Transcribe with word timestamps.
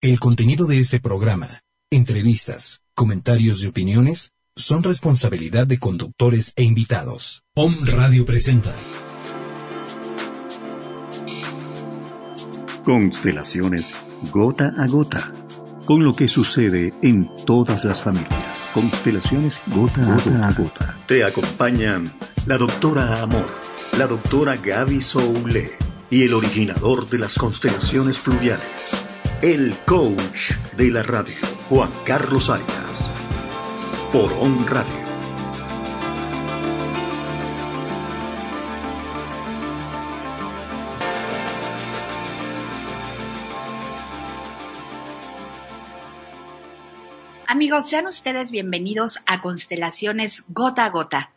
El 0.00 0.20
contenido 0.20 0.66
de 0.66 0.78
este 0.78 1.00
programa, 1.00 1.64
entrevistas, 1.90 2.82
comentarios 2.94 3.64
y 3.64 3.66
opiniones 3.66 4.30
son 4.54 4.84
responsabilidad 4.84 5.66
de 5.66 5.78
conductores 5.78 6.52
e 6.54 6.62
invitados. 6.62 7.42
Om 7.56 7.74
Radio 7.84 8.24
presenta. 8.24 8.72
Constelaciones 12.84 13.92
gota 14.30 14.70
a 14.78 14.86
gota. 14.86 15.32
Con 15.84 16.04
lo 16.04 16.14
que 16.14 16.28
sucede 16.28 16.94
en 17.02 17.28
todas 17.44 17.84
las 17.84 18.00
familias. 18.00 18.70
Constelaciones 18.72 19.60
gota, 19.66 20.00
a, 20.00 20.14
gota 20.14 20.48
a 20.48 20.52
gota. 20.52 20.96
Te 21.08 21.24
acompañan 21.24 22.08
la 22.46 22.56
doctora 22.56 23.20
Amor, 23.20 23.52
la 23.98 24.06
doctora 24.06 24.54
Gaby 24.54 25.00
Soule 25.00 25.72
y 26.08 26.22
el 26.22 26.34
originador 26.34 27.08
de 27.08 27.18
las 27.18 27.36
constelaciones 27.36 28.16
fluviales 28.20 29.04
el 29.42 29.76
coach 29.86 30.54
de 30.76 30.90
la 30.90 31.04
radio, 31.04 31.36
Juan 31.68 31.92
Carlos 32.04 32.50
Arias. 32.50 33.08
Por 34.12 34.32
On 34.32 34.66
Radio. 34.66 34.92
Amigos, 47.46 47.88
sean 47.88 48.08
ustedes 48.08 48.50
bienvenidos 48.50 49.20
a 49.26 49.40
Constelaciones 49.40 50.44
Gota 50.48 50.84
a 50.84 50.90
Gota. 50.90 51.30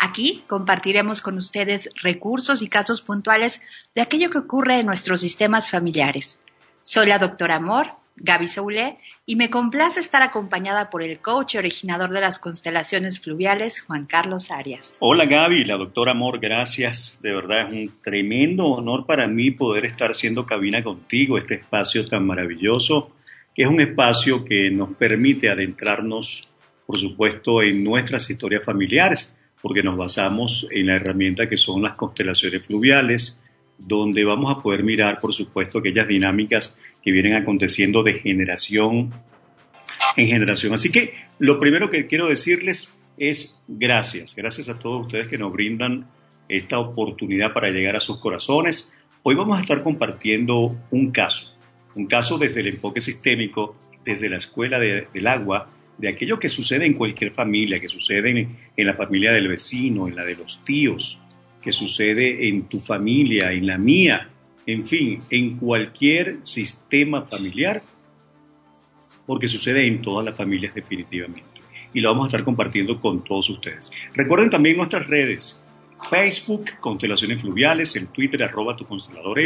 Aquí 0.00 0.44
compartiremos 0.48 1.20
con 1.20 1.38
ustedes 1.38 1.88
recursos 2.02 2.62
y 2.62 2.68
casos 2.68 3.00
puntuales 3.00 3.62
de 3.94 4.02
aquello 4.02 4.30
que 4.30 4.38
ocurre 4.38 4.80
en 4.80 4.86
nuestros 4.86 5.20
sistemas 5.20 5.70
familiares 5.70 6.43
soy 6.84 7.06
la 7.06 7.18
doctora 7.18 7.54
Amor, 7.56 7.86
Gaby 8.16 8.46
Soule, 8.46 8.98
y 9.24 9.36
me 9.36 9.48
complace 9.48 9.98
estar 9.98 10.22
acompañada 10.22 10.90
por 10.90 11.02
el 11.02 11.18
coach 11.18 11.54
y 11.54 11.58
originador 11.58 12.10
de 12.10 12.20
las 12.20 12.38
constelaciones 12.38 13.18
fluviales, 13.18 13.80
Juan 13.80 14.04
Carlos 14.04 14.50
Arias. 14.50 14.96
Hola 15.00 15.24
Gaby, 15.24 15.64
la 15.64 15.78
doctora 15.78 16.12
Amor, 16.12 16.38
gracias. 16.40 17.20
De 17.22 17.32
verdad 17.32 17.72
es 17.72 17.72
un 17.72 18.02
tremendo 18.02 18.66
honor 18.66 19.06
para 19.06 19.26
mí 19.26 19.50
poder 19.50 19.86
estar 19.86 20.10
haciendo 20.10 20.44
cabina 20.44 20.84
contigo, 20.84 21.38
este 21.38 21.54
espacio 21.54 22.04
tan 22.04 22.26
maravilloso, 22.26 23.12
que 23.54 23.62
es 23.62 23.68
un 23.68 23.80
espacio 23.80 24.44
que 24.44 24.70
nos 24.70 24.94
permite 24.94 25.48
adentrarnos, 25.48 26.46
por 26.86 26.98
supuesto, 26.98 27.62
en 27.62 27.82
nuestras 27.82 28.28
historias 28.28 28.62
familiares, 28.62 29.34
porque 29.62 29.82
nos 29.82 29.96
basamos 29.96 30.66
en 30.70 30.88
la 30.88 30.96
herramienta 30.96 31.48
que 31.48 31.56
son 31.56 31.80
las 31.80 31.94
constelaciones 31.94 32.66
fluviales, 32.66 33.43
donde 33.78 34.24
vamos 34.24 34.50
a 34.50 34.62
poder 34.62 34.84
mirar, 34.84 35.20
por 35.20 35.32
supuesto, 35.32 35.78
aquellas 35.78 36.08
dinámicas 36.08 36.78
que 37.02 37.12
vienen 37.12 37.34
aconteciendo 37.34 38.02
de 38.02 38.14
generación 38.14 39.12
en 40.16 40.28
generación. 40.28 40.72
Así 40.74 40.90
que 40.90 41.14
lo 41.38 41.58
primero 41.58 41.90
que 41.90 42.06
quiero 42.06 42.28
decirles 42.28 43.00
es 43.16 43.60
gracias, 43.68 44.34
gracias 44.34 44.68
a 44.68 44.78
todos 44.78 45.06
ustedes 45.06 45.26
que 45.26 45.38
nos 45.38 45.52
brindan 45.52 46.06
esta 46.48 46.78
oportunidad 46.78 47.52
para 47.52 47.70
llegar 47.70 47.96
a 47.96 48.00
sus 48.00 48.18
corazones. 48.18 48.92
Hoy 49.22 49.34
vamos 49.34 49.58
a 49.58 49.60
estar 49.60 49.82
compartiendo 49.82 50.76
un 50.90 51.10
caso, 51.10 51.54
un 51.94 52.06
caso 52.06 52.38
desde 52.38 52.60
el 52.60 52.68
enfoque 52.68 53.00
sistémico, 53.00 53.76
desde 54.04 54.28
la 54.28 54.36
escuela 54.36 54.78
del 54.78 55.26
agua, 55.26 55.70
de 55.96 56.08
aquello 56.08 56.38
que 56.38 56.48
sucede 56.48 56.84
en 56.84 56.94
cualquier 56.94 57.30
familia, 57.30 57.80
que 57.80 57.88
sucede 57.88 58.48
en 58.76 58.86
la 58.86 58.94
familia 58.94 59.32
del 59.32 59.48
vecino, 59.48 60.08
en 60.08 60.16
la 60.16 60.24
de 60.24 60.36
los 60.36 60.62
tíos, 60.64 61.20
que 61.64 61.72
sucede 61.72 62.46
en 62.46 62.64
tu 62.64 62.78
familia, 62.78 63.50
en 63.50 63.66
la 63.66 63.78
mía, 63.78 64.28
en 64.66 64.86
fin, 64.86 65.22
en 65.30 65.56
cualquier 65.56 66.40
sistema 66.42 67.22
familiar, 67.22 67.82
porque 69.26 69.48
sucede 69.48 69.86
en 69.86 70.02
todas 70.02 70.26
las 70.26 70.36
familias 70.36 70.74
definitivamente. 70.74 71.62
Y 71.94 72.00
lo 72.00 72.10
vamos 72.10 72.26
a 72.26 72.28
estar 72.28 72.44
compartiendo 72.44 73.00
con 73.00 73.24
todos 73.24 73.48
ustedes. 73.48 73.90
Recuerden 74.12 74.50
también 74.50 74.76
nuestras 74.76 75.06
redes. 75.06 75.64
Facebook, 76.10 76.64
Constelaciones 76.80 77.40
Fluviales, 77.40 77.96
el 77.96 78.08
Twitter, 78.08 78.42
arroba 78.42 78.76
tu 78.76 78.84
constelador 78.84 79.38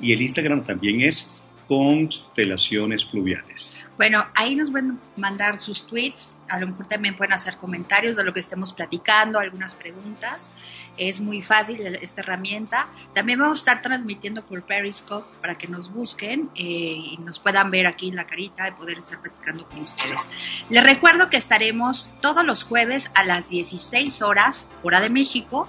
y 0.00 0.12
el 0.12 0.22
Instagram 0.22 0.64
también 0.64 1.02
es 1.02 1.39
Constelaciones 1.70 3.04
Fluviales. 3.04 3.72
Bueno, 3.96 4.26
ahí 4.34 4.56
nos 4.56 4.72
pueden 4.72 4.98
mandar 5.16 5.60
sus 5.60 5.86
tweets, 5.86 6.36
a 6.48 6.58
lo 6.58 6.66
mejor 6.66 6.88
también 6.88 7.16
pueden 7.16 7.32
hacer 7.32 7.58
comentarios 7.58 8.16
de 8.16 8.24
lo 8.24 8.34
que 8.34 8.40
estemos 8.40 8.72
platicando, 8.72 9.38
algunas 9.38 9.76
preguntas. 9.76 10.50
Es 10.96 11.20
muy 11.20 11.42
fácil 11.42 11.80
esta 12.02 12.22
herramienta. 12.22 12.88
También 13.14 13.38
vamos 13.38 13.58
a 13.58 13.60
estar 13.60 13.82
transmitiendo 13.82 14.42
por 14.42 14.64
Periscope 14.64 15.28
para 15.40 15.56
que 15.56 15.68
nos 15.68 15.92
busquen 15.92 16.50
eh, 16.56 16.64
y 16.64 17.18
nos 17.18 17.38
puedan 17.38 17.70
ver 17.70 17.86
aquí 17.86 18.08
en 18.08 18.16
la 18.16 18.26
carita 18.26 18.66
y 18.66 18.72
poder 18.72 18.98
estar 18.98 19.20
platicando 19.20 19.64
con 19.68 19.82
ustedes. 19.82 20.28
Les 20.70 20.82
recuerdo 20.82 21.28
que 21.28 21.36
estaremos 21.36 22.10
todos 22.20 22.44
los 22.44 22.64
jueves 22.64 23.12
a 23.14 23.22
las 23.22 23.48
16 23.48 24.22
horas, 24.22 24.66
hora 24.82 25.00
de 25.00 25.10
México, 25.10 25.68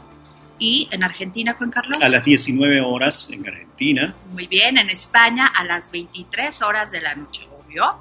y 0.62 0.88
en 0.92 1.04
Argentina, 1.04 1.56
Juan 1.56 1.72
Carlos. 1.72 1.98
A 2.02 2.08
las 2.08 2.24
19 2.24 2.82
horas 2.82 3.28
en 3.32 3.48
Argentina. 3.48 4.14
Muy 4.32 4.46
bien, 4.46 4.78
en 4.78 4.92
España 4.92 5.48
a 5.48 5.64
las 5.64 5.90
23 5.90 6.62
horas 6.62 6.92
de 6.92 7.02
la 7.02 7.16
noche. 7.16 7.48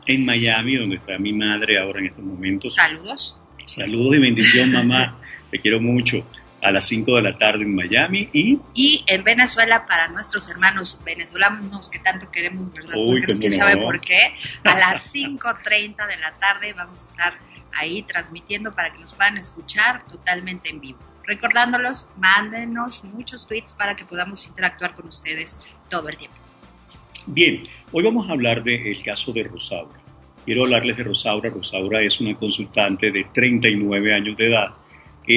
En 0.07 0.25
Miami, 0.25 0.77
donde 0.77 0.97
está 0.97 1.19
mi 1.19 1.33
madre 1.33 1.79
ahora 1.79 2.01
en 2.01 2.07
estos 2.07 2.25
momentos. 2.25 2.75
Saludos. 2.75 3.37
Saludos 3.65 4.17
y 4.17 4.19
bendición, 4.19 4.73
mamá. 4.73 5.19
Te 5.51 5.61
quiero 5.61 5.81
mucho. 5.81 6.27
A 6.63 6.71
las 6.71 6.87
5 6.89 7.17
de 7.17 7.23
la 7.23 7.39
tarde 7.39 7.63
en 7.63 7.75
Miami 7.75 8.29
y... 8.35 8.59
Y 8.75 9.05
en 9.07 9.25
Venezuela 9.25 9.87
para 9.87 10.09
nuestros 10.09 10.47
hermanos 10.51 11.01
venezolanos 11.03 11.89
que 11.89 11.99
tanto 12.01 12.31
queremos, 12.31 12.71
¿verdad? 12.71 12.95
Uy, 12.99 13.23
que 13.23 13.51
sabe 13.51 13.79
por 13.79 13.99
qué. 14.01 14.35
A 14.65 14.77
las 14.77 15.15
5.30 15.15 16.07
de 16.07 16.19
la 16.19 16.33
tarde 16.39 16.75
vamos 16.75 17.01
a 17.01 17.05
estar 17.07 17.39
ahí 17.73 18.03
transmitiendo 18.03 18.71
para 18.73 18.93
que 18.93 18.99
nos 18.99 19.15
puedan 19.15 19.39
escuchar 19.39 20.05
totalmente 20.07 20.69
en 20.69 20.81
vivo. 20.81 20.99
Recordándolos, 21.27 22.11
mándenos 22.17 23.05
muchos 23.05 23.47
tweets 23.47 23.73
para 23.73 23.95
que 23.97 24.05
podamos 24.05 24.47
interactuar 24.47 24.95
con 24.95 25.09
ustedes 25.09 25.59
todo 25.89 26.09
el 26.09 26.17
tiempo. 26.17 26.37
Bien, 27.27 27.63
hoy 27.93 28.03
vamos 28.03 28.29
a 28.29 28.33
hablar 28.33 28.63
del 28.63 29.03
caso 29.03 29.33
de 29.33 29.45
Rosaura. 29.45 29.99
Quiero 30.45 30.65
hablarles 30.65 30.97
de 30.97 31.05
Rosaura. 31.05 31.51
Rosaura 31.51 32.03
es 32.03 32.21
una 32.21 32.35
consultante 32.35 33.11
de 33.11 33.25
39 33.33 34.15
años 34.15 34.37
de 34.37 34.49
edad, 34.49 34.75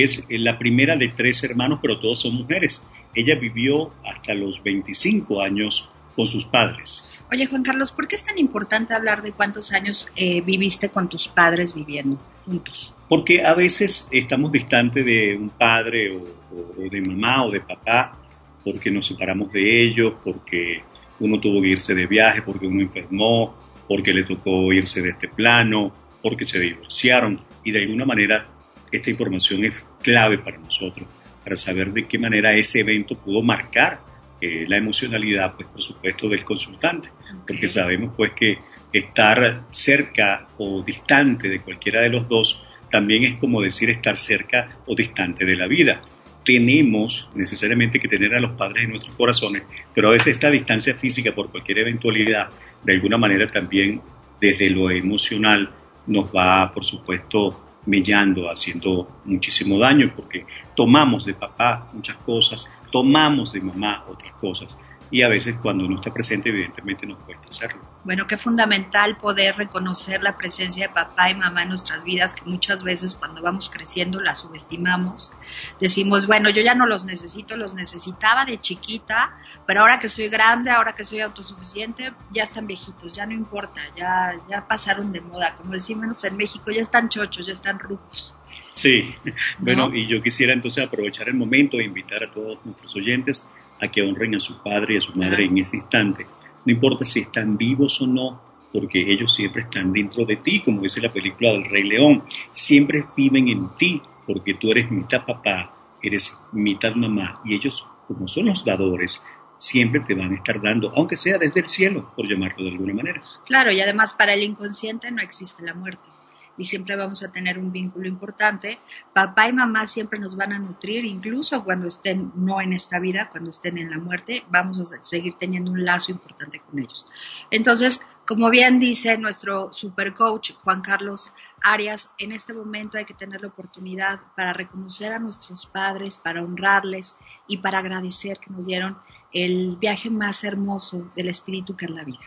es 0.01 0.25
la 0.29 0.57
primera 0.57 0.95
de 0.95 1.09
tres 1.09 1.43
hermanos, 1.43 1.79
pero 1.81 1.99
todos 1.99 2.21
son 2.21 2.35
mujeres. 2.35 2.87
Ella 3.13 3.35
vivió 3.35 3.93
hasta 4.03 4.33
los 4.33 4.63
25 4.63 5.41
años 5.41 5.91
con 6.15 6.25
sus 6.25 6.45
padres. 6.45 7.03
Oye, 7.33 7.47
Juan 7.47 7.63
Carlos, 7.63 7.91
¿por 7.91 8.07
qué 8.07 8.15
es 8.15 8.23
tan 8.23 8.37
importante 8.37 8.93
hablar 8.93 9.23
de 9.23 9.31
cuántos 9.31 9.73
años 9.73 10.07
eh, 10.15 10.41
viviste 10.41 10.89
con 10.89 11.09
tus 11.09 11.27
padres 11.27 11.73
viviendo 11.73 12.21
juntos? 12.45 12.93
Porque 13.09 13.43
a 13.43 13.55
veces 13.55 14.07
estamos 14.11 14.51
distantes 14.51 15.03
de 15.03 15.35
un 15.35 15.49
padre 15.49 16.15
o 16.15 16.89
de 16.91 17.01
mamá 17.01 17.43
o 17.43 17.49
de 17.49 17.61
papá, 17.61 18.15
porque 18.63 18.91
nos 18.91 19.07
separamos 19.07 19.51
de 19.51 19.83
ellos, 19.83 20.13
porque 20.23 20.83
uno 21.21 21.39
tuvo 21.39 21.59
que 21.59 21.69
irse 21.69 21.95
de 21.95 22.05
viaje 22.05 22.43
porque 22.43 22.67
uno 22.67 22.81
enfermó, 22.81 23.55
porque 23.87 24.13
le 24.13 24.25
tocó 24.25 24.71
irse 24.71 25.01
de 25.01 25.09
este 25.09 25.27
plano, 25.27 25.91
porque 26.21 26.45
se 26.45 26.59
divorciaron 26.59 27.39
y 27.63 27.71
de 27.71 27.81
alguna 27.81 28.05
manera 28.05 28.47
esta 28.91 29.09
información 29.09 29.65
es 29.65 29.83
clave 30.03 30.37
para 30.37 30.59
nosotros, 30.59 31.07
para 31.43 31.55
saber 31.55 31.93
de 31.93 32.07
qué 32.07 32.19
manera 32.19 32.53
ese 32.53 32.81
evento 32.81 33.15
pudo 33.15 33.41
marcar 33.41 34.12
eh, 34.45 34.65
la 34.67 34.75
emocionalidad, 34.75 35.55
pues 35.55 35.69
por 35.69 35.81
supuesto, 35.81 36.27
del 36.27 36.43
consultante, 36.43 37.09
porque 37.47 37.69
sabemos 37.69 38.13
pues 38.17 38.33
que 38.33 38.57
estar 38.91 39.63
cerca 39.71 40.49
o 40.57 40.83
distante 40.83 41.47
de 41.47 41.61
cualquiera 41.61 42.01
de 42.01 42.09
los 42.09 42.27
dos 42.27 42.67
también 42.91 43.23
es 43.23 43.39
como 43.39 43.61
decir 43.61 43.89
estar 43.89 44.17
cerca 44.17 44.79
o 44.85 44.95
distante 44.95 45.45
de 45.45 45.55
la 45.55 45.65
vida. 45.65 46.01
Tenemos 46.43 47.29
necesariamente 47.35 47.99
que 47.99 48.09
tener 48.09 48.35
a 48.35 48.41
los 48.41 48.51
padres 48.51 48.83
en 48.83 48.89
nuestros 48.89 49.15
corazones, 49.15 49.63
pero 49.95 50.09
a 50.09 50.11
veces 50.11 50.33
esta 50.33 50.51
distancia 50.51 50.93
física 50.93 51.33
por 51.33 51.49
cualquier 51.49 51.79
eventualidad, 51.79 52.49
de 52.83 52.93
alguna 52.93 53.17
manera 53.17 53.49
también 53.49 54.01
desde 54.41 54.69
lo 54.69 54.91
emocional 54.91 55.71
nos 56.05 56.25
va, 56.35 56.69
por 56.73 56.83
supuesto, 56.83 57.79
mellando, 57.85 58.49
haciendo 58.49 59.21
muchísimo 59.23 59.79
daño, 59.79 60.11
porque 60.13 60.45
tomamos 60.75 61.25
de 61.25 61.33
papá 61.33 61.89
muchas 61.93 62.17
cosas, 62.17 62.69
tomamos 62.93 63.51
de 63.51 63.59
mamá 63.59 64.05
otras 64.07 64.33
cosas, 64.35 64.77
y 65.09 65.21
a 65.21 65.27
veces 65.27 65.55
cuando 65.61 65.87
no 65.87 65.95
está 65.95 66.11
presente 66.11 66.49
evidentemente 66.49 67.05
nos 67.05 67.17
cuesta 67.19 67.47
hacerlo. 67.47 67.81
Bueno, 68.03 68.27
qué 68.27 68.35
fundamental 68.35 69.15
poder 69.17 69.55
reconocer 69.55 70.23
la 70.23 70.37
presencia 70.37 70.87
de 70.87 70.93
papá 70.93 71.29
y 71.29 71.35
mamá 71.35 71.63
en 71.63 71.69
nuestras 71.69 72.03
vidas, 72.03 72.35
que 72.35 72.43
muchas 72.45 72.83
veces 72.83 73.15
cuando 73.15 73.41
vamos 73.41 73.69
creciendo 73.69 74.19
la 74.19 74.35
subestimamos. 74.35 75.31
Decimos, 75.79 76.27
bueno, 76.27 76.49
yo 76.49 76.61
ya 76.61 76.75
no 76.75 76.85
los 76.85 77.05
necesito, 77.05 77.55
los 77.55 77.75
necesitaba 77.75 78.45
de 78.45 78.59
chiquita, 78.59 79.37
pero 79.65 79.81
ahora 79.81 79.99
que 79.99 80.09
soy 80.09 80.29
grande, 80.29 80.71
ahora 80.71 80.93
que 80.93 81.03
soy 81.03 81.21
autosuficiente, 81.21 82.13
ya 82.31 82.43
están 82.43 82.67
viejitos, 82.67 83.15
ya 83.15 83.25
no 83.25 83.33
importa, 83.33 83.81
ya, 83.95 84.33
ya 84.49 84.67
pasaron 84.67 85.11
de 85.11 85.21
moda. 85.21 85.55
Como 85.55 85.73
decimos 85.73 86.23
en 86.23 86.37
México, 86.37 86.71
ya 86.71 86.81
están 86.81 87.09
chochos, 87.09 87.47
ya 87.47 87.53
están 87.53 87.79
rucos. 87.79 88.35
Sí, 88.73 89.13
bueno, 89.59 89.93
y 89.93 90.07
yo 90.07 90.21
quisiera 90.21 90.51
entonces 90.51 90.83
aprovechar 90.83 91.29
el 91.29 91.35
momento 91.35 91.79
e 91.79 91.83
invitar 91.83 92.23
a 92.23 92.31
todos 92.31 92.57
nuestros 92.65 92.95
oyentes 92.95 93.49
a 93.79 93.87
que 93.87 94.01
honren 94.01 94.35
a 94.35 94.39
su 94.39 94.63
padre 94.63 94.95
y 94.95 94.97
a 94.97 95.01
su 95.01 95.13
madre 95.13 95.45
en 95.45 95.59
este 95.59 95.77
instante. 95.77 96.25
No 96.65 96.73
importa 96.73 97.05
si 97.05 97.19
están 97.19 97.55
vivos 97.55 98.01
o 98.01 98.07
no, 98.07 98.41
porque 98.73 98.99
ellos 98.99 99.33
siempre 99.33 99.61
están 99.61 99.93
dentro 99.93 100.25
de 100.25 100.37
ti, 100.37 100.61
como 100.61 100.81
dice 100.81 101.01
la 101.01 101.13
película 101.13 101.51
del 101.51 101.65
Rey 101.65 101.83
León, 101.83 102.23
siempre 102.51 103.05
viven 103.15 103.47
en 103.47 103.75
ti, 103.75 104.01
porque 104.25 104.55
tú 104.55 104.71
eres 104.71 104.89
mitad 104.89 105.23
papá, 105.23 105.75
eres 106.01 106.35
mitad 106.51 106.95
mamá, 106.95 107.41
y 107.45 107.53
ellos, 107.53 107.87
como 108.07 108.27
son 108.27 108.47
los 108.47 108.65
dadores, 108.65 109.23
siempre 109.55 109.99
te 109.99 110.15
van 110.15 110.31
a 110.31 110.35
estar 110.37 110.59
dando, 110.59 110.91
aunque 110.95 111.15
sea 111.15 111.37
desde 111.37 111.59
el 111.59 111.67
cielo, 111.67 112.11
por 112.15 112.27
llamarlo 112.27 112.63
de 112.63 112.71
alguna 112.71 112.93
manera. 112.95 113.21
Claro, 113.45 113.71
y 113.71 113.79
además 113.81 114.15
para 114.15 114.33
el 114.33 114.41
inconsciente 114.41 115.11
no 115.11 115.21
existe 115.21 115.61
la 115.61 115.75
muerte 115.75 116.09
y 116.57 116.65
siempre 116.65 116.95
vamos 116.95 117.23
a 117.23 117.31
tener 117.31 117.57
un 117.57 117.71
vínculo 117.71 118.07
importante. 118.07 118.79
Papá 119.13 119.47
y 119.47 119.53
mamá 119.53 119.87
siempre 119.87 120.19
nos 120.19 120.35
van 120.35 120.53
a 120.53 120.59
nutrir, 120.59 121.05
incluso 121.05 121.63
cuando 121.63 121.87
estén 121.87 122.31
no 122.35 122.61
en 122.61 122.73
esta 122.73 122.99
vida, 122.99 123.29
cuando 123.29 123.49
estén 123.49 123.77
en 123.77 123.89
la 123.89 123.97
muerte, 123.97 124.43
vamos 124.49 124.79
a 124.79 125.03
seguir 125.03 125.35
teniendo 125.37 125.71
un 125.71 125.83
lazo 125.83 126.11
importante 126.11 126.59
con 126.59 126.79
ellos. 126.79 127.07
Entonces, 127.49 128.05
como 128.25 128.49
bien 128.49 128.79
dice 128.79 129.17
nuestro 129.17 129.73
super 129.73 130.13
coach 130.13 130.53
Juan 130.63 130.81
Carlos 130.81 131.33
Arias, 131.61 132.11
en 132.17 132.31
este 132.31 132.53
momento 132.53 132.97
hay 132.97 133.03
que 133.03 133.13
tener 133.13 133.41
la 133.41 133.49
oportunidad 133.49 134.21
para 134.35 134.53
reconocer 134.53 135.11
a 135.11 135.19
nuestros 135.19 135.65
padres, 135.65 136.17
para 136.17 136.41
honrarles 136.41 137.17
y 137.47 137.57
para 137.57 137.79
agradecer 137.79 138.39
que 138.39 138.51
nos 138.51 138.67
dieron 138.67 138.97
el 139.33 139.75
viaje 139.77 140.09
más 140.09 140.43
hermoso 140.45 141.11
del 141.15 141.27
espíritu 141.29 141.75
que 141.75 141.85
es 141.85 141.91
la 141.91 142.05
vida. 142.05 142.19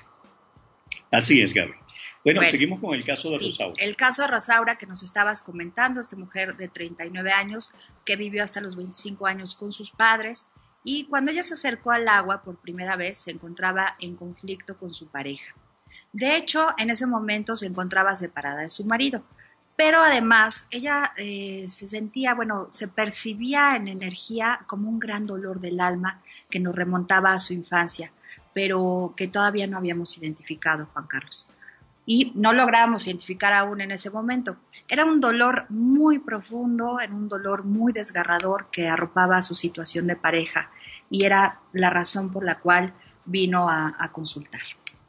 Así 1.10 1.40
es, 1.40 1.52
Gaby. 1.52 1.72
Bueno, 2.24 2.42
seguimos 2.42 2.80
con 2.80 2.92
el 2.94 3.04
caso 3.04 3.30
de 3.30 3.38
Rosaura. 3.38 3.74
El 3.78 3.96
caso 3.96 4.22
de 4.22 4.28
Rosaura 4.28 4.76
que 4.76 4.86
nos 4.86 5.04
estabas 5.04 5.42
comentando, 5.42 6.00
esta 6.00 6.16
mujer 6.16 6.56
de 6.56 6.66
39 6.66 7.30
años 7.30 7.70
que 8.04 8.16
vivió 8.16 8.42
hasta 8.42 8.60
los 8.60 8.74
25 8.74 9.26
años 9.26 9.54
con 9.54 9.72
sus 9.72 9.92
padres 9.92 10.48
y 10.82 11.04
cuando 11.04 11.30
ella 11.30 11.42
se 11.42 11.54
acercó 11.54 11.92
al 11.92 12.08
agua 12.08 12.42
por 12.42 12.58
primera 12.58 12.96
vez 12.96 13.18
se 13.18 13.30
encontraba 13.30 13.96
en 14.00 14.16
conflicto 14.16 14.76
con 14.76 14.90
su 14.90 15.06
pareja. 15.06 15.54
De 16.12 16.36
hecho, 16.36 16.68
en 16.78 16.90
ese 16.90 17.06
momento 17.06 17.54
se 17.54 17.66
encontraba 17.66 18.16
separada 18.16 18.62
de 18.62 18.70
su 18.70 18.84
marido, 18.84 19.22
pero 19.76 20.00
además 20.00 20.66
ella 20.70 21.12
eh, 21.16 21.66
se 21.68 21.86
sentía, 21.86 22.34
bueno, 22.34 22.66
se 22.70 22.88
percibía 22.88 23.76
en 23.76 23.88
energía 23.88 24.60
como 24.66 24.88
un 24.88 24.98
gran 24.98 25.26
dolor 25.26 25.60
del 25.60 25.80
alma 25.80 26.22
que 26.48 26.58
nos 26.58 26.74
remontaba 26.74 27.32
a 27.32 27.38
su 27.38 27.52
infancia, 27.52 28.12
pero 28.56 29.12
que 29.14 29.28
todavía 29.28 29.66
no 29.66 29.76
habíamos 29.76 30.16
identificado, 30.16 30.86
Juan 30.94 31.06
Carlos 31.06 31.46
y 32.06 32.32
no 32.36 32.54
lográbamos 32.54 33.06
identificar 33.06 33.52
aún 33.52 33.82
en 33.82 33.90
ese 33.90 34.10
momento. 34.10 34.56
Era 34.88 35.04
un 35.04 35.20
dolor 35.20 35.66
muy 35.68 36.20
profundo, 36.20 37.00
era 37.00 37.12
un 37.12 37.28
dolor 37.28 37.64
muy 37.64 37.92
desgarrador 37.92 38.68
que 38.70 38.88
arropaba 38.88 39.42
su 39.42 39.56
situación 39.56 40.06
de 40.06 40.16
pareja 40.16 40.70
y 41.10 41.24
era 41.24 41.60
la 41.72 41.90
razón 41.90 42.32
por 42.32 42.44
la 42.44 42.60
cual 42.60 42.94
vino 43.26 43.68
a, 43.68 44.10
consultar. 44.12 44.60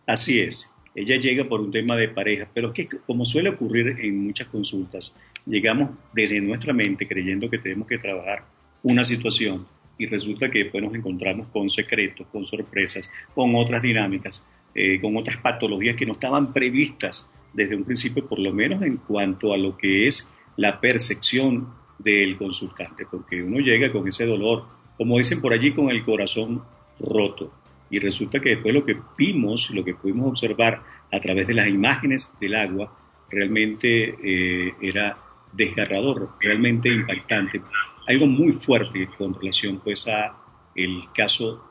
Así 0.08 0.42
es, 0.42 0.70
ella 0.94 1.18
llega 1.18 1.48
por 1.48 1.62
un 1.62 1.72
tema 1.72 1.96
de 1.96 2.10
pareja, 2.10 2.50
pero 2.54 2.74
que 2.74 2.90
como 3.06 3.24
suele 3.24 3.50
ocurrir 3.50 3.96
en 4.00 4.26
muchas 4.26 4.48
consultas, 4.48 5.18
llegamos 5.46 5.92
desde 6.14 6.42
nuestra 6.42 6.74
mente 6.74 7.08
creyendo 7.08 7.50
que 7.50 7.60
tenemos 7.60 7.88
que 7.88 7.98
trabajar 7.98 8.44
una 8.84 9.06
situación 9.06 9.68
y 9.98 10.06
resulta 10.06 10.50
que 10.50 10.64
después 10.64 10.84
nos 10.84 10.94
encontramos 10.94 11.48
con 11.48 11.70
secretos, 11.70 12.28
con 12.28 12.46
sorpresas, 12.46 13.12
con 13.34 13.56
otras 13.56 13.82
dinámicas 13.82 14.46
eh, 14.80 15.02
con 15.02 15.18
otras 15.18 15.38
patologías 15.38 15.96
que 15.96 16.06
no 16.06 16.14
estaban 16.14 16.54
previstas 16.54 17.36
desde 17.52 17.76
un 17.76 17.84
principio, 17.84 18.28
por 18.28 18.38
lo 18.38 18.54
menos 18.54 18.84
en 18.84 18.98
cuanto 18.98 19.52
a 19.52 19.58
lo 19.58 19.76
que 19.76 20.06
es 20.06 20.32
la 20.56 20.80
percepción 20.80 21.70
del 21.98 22.36
consultante, 22.36 23.08
porque 23.10 23.42
uno 23.42 23.58
llega 23.58 23.92
con 23.92 24.08
ese 24.08 24.28
dolor, 24.28 24.66
como 24.96 25.18
dicen 25.18 25.42
por 25.42 25.52
allí, 25.52 25.74
con 25.74 25.90
el 25.90 26.04
corazón 26.04 26.62
roto. 27.00 27.52
Y 27.90 27.98
resulta 27.98 28.40
que 28.40 28.50
después 28.50 28.72
lo 28.72 28.84
que 28.84 28.98
vimos, 29.18 29.72
lo 29.72 29.84
que 29.84 29.96
pudimos 29.96 30.28
observar 30.28 30.84
a 31.12 31.20
través 31.20 31.48
de 31.48 31.56
las 31.56 31.70
imágenes 31.70 32.34
del 32.40 32.54
agua, 32.54 32.96
realmente 33.32 34.16
eh, 34.22 34.76
era 34.80 35.18
desgarrador, 35.52 36.36
realmente 36.40 36.90
impactante. 36.90 37.62
Algo 38.08 38.28
muy 38.28 38.52
fuerte 38.54 39.10
con 39.18 39.34
relación 39.34 39.80
pues 39.80 40.08
a 40.08 40.36
el 40.76 41.02
caso 41.14 41.64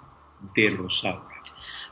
de 0.54 0.70
Rosaura. 0.70 1.42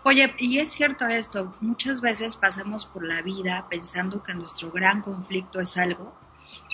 Oye, 0.02 0.34
y 0.38 0.58
es 0.58 0.70
cierto 0.70 1.06
esto, 1.06 1.54
muchas 1.60 2.02
veces 2.02 2.36
pasamos 2.36 2.84
por 2.84 3.06
la 3.06 3.22
vida 3.22 3.66
pensando 3.70 4.22
que 4.22 4.34
nuestro 4.34 4.70
gran 4.70 5.00
conflicto 5.00 5.60
es 5.60 5.78
algo 5.78 6.14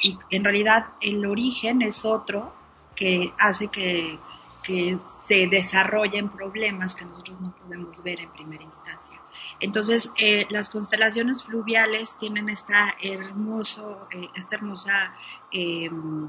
y 0.03 0.19
en 0.31 0.43
realidad 0.43 0.87
el 1.01 1.25
origen 1.27 1.83
es 1.83 2.05
otro 2.05 2.53
que 2.97 3.33
hace 3.39 3.69
que, 3.69 4.19
se 4.63 5.47
desarrollen 5.49 6.29
problemas 6.29 6.95
que 6.95 7.05
nosotros 7.05 7.41
no 7.41 7.55
podemos 7.55 8.03
ver 8.03 8.21
en 8.21 8.31
primera 8.31 8.63
instancia. 8.63 9.21
Entonces, 9.59 10.13
eh, 10.19 10.47
las 10.51 10.71
constelaciones 10.71 11.45
fluviales 11.45 12.17
tienen 12.19 12.49
esta, 12.49 12.95
hermoso, 13.01 14.09
eh, 14.11 14.29
esta 14.35 14.57
hermosa 14.57 15.15
em, 15.51 16.29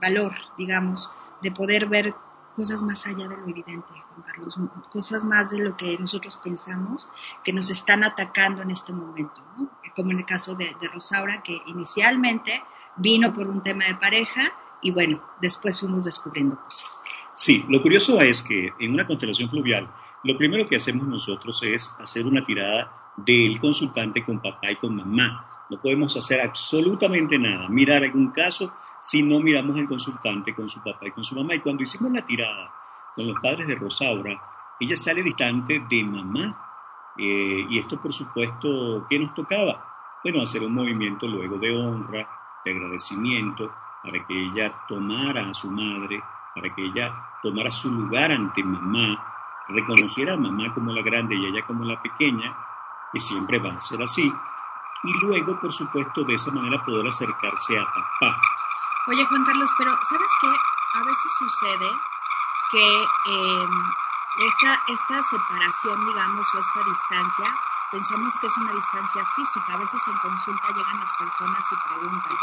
valor, 0.00 0.34
digamos, 0.58 1.10
de 1.42 1.52
poder 1.52 1.86
ver 1.86 2.14
cosas 2.54 2.82
más 2.82 3.06
allá 3.06 3.28
de 3.28 3.36
lo 3.36 3.48
evidente, 3.48 3.88
Juan 3.88 4.22
Carlos, 4.22 4.58
cosas 4.90 5.24
más 5.24 5.50
de 5.50 5.58
lo 5.60 5.76
que 5.76 5.96
nosotros 5.98 6.38
pensamos 6.42 7.08
que 7.44 7.52
nos 7.52 7.70
están 7.70 8.04
atacando 8.04 8.62
en 8.62 8.70
este 8.70 8.92
momento, 8.92 9.42
como 9.94 10.10
en 10.10 10.18
el 10.18 10.26
caso 10.26 10.54
de, 10.54 10.74
Rosaura, 10.92 11.42
que 11.42 11.58
inicialmente 11.66 12.62
vino 12.96 13.32
por 13.32 13.48
un 13.48 13.62
tema 13.62 13.86
de 13.86 13.94
pareja 13.94 14.52
y 14.82 14.90
bueno, 14.90 15.22
después 15.40 15.78
fuimos 15.80 16.04
descubriendo 16.04 16.56
cosas. 16.60 17.02
Sí, 17.34 17.64
lo 17.68 17.80
curioso 17.82 18.20
es 18.20 18.42
que 18.42 18.72
en 18.78 18.92
una 18.92 19.06
constelación 19.06 19.48
fluvial, 19.48 19.90
lo 20.24 20.36
primero 20.36 20.66
que 20.66 20.76
hacemos 20.76 21.06
nosotros 21.06 21.62
es 21.62 21.94
hacer 21.98 22.26
una 22.26 22.42
tirada 22.42 23.12
del 23.16 23.58
consultante 23.58 24.22
con 24.22 24.40
papá 24.40 24.70
y 24.70 24.76
con 24.76 24.94
mamá 24.96 25.46
no 25.70 25.80
podemos 25.80 26.16
hacer 26.16 26.40
absolutamente 26.40 27.38
nada, 27.38 27.68
mirar 27.68 28.02
algún 28.02 28.30
caso 28.32 28.72
si 29.00 29.22
no 29.22 29.38
miramos 29.38 29.78
al 29.78 29.86
consultante 29.86 30.52
con 30.52 30.68
su 30.68 30.82
papá 30.82 31.06
y 31.06 31.12
con 31.12 31.22
su 31.22 31.36
mamá. 31.36 31.54
Y 31.54 31.60
cuando 31.60 31.84
hicimos 31.84 32.10
la 32.10 32.24
tirada 32.24 32.72
con 33.14 33.28
los 33.28 33.36
padres 33.40 33.68
de 33.68 33.76
Rosaura, 33.76 34.42
ella 34.80 34.96
sale 34.96 35.22
distante 35.22 35.84
de 35.88 36.02
mamá. 36.02 37.12
Eh, 37.16 37.66
y 37.70 37.78
esto, 37.78 38.00
por 38.02 38.12
supuesto, 38.12 39.06
¿qué 39.08 39.18
nos 39.20 39.32
tocaba? 39.32 40.18
Bueno, 40.24 40.42
hacer 40.42 40.62
un 40.62 40.74
movimiento 40.74 41.28
luego 41.28 41.56
de 41.58 41.70
honra, 41.70 42.28
de 42.64 42.72
agradecimiento, 42.72 43.72
para 44.02 44.24
que 44.26 44.34
ella 44.46 44.84
tomara 44.88 45.48
a 45.48 45.54
su 45.54 45.70
madre, 45.70 46.22
para 46.54 46.74
que 46.74 46.84
ella 46.84 47.12
tomara 47.42 47.70
su 47.70 47.90
lugar 47.92 48.32
ante 48.32 48.62
mamá, 48.62 49.24
reconociera 49.68 50.34
a 50.34 50.36
mamá 50.36 50.72
como 50.74 50.92
la 50.92 51.02
grande 51.02 51.36
y 51.36 51.46
ella 51.46 51.64
como 51.66 51.84
la 51.84 52.00
pequeña, 52.00 52.56
y 53.12 53.18
siempre 53.18 53.58
va 53.58 53.70
a 53.70 53.80
ser 53.80 54.02
así 54.02 54.32
y 55.02 55.12
luego, 55.24 55.58
por 55.58 55.72
supuesto, 55.72 56.24
de 56.24 56.34
esa 56.34 56.50
manera 56.52 56.82
poder 56.84 57.06
acercarse 57.06 57.78
a 57.78 57.84
papá. 57.84 58.40
Oye, 59.06 59.24
Juan 59.24 59.44
Carlos, 59.44 59.70
pero 59.78 59.92
¿sabes 60.02 60.32
qué? 60.40 60.48
A 60.94 61.04
veces 61.04 61.32
sucede 61.38 61.90
que 62.70 63.02
em, 63.32 63.70
esta, 64.46 64.82
esta 64.88 65.22
separación, 65.22 66.06
digamos, 66.06 66.54
o 66.54 66.58
esta 66.58 66.82
distancia, 66.84 67.54
pensamos 67.90 68.34
que 68.40 68.46
es 68.46 68.56
una 68.56 68.72
distancia 68.72 69.22
física. 69.36 69.74
A 69.74 69.78
veces 69.78 70.00
en 70.06 70.18
consulta 70.18 70.66
llegan 70.68 70.98
las 71.00 71.12
personas 71.18 71.64
y 71.70 71.76
preguntan, 71.88 72.36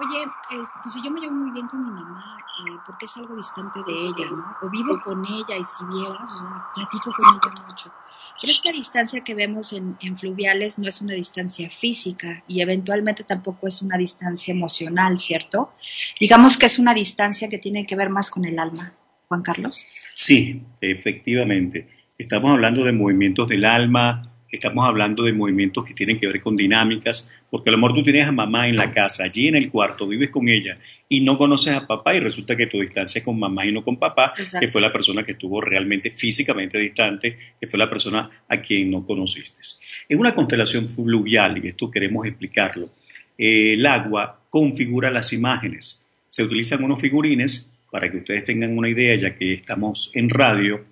oye, 0.00 0.20
pues 0.48 0.92
si 0.92 1.02
yo 1.02 1.10
me 1.10 1.20
llevo 1.20 1.34
muy 1.34 1.50
bien 1.52 1.66
con 1.66 1.84
mi 1.84 1.90
mamá, 1.90 2.38
eh, 2.66 2.76
porque 2.86 3.06
es 3.06 3.16
algo 3.16 3.36
distante 3.36 3.80
de 3.86 3.92
ella, 3.92 4.30
¿no? 4.30 4.56
O 4.62 4.70
vivo 4.70 5.00
con 5.00 5.24
ella 5.24 5.56
y 5.56 5.64
si 5.64 5.84
vieras, 5.84 6.32
o 6.32 6.38
sea, 6.38 6.66
platico 6.74 7.12
con 7.12 7.34
ella 7.34 7.66
mucho. 7.66 7.92
Pero 8.40 8.52
esta 8.52 8.72
distancia 8.72 9.22
que 9.22 9.34
vemos 9.34 9.72
en, 9.72 9.96
fluviales 10.16 10.78
no 10.78 10.88
es 10.88 11.00
una 11.00 11.14
distancia 11.14 11.70
física 11.70 12.42
y 12.48 12.62
eventualmente 12.62 13.24
tampoco 13.24 13.66
es 13.66 13.82
una 13.82 13.98
distancia 13.98 14.52
emocional, 14.52 15.18
¿cierto? 15.18 15.74
Digamos 16.18 16.56
que 16.56 16.66
es 16.66 16.78
una 16.78 16.94
distancia 16.94 17.48
que 17.48 17.58
tiene 17.58 17.86
que 17.86 17.96
ver 17.96 18.08
más 18.08 18.30
con 18.30 18.44
el 18.44 18.58
alma. 18.58 18.94
Juan 19.28 19.42
Carlos. 19.42 19.86
Sí, 20.14 20.62
efectivamente. 20.80 21.88
Estamos 22.18 22.50
hablando 22.50 22.84
de 22.84 22.92
movimientos 22.92 23.46
del 23.48 23.64
alma, 23.64 24.29
estamos 24.50 24.86
hablando 24.86 25.24
de 25.24 25.32
movimientos 25.32 25.84
que 25.84 25.94
tienen 25.94 26.18
que 26.18 26.26
ver 26.26 26.40
con 26.40 26.56
dinámicas, 26.56 27.30
porque 27.50 27.70
a 27.70 27.72
lo 27.72 27.78
mejor 27.78 27.94
tú 27.94 28.02
tienes 28.02 28.26
a 28.26 28.32
mamá 28.32 28.68
en 28.68 28.76
la 28.76 28.92
casa, 28.92 29.24
allí 29.24 29.48
en 29.48 29.56
el 29.56 29.70
cuarto, 29.70 30.06
vives 30.06 30.30
con 30.30 30.48
ella 30.48 30.78
y 31.08 31.20
no 31.20 31.38
conoces 31.38 31.74
a 31.74 31.86
papá 31.86 32.14
y 32.14 32.20
resulta 32.20 32.56
que 32.56 32.66
tu 32.66 32.80
distancia 32.80 33.18
es 33.18 33.24
con 33.24 33.38
mamá 33.38 33.66
y 33.66 33.72
no 33.72 33.84
con 33.84 33.98
papá, 33.98 34.34
que 34.58 34.68
fue 34.68 34.80
la 34.80 34.92
persona 34.92 35.22
que 35.22 35.32
estuvo 35.32 35.60
realmente 35.60 36.10
físicamente 36.10 36.78
distante, 36.78 37.38
que 37.60 37.66
fue 37.66 37.78
la 37.78 37.88
persona 37.88 38.30
a 38.48 38.56
quien 38.58 38.90
no 38.90 39.04
conociste. 39.04 39.60
En 40.08 40.18
una 40.18 40.34
constelación 40.34 40.88
fluvial, 40.88 41.62
y 41.62 41.68
esto 41.68 41.90
queremos 41.90 42.26
explicarlo, 42.26 42.90
eh, 43.38 43.74
el 43.74 43.86
agua 43.86 44.40
configura 44.48 45.10
las 45.10 45.32
imágenes. 45.32 46.06
Se 46.28 46.42
utilizan 46.42 46.84
unos 46.84 47.00
figurines 47.00 47.74
para 47.90 48.10
que 48.10 48.18
ustedes 48.18 48.44
tengan 48.44 48.76
una 48.76 48.88
idea, 48.88 49.16
ya 49.16 49.34
que 49.34 49.54
estamos 49.54 50.10
en 50.14 50.28
radio, 50.28 50.84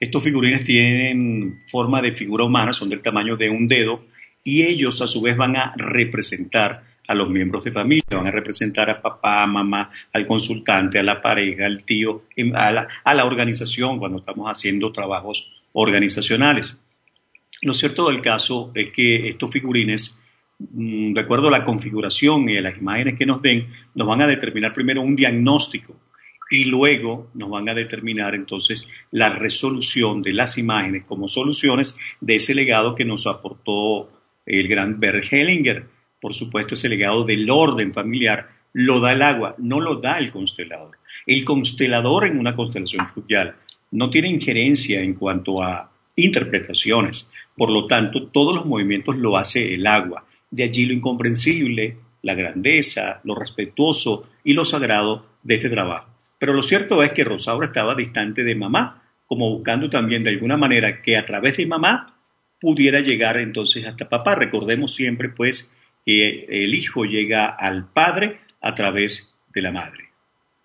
estos 0.00 0.22
figurines 0.22 0.64
tienen 0.64 1.60
forma 1.66 2.00
de 2.00 2.12
figura 2.12 2.44
humana, 2.44 2.72
son 2.72 2.88
del 2.88 3.02
tamaño 3.02 3.36
de 3.36 3.50
un 3.50 3.66
dedo 3.66 4.04
y 4.44 4.62
ellos 4.62 5.02
a 5.02 5.06
su 5.06 5.20
vez 5.20 5.36
van 5.36 5.56
a 5.56 5.74
representar 5.76 6.84
a 7.06 7.14
los 7.14 7.28
miembros 7.30 7.64
de 7.64 7.72
familia, 7.72 8.04
van 8.12 8.26
a 8.26 8.30
representar 8.30 8.90
a 8.90 9.00
papá, 9.00 9.46
mamá, 9.46 9.90
al 10.12 10.26
consultante, 10.26 10.98
a 10.98 11.02
la 11.02 11.20
pareja, 11.20 11.66
al 11.66 11.84
tío, 11.84 12.24
a 12.54 12.70
la, 12.70 12.86
a 13.02 13.14
la 13.14 13.24
organización 13.24 13.98
cuando 13.98 14.18
estamos 14.18 14.46
haciendo 14.46 14.92
trabajos 14.92 15.50
organizacionales. 15.72 16.78
Lo 17.62 17.74
cierto 17.74 18.08
del 18.08 18.20
caso 18.20 18.70
es 18.74 18.92
que 18.92 19.26
estos 19.26 19.50
figurines, 19.50 20.20
mm, 20.58 21.14
de 21.14 21.20
acuerdo 21.20 21.48
a 21.48 21.50
la 21.50 21.64
configuración 21.64 22.48
y 22.48 22.58
a 22.58 22.62
las 22.62 22.76
imágenes 22.76 23.18
que 23.18 23.26
nos 23.26 23.42
den, 23.42 23.68
nos 23.94 24.06
van 24.06 24.22
a 24.22 24.26
determinar 24.26 24.72
primero 24.72 25.00
un 25.00 25.16
diagnóstico 25.16 25.96
y 26.50 26.64
luego 26.64 27.30
nos 27.34 27.50
van 27.50 27.68
a 27.68 27.74
determinar 27.74 28.34
entonces 28.34 28.88
la 29.10 29.30
resolución 29.30 30.22
de 30.22 30.32
las 30.32 30.58
imágenes 30.58 31.04
como 31.04 31.28
soluciones 31.28 31.96
de 32.20 32.36
ese 32.36 32.54
legado 32.54 32.94
que 32.94 33.04
nos 33.04 33.26
aportó 33.26 34.08
el 34.46 34.68
gran 34.68 34.98
Bert 34.98 35.30
Hellinger. 35.30 35.86
Por 36.20 36.34
supuesto, 36.34 36.74
ese 36.74 36.88
legado 36.88 37.24
del 37.24 37.48
orden 37.50 37.92
familiar 37.92 38.48
lo 38.72 39.00
da 39.00 39.12
el 39.12 39.22
agua, 39.22 39.54
no 39.58 39.80
lo 39.80 39.96
da 39.96 40.18
el 40.18 40.30
constelador. 40.30 40.98
El 41.26 41.44
constelador 41.44 42.26
en 42.26 42.38
una 42.38 42.54
constelación 42.54 43.06
fluvial 43.06 43.56
no 43.90 44.10
tiene 44.10 44.28
injerencia 44.28 45.00
en 45.00 45.14
cuanto 45.14 45.62
a 45.62 45.90
interpretaciones, 46.16 47.30
por 47.56 47.70
lo 47.70 47.86
tanto, 47.86 48.28
todos 48.28 48.54
los 48.54 48.66
movimientos 48.66 49.16
lo 49.16 49.36
hace 49.36 49.74
el 49.74 49.86
agua. 49.86 50.24
De 50.50 50.62
allí 50.62 50.86
lo 50.86 50.92
incomprensible, 50.92 51.96
la 52.22 52.34
grandeza, 52.34 53.20
lo 53.24 53.34
respetuoso 53.34 54.22
y 54.44 54.52
lo 54.54 54.64
sagrado 54.64 55.26
de 55.42 55.56
este 55.56 55.68
trabajo. 55.68 56.08
Pero 56.38 56.52
lo 56.52 56.62
cierto 56.62 57.02
es 57.02 57.12
que 57.12 57.24
Rosaura 57.24 57.66
estaba 57.66 57.94
distante 57.94 58.44
de 58.44 58.54
mamá, 58.54 59.02
como 59.26 59.50
buscando 59.50 59.90
también 59.90 60.22
de 60.22 60.30
alguna 60.30 60.56
manera 60.56 61.02
que 61.02 61.16
a 61.16 61.24
través 61.24 61.56
de 61.56 61.66
mamá 61.66 62.14
pudiera 62.60 63.00
llegar 63.00 63.38
entonces 63.38 63.84
hasta 63.84 64.08
papá. 64.08 64.34
Recordemos 64.34 64.94
siempre 64.94 65.28
pues 65.28 65.76
que 66.04 66.46
el 66.48 66.74
hijo 66.74 67.04
llega 67.04 67.46
al 67.46 67.90
padre 67.90 68.40
a 68.60 68.74
través 68.74 69.38
de 69.48 69.62
la 69.62 69.72
madre. 69.72 70.08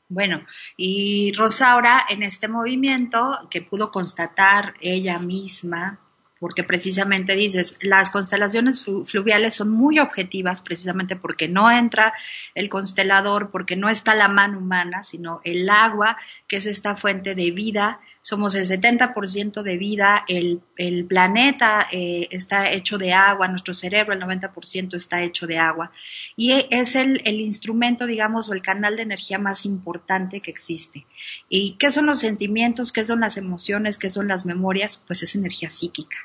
Bueno, 0.07 0.45
y 0.77 1.31
Rosaura 1.35 2.05
en 2.07 2.23
este 2.23 2.47
movimiento 2.47 3.47
que 3.49 3.61
pudo 3.61 3.89
constatar 3.89 4.75
ella 4.79 5.17
misma, 5.17 5.99
porque 6.43 6.65
precisamente 6.65 7.37
dices, 7.37 7.77
las 7.79 8.09
constelaciones 8.09 8.83
fluviales 9.05 9.53
son 9.53 9.69
muy 9.69 9.97
objetivas 9.99 10.59
precisamente 10.59 11.15
porque 11.15 11.47
no 11.47 11.71
entra 11.71 12.13
el 12.53 12.67
constelador, 12.67 13.49
porque 13.49 13.77
no 13.77 13.87
está 13.87 14.13
la 14.13 14.27
mano 14.27 14.57
humana, 14.57 15.03
sino 15.03 15.39
el 15.45 15.69
agua, 15.69 16.17
que 16.49 16.57
es 16.57 16.65
esta 16.65 16.97
fuente 16.97 17.33
de 17.33 17.51
vida. 17.51 18.01
Somos 18.19 18.55
el 18.55 18.67
70% 18.67 19.61
de 19.61 19.77
vida, 19.77 20.25
el, 20.27 20.61
planeta 21.07 21.87
eh, 21.93 22.27
está 22.29 22.69
hecho 22.69 22.97
de 22.97 23.13
agua, 23.13 23.47
nuestro 23.47 23.73
cerebro 23.73 24.13
el 24.13 24.19
90% 24.19 24.95
está 24.95 25.23
hecho 25.23 25.47
de 25.47 25.59
agua. 25.59 25.93
Y 26.35 26.65
es 26.71 26.97
el, 26.97 27.21
el 27.23 27.39
instrumento, 27.39 28.05
digamos, 28.05 28.49
o 28.49 28.53
el 28.53 28.61
canal 28.61 28.97
de 28.97 29.03
energía 29.03 29.39
más 29.39 29.65
importante 29.65 30.41
que 30.41 30.51
existe. 30.51 31.05
¿Y 31.47 31.77
qué 31.77 31.89
son 31.89 32.05
los 32.05 32.19
sentimientos? 32.19 32.91
¿Qué 32.91 33.05
son 33.05 33.21
las 33.21 33.37
emociones? 33.37 33.97
¿Qué 33.97 34.09
son 34.09 34.27
las 34.27 34.45
memorias? 34.45 35.01
Pues 35.07 35.23
es 35.23 35.35
energía 35.35 35.69
psíquica 35.69 36.17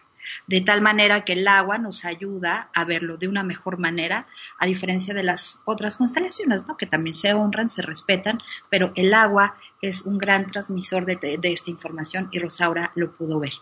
de 0.47 0.61
tal 0.61 0.83
manera 0.83 1.25
que 1.25 1.35
el 1.35 1.49
agua 1.49 1.79
nos 1.79 2.05
ayuda 2.05 2.71
a 2.75 2.85
verlo 2.85 3.17
de 3.17 3.29
una 3.29 3.43
mejor 3.43 3.79
manera, 3.79 4.27
a 4.59 4.67
diferencia 4.67 5.15
de 5.15 5.23
las 5.23 5.61
otras 5.65 5.97
constelaciones, 5.97 6.67
¿no? 6.67 6.77
que 6.77 6.87
también 6.87 7.15
se 7.15 7.35
honran, 7.35 7.69
se 7.69 7.83
respetan, 7.83 8.41
pero 8.71 8.93
el 8.95 9.15
agua 9.15 9.57
es 9.83 10.03
un 10.03 10.19
gran 10.19 10.47
transmisor 10.47 11.07
de, 11.07 11.39
esta 11.43 11.71
información 11.71 12.29
y 12.33 12.39
Rosaura 12.39 12.93
lo 12.95 13.17
pudo 13.17 13.39
ver. 13.39 13.53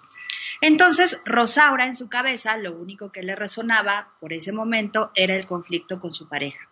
Entonces, 0.60 1.20
Rosaura 1.24 1.84
en 1.84 1.94
su 1.94 2.08
cabeza, 2.08 2.56
lo 2.56 2.72
único 2.72 3.12
que 3.12 3.22
le 3.22 3.36
resonaba 3.36 4.14
por 4.20 4.32
ese 4.32 4.52
momento 4.52 5.10
era 5.14 5.36
el 5.36 5.46
conflicto 5.46 6.00
con 6.00 6.12
su 6.12 6.28
pareja. 6.28 6.68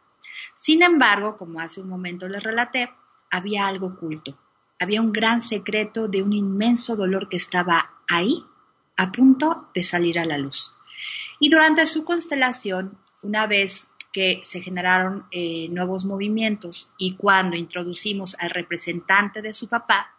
Sin 0.54 0.82
embargo, 0.82 1.36
como 1.36 1.60
hace 1.60 1.80
un 1.80 1.88
momento 1.88 2.28
les 2.28 2.42
relaté, 2.42 2.90
había 3.30 3.66
algo 3.66 3.88
oculto. 3.88 4.38
Había 4.80 5.00
un 5.00 5.12
gran 5.12 5.40
secreto 5.40 6.08
de 6.08 6.22
un 6.22 6.32
inmenso 6.32 6.96
dolor 6.96 7.28
que 7.28 7.36
estaba 7.36 7.90
ahí 8.08 8.44
a 8.96 9.12
punto 9.12 9.68
de 9.74 9.82
salir 9.82 10.18
a 10.18 10.24
la 10.24 10.38
luz. 10.38 10.74
Y 11.40 11.50
durante 11.50 11.86
su 11.86 12.04
constelación, 12.04 12.98
una 13.22 13.46
vez 13.46 13.92
que 14.12 14.40
se 14.44 14.60
generaron 14.60 15.26
eh, 15.32 15.68
nuevos 15.70 16.04
movimientos 16.04 16.92
y 16.96 17.16
cuando 17.16 17.56
introducimos 17.56 18.36
al 18.38 18.50
representante 18.50 19.42
de 19.42 19.52
su 19.52 19.68
papá, 19.68 20.14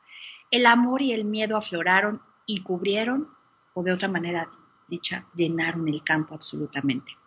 el 0.52 0.66
amor 0.66 1.02
y 1.02 1.14
el 1.14 1.24
miedo 1.24 1.56
afloraron 1.56 2.22
y 2.46 2.62
cubrieron, 2.62 3.30
o 3.74 3.84
de 3.84 3.94
otra 3.94 4.08
manera 4.08 4.50
dicha, 4.88 5.26
llenaron 5.36 5.88
el 5.88 6.04
campo 6.04 6.36
absolutamente. 6.36 7.18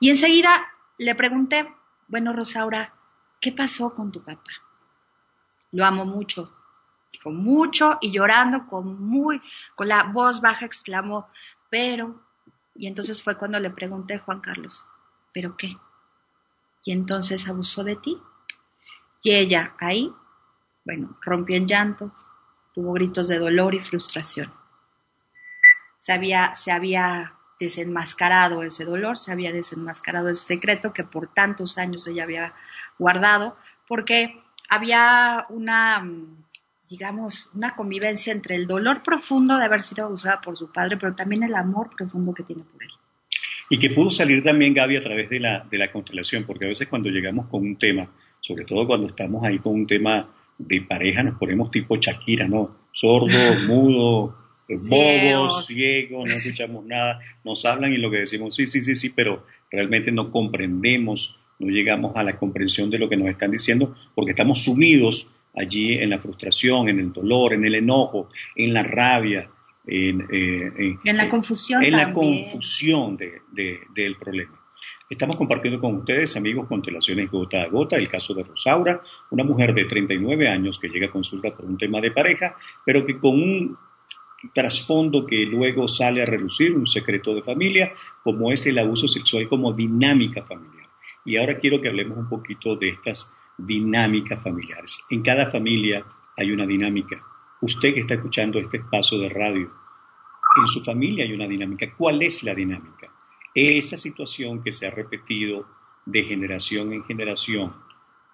Y 0.00 0.10
enseguida 0.10 0.66
le 0.98 1.14
pregunté, 1.14 1.74
bueno, 2.08 2.32
Rosaura, 2.32 2.94
¿qué 3.40 3.52
pasó 3.52 3.92
con 3.92 4.12
tu 4.12 4.22
papá? 4.22 4.50
Lo 5.72 5.84
amo 5.84 6.04
mucho, 6.06 6.55
con 7.26 7.38
mucho 7.38 7.98
y 8.00 8.12
llorando 8.12 8.68
con 8.68 9.02
muy, 9.02 9.42
con 9.74 9.88
la 9.88 10.04
voz 10.04 10.40
baja 10.40 10.64
exclamó, 10.64 11.26
pero, 11.68 12.22
y 12.76 12.86
entonces 12.86 13.20
fue 13.20 13.36
cuando 13.36 13.58
le 13.58 13.70
pregunté, 13.70 14.20
Juan 14.20 14.38
Carlos, 14.38 14.86
¿pero 15.32 15.56
qué? 15.56 15.76
Y 16.84 16.92
entonces 16.92 17.48
abusó 17.48 17.82
de 17.82 17.96
ti. 17.96 18.16
Y 19.24 19.32
ella 19.32 19.74
ahí, 19.80 20.14
bueno, 20.84 21.18
rompió 21.20 21.56
en 21.56 21.66
llanto, 21.66 22.12
tuvo 22.72 22.92
gritos 22.92 23.26
de 23.26 23.40
dolor 23.40 23.74
y 23.74 23.80
frustración. 23.80 24.52
Se 25.98 26.12
había, 26.12 26.54
se 26.54 26.70
había 26.70 27.34
desenmascarado 27.58 28.62
ese 28.62 28.84
dolor, 28.84 29.18
se 29.18 29.32
había 29.32 29.50
desenmascarado 29.50 30.28
ese 30.28 30.44
secreto 30.44 30.92
que 30.92 31.02
por 31.02 31.26
tantos 31.34 31.76
años 31.76 32.06
ella 32.06 32.22
había 32.22 32.54
guardado, 33.00 33.56
porque 33.88 34.40
había 34.68 35.46
una 35.48 36.08
digamos, 36.88 37.50
una 37.54 37.74
convivencia 37.74 38.32
entre 38.32 38.56
el 38.56 38.66
dolor 38.66 39.02
profundo 39.02 39.56
de 39.56 39.64
haber 39.64 39.82
sido 39.82 40.06
abusada 40.06 40.40
por 40.40 40.56
su 40.56 40.70
padre, 40.70 40.96
pero 40.96 41.14
también 41.14 41.42
el 41.42 41.54
amor 41.54 41.90
profundo 41.96 42.32
que 42.32 42.42
tiene 42.42 42.62
por 42.62 42.82
él. 42.82 42.90
Y 43.68 43.78
que 43.78 43.90
pudo 43.90 44.10
salir 44.10 44.42
también, 44.42 44.72
Gaby, 44.72 44.96
a 44.96 45.00
través 45.00 45.28
de 45.28 45.40
la, 45.40 45.66
de 45.68 45.78
la 45.78 45.90
constelación, 45.90 46.44
porque 46.44 46.66
a 46.66 46.68
veces 46.68 46.86
cuando 46.86 47.10
llegamos 47.10 47.48
con 47.48 47.62
un 47.62 47.76
tema, 47.76 48.08
sobre 48.40 48.64
todo 48.64 48.86
cuando 48.86 49.08
estamos 49.08 49.44
ahí 49.44 49.58
con 49.58 49.74
un 49.74 49.86
tema 49.86 50.28
de 50.56 50.82
pareja, 50.82 51.24
nos 51.24 51.38
ponemos 51.38 51.70
tipo 51.70 51.96
Shakira, 51.96 52.46
¿no? 52.46 52.76
Sordo, 52.92 53.28
mudo, 53.66 54.36
bobos, 54.68 55.66
ciegos, 55.66 56.28
no 56.28 56.34
escuchamos 56.36 56.84
nada, 56.84 57.20
nos 57.44 57.64
hablan 57.64 57.92
y 57.92 57.98
lo 57.98 58.10
que 58.10 58.18
decimos, 58.18 58.54
sí, 58.54 58.66
sí, 58.66 58.82
sí, 58.82 58.94
sí, 58.94 59.10
pero 59.10 59.44
realmente 59.70 60.12
no 60.12 60.30
comprendemos, 60.30 61.38
no 61.58 61.68
llegamos 61.68 62.14
a 62.16 62.22
la 62.22 62.38
comprensión 62.38 62.90
de 62.90 62.98
lo 62.98 63.08
que 63.08 63.16
nos 63.16 63.28
están 63.28 63.50
diciendo, 63.50 63.94
porque 64.14 64.30
estamos 64.30 64.62
sumidos 64.62 65.28
allí 65.56 65.94
en 65.94 66.10
la 66.10 66.18
frustración, 66.18 66.88
en 66.88 67.00
el 67.00 67.12
dolor, 67.12 67.54
en 67.54 67.64
el 67.64 67.74
enojo, 67.74 68.28
en 68.54 68.74
la 68.74 68.82
rabia, 68.82 69.50
en, 69.86 70.26
eh, 70.30 70.96
la 71.04 71.28
confusión. 71.28 71.82
En 71.82 71.92
la 71.92 72.12
confusión 72.12 73.16
del 73.16 74.16
problema. 74.16 74.60
Estamos 75.08 75.36
compartiendo 75.36 75.80
con 75.80 75.94
ustedes, 75.96 76.36
amigos, 76.36 76.66
constelaciones 76.66 77.30
gota 77.30 77.62
a 77.62 77.68
gota, 77.68 77.96
el 77.96 78.08
caso 78.08 78.34
de 78.34 78.42
Rosaura, 78.42 79.00
una 79.30 79.44
mujer 79.44 79.72
de 79.72 79.84
39 79.84 80.48
años 80.48 80.80
que 80.80 80.88
llega 80.88 81.06
a 81.06 81.10
consulta 81.12 81.54
por 81.54 81.64
un 81.64 81.78
tema 81.78 82.00
de 82.00 82.10
pareja, 82.10 82.56
pero 82.84 83.06
que 83.06 83.16
con 83.18 83.40
un 83.40 83.78
trasfondo 84.52 85.24
que 85.24 85.46
luego 85.46 85.86
sale 85.86 86.22
a 86.22 86.26
relucir, 86.26 86.76
un 86.76 86.86
secreto 86.86 87.34
de 87.34 87.42
familia, 87.42 87.92
como 88.22 88.50
es 88.50 88.66
el 88.66 88.78
abuso 88.78 89.06
sexual 89.06 89.48
como 89.48 89.72
dinámica 89.72 90.44
familiar. 90.44 90.88
Y 91.24 91.36
ahora 91.36 91.58
quiero 91.58 91.80
que 91.80 91.88
hablemos 91.88 92.18
un 92.18 92.28
poquito 92.28 92.74
de 92.74 92.90
estas 92.90 93.32
dinámicas 93.56 94.42
familiares. 94.42 94.95
En 95.08 95.22
cada 95.22 95.50
familia 95.50 96.04
hay 96.36 96.50
una 96.50 96.66
dinámica. 96.66 97.16
Usted 97.60 97.94
que 97.94 98.00
está 98.00 98.14
escuchando 98.14 98.58
este 98.58 98.78
espacio 98.78 99.18
de 99.18 99.28
radio, 99.28 99.72
en 100.56 100.66
su 100.66 100.82
familia 100.82 101.24
hay 101.24 101.32
una 101.32 101.46
dinámica. 101.46 101.94
¿Cuál 101.96 102.22
es 102.22 102.42
la 102.42 102.54
dinámica? 102.54 103.12
Esa 103.54 103.96
situación 103.96 104.62
que 104.62 104.72
se 104.72 104.86
ha 104.86 104.90
repetido 104.90 105.66
de 106.04 106.24
generación 106.24 106.92
en 106.92 107.04
generación, 107.04 107.74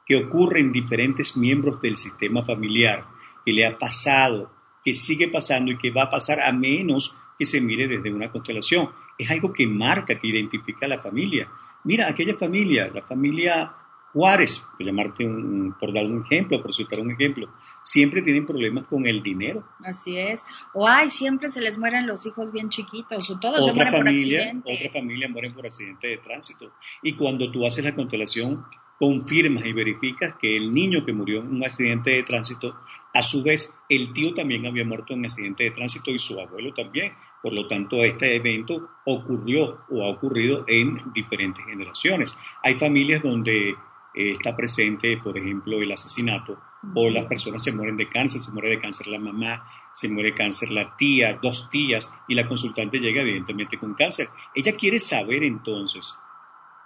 que 0.07 0.17
ocurre 0.17 0.61
en 0.61 0.73
diferentes 0.73 1.37
miembros 1.37 1.81
del 1.83 1.97
sistema 1.97 2.43
familiar, 2.43 3.07
que 3.45 3.53
le 3.53 3.67
ha 3.67 3.79
pasado, 3.79 4.51
que 4.85 4.95
sigue 4.95 5.29
pasando 5.29 5.73
y 5.73 5.79
que 5.79 5.91
va 5.91 6.05
a 6.05 6.11
pasar 6.11 6.41
a 6.41 6.53
menos 6.53 7.15
que 7.39 7.45
se 7.45 7.61
mire 7.61 7.87
desde 7.87 8.13
una 8.13 8.31
constelación. 8.31 8.91
Es 9.19 9.31
algo 9.31 9.53
que 9.53 9.67
marca, 9.67 10.19
que 10.19 10.29
identifica 10.29 10.87
a 10.87 10.89
la 10.89 11.01
familia. 11.01 11.51
Mira, 11.85 12.09
aquella 12.09 12.35
familia, 12.35 12.91
la 12.93 13.03
familia 13.03 13.75
Juárez, 14.13 14.67
por 14.77 14.87
llamarte 14.87 15.27
un, 15.27 15.75
por 15.79 15.93
dar 15.93 16.05
un 16.07 16.23
ejemplo, 16.23 16.61
por 16.61 16.73
citar 16.73 17.01
un 17.01 17.11
ejemplo, 17.11 17.49
siempre 17.83 18.21
tienen 18.23 18.45
problemas 18.45 18.85
con 18.85 19.07
el 19.07 19.23
dinero. 19.23 19.67
Así 19.85 20.19
es. 20.19 20.45
O 20.75 20.87
ay, 20.87 21.09
siempre 21.09 21.49
se 21.49 21.61
les 21.61 21.79
mueren 21.79 22.07
los 22.07 22.27
hijos 22.27 22.53
bien 22.53 22.69
chiquitos, 22.69 23.31
o 23.31 23.39
todos 23.39 23.65
se 23.65 23.73
mueren 23.73 23.93
por 23.93 24.09
accidente. 24.09 24.73
Otra 24.73 25.01
familia 25.01 25.29
mueren 25.29 25.55
por 25.55 25.65
accidente 25.65 26.09
de 26.09 26.19
tránsito. 26.19 26.73
Y 27.03 27.15
cuando 27.15 27.51
tú 27.51 27.65
haces 27.65 27.85
la 27.85 27.95
constelación, 27.95 28.65
confirmas 28.99 29.67
y 29.67 29.73
verificas 29.73 30.35
que 30.41 30.57
el 30.57 30.73
niño 30.73 31.03
que 31.03 31.13
murió 31.13 31.41
en 31.41 31.49
un 31.49 31.65
accidente 31.65 32.11
de 32.11 32.23
tránsito, 32.23 32.77
a 33.13 33.23
su 33.23 33.43
vez 33.43 33.77
el 33.89 34.13
tío 34.13 34.33
también 34.33 34.65
había 34.65 34.85
muerto 34.85 35.13
en 35.13 35.21
un 35.21 35.25
accidente 35.25 35.65
de 35.65 35.73
tránsito 35.73 36.13
y 36.13 36.21
su 36.21 36.39
abuelo 36.39 36.73
también. 36.73 37.13
Por 37.43 37.53
lo 37.53 37.67
tanto, 37.67 38.05
este 38.05 38.37
evento 38.37 38.91
ocurrió 39.05 39.81
o 39.91 40.05
ha 40.05 40.09
ocurrido 40.09 40.65
en 40.69 41.13
diferentes 41.13 41.65
generaciones. 41.65 42.37
Hay 42.63 42.75
familias 42.75 43.23
donde 43.23 43.75
eh, 44.15 44.33
está 44.33 44.55
presente, 44.55 45.19
por 45.23 45.37
ejemplo, 45.39 45.81
el 45.81 45.93
asesinato, 45.93 46.61
o 46.95 47.09
las 47.09 47.25
personas 47.27 47.63
se 47.63 47.73
mueren 47.73 47.97
de 47.97 48.09
cáncer, 48.09 48.41
se 48.41 48.53
muere 48.53 48.71
de 48.71 48.79
cáncer 48.79 49.07
la 49.07 49.19
mamá, 49.19 49.65
se 49.93 50.09
muere 50.09 50.31
de 50.31 50.37
cáncer 50.37 50.71
la 50.71 50.97
tía, 50.97 51.39
dos 51.43 51.71
tías, 51.71 52.13
y 52.29 52.35
la 52.35 52.47
consultante 52.47 52.99
llega 52.99 53.23
evidentemente 53.23 53.79
con 53.79 53.95
cáncer. 53.95 54.29
Ella 54.55 54.77
quiere 54.77 54.99
saber 54.99 55.45
entonces 55.45 56.15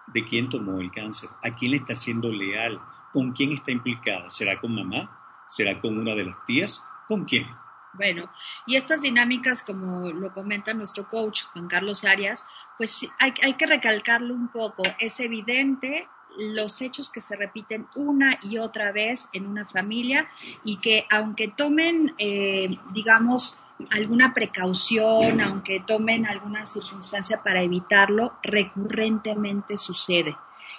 de 0.07 0.25
quién 0.25 0.49
tomó 0.49 0.81
el 0.81 0.91
cáncer, 0.91 1.31
a 1.43 1.55
quién 1.55 1.73
le 1.73 1.79
está 1.79 1.95
siendo 1.95 2.31
leal, 2.31 2.81
con 3.13 3.33
quién 3.33 3.53
está 3.53 3.73
implicada. 3.73 4.31
¿Será 4.31 4.61
con 4.61 4.75
mamá? 4.75 5.45
¿Será 5.49 5.81
con 5.81 5.99
una 5.99 6.15
de 6.15 6.25
las 6.25 6.45
tías? 6.45 6.83
¿Con 7.09 7.25
quién? 7.25 7.47
Bueno, 7.95 8.31
y 8.67 8.77
estas 8.77 9.01
dinámicas, 9.01 9.63
como 9.63 10.11
lo 10.11 10.33
comenta 10.33 10.75
nuestro 10.75 11.09
coach 11.09 11.45
Juan 11.53 11.67
Carlos 11.67 12.05
Arias, 12.05 12.45
pues 12.77 13.09
hay, 13.19 13.33
hay 13.43 13.55
que 13.55 13.67
recalcarlo 13.67 14.35
un 14.35 14.49
poco. 14.49 14.85
Es 14.99 15.19
evidente 15.19 16.09
los 16.39 16.81
hechos 16.83 17.11
que 17.11 17.21
se 17.21 17.37
repiten 17.37 17.87
una 17.95 18.39
y 18.43 18.59
otra 18.59 18.93
vez 18.93 19.29
en 19.33 19.47
una 19.47 19.67
familia 19.67 20.29
y 20.65 20.79
que 20.79 21.07
aunque 21.11 21.49
tomen, 21.49 22.15
eh, 22.19 22.77
digamos, 22.93 23.63
alguna 23.91 24.33
precaución, 24.35 25.41
aunque 25.41 25.81
tomen 25.81 26.27
alguna 26.27 26.67
circunstancia 26.67 27.43
para 27.43 27.63
evitarlo, 27.63 28.35
recurrentemente 28.43 29.77
sucede. 29.77 30.37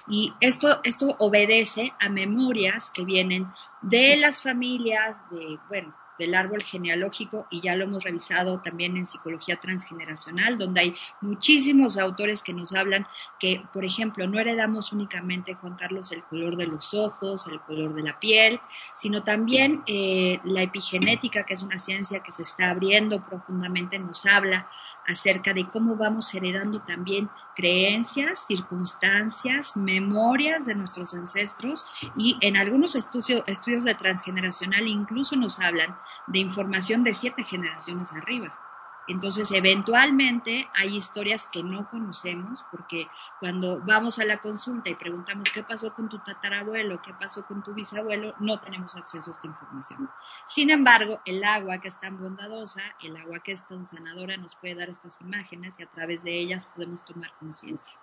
Y 0.07 0.33
esto, 0.39 0.79
esto 0.83 1.15
obedece 1.19 1.93
a 1.99 2.09
memorias 2.09 2.91
que 2.91 3.03
vienen 3.03 3.47
de 3.81 4.17
las 4.17 4.41
familias, 4.41 5.29
de, 5.29 5.59
bueno, 5.67 5.93
del 6.17 6.35
árbol 6.35 6.63
genealógico 6.63 7.47
y 7.49 7.61
ya 7.61 7.75
lo 7.75 7.85
hemos 7.85 8.03
revisado 8.03 8.59
también 8.61 8.97
en 8.97 9.05
psicología 9.05 9.57
transgeneracional, 9.57 10.57
donde 10.57 10.81
hay 10.81 10.95
muchísimos 11.21 11.97
autores 11.97 12.43
que 12.43 12.53
nos 12.53 12.73
hablan 12.73 13.07
que, 13.39 13.63
por 13.73 13.85
ejemplo, 13.85 14.27
no 14.27 14.39
heredamos 14.39 14.91
únicamente, 14.91 15.53
Juan 15.53 15.75
Carlos, 15.75 16.11
el 16.11 16.23
color 16.23 16.57
de 16.57 16.67
los 16.67 16.93
ojos, 16.93 17.47
el 17.47 17.59
color 17.61 17.93
de 17.93 18.03
la 18.03 18.19
piel, 18.19 18.59
sino 18.93 19.23
también 19.23 19.83
eh, 19.87 20.39
la 20.43 20.63
epigenética, 20.63 21.45
que 21.45 21.53
es 21.53 21.61
una 21.61 21.77
ciencia 21.77 22.21
que 22.21 22.31
se 22.31 22.43
está 22.43 22.69
abriendo 22.69 23.23
profundamente, 23.23 23.99
nos 23.99 24.25
habla 24.25 24.69
acerca 25.07 25.53
de 25.53 25.67
cómo 25.67 25.95
vamos 25.95 26.33
heredando 26.33 26.81
también 26.81 27.29
creencias, 27.57 28.45
circunstancias, 28.45 29.75
memorias 29.75 30.67
de 30.67 30.75
nuestros 30.75 31.15
ancestros 31.15 31.87
y 32.15 32.37
en 32.41 32.55
algunos 32.55 32.95
estudios, 32.95 33.43
estudios 33.47 33.83
de 33.83 33.95
transgeneracional 33.95 34.87
incluso 34.87 35.35
nos 35.35 35.59
hablan 35.59 35.97
de 36.27 36.37
información 36.37 37.03
de 37.03 37.15
siete 37.15 37.43
generaciones 37.43 38.13
arriba. 38.13 38.66
Entonces, 39.07 39.51
eventualmente 39.51 40.67
hay 40.75 40.95
historias 40.95 41.47
que 41.47 41.63
no 41.63 41.89
conocemos 41.89 42.65
porque 42.71 43.07
cuando 43.39 43.79
vamos 43.79 44.19
a 44.19 44.25
la 44.25 44.37
consulta 44.37 44.89
y 44.89 44.95
preguntamos 44.95 45.49
qué 45.51 45.63
pasó 45.63 45.93
con 45.93 46.09
tu 46.09 46.19
tatarabuelo, 46.19 47.01
qué 47.01 47.13
pasó 47.13 47.45
con 47.45 47.63
tu 47.63 47.73
bisabuelo, 47.73 48.35
no 48.39 48.59
tenemos 48.59 48.95
acceso 48.95 49.29
a 49.29 49.33
esta 49.33 49.47
información. 49.47 50.09
Sin 50.49 50.69
embargo, 50.69 51.21
el 51.25 51.43
agua 51.43 51.79
que 51.79 51.87
es 51.87 51.99
tan 51.99 52.19
bondadosa, 52.19 52.81
el 53.01 53.15
agua 53.15 53.39
que 53.39 53.53
es 53.53 53.65
tan 53.65 53.87
sanadora, 53.87 54.35
nos 54.37 54.55
puede 54.55 54.75
dar 54.75 54.89
estas 54.89 55.21
imágenes 55.21 55.79
y 55.79 55.83
a 55.83 55.87
través 55.87 56.23
de 56.23 56.37
ellas 56.37 56.65
podemos 56.65 57.05
tomar 57.05 57.31
conciencia. 57.39 57.97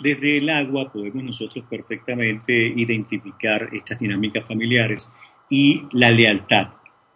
Desde 0.00 0.38
el 0.38 0.50
agua 0.50 0.92
podemos 0.92 1.22
nosotros 1.22 1.64
perfectamente 1.70 2.52
identificar 2.52 3.68
estas 3.72 3.98
dinámicas 3.98 4.46
familiares 4.46 5.12
y 5.48 5.84
la 5.92 6.10
lealtad. 6.10 6.70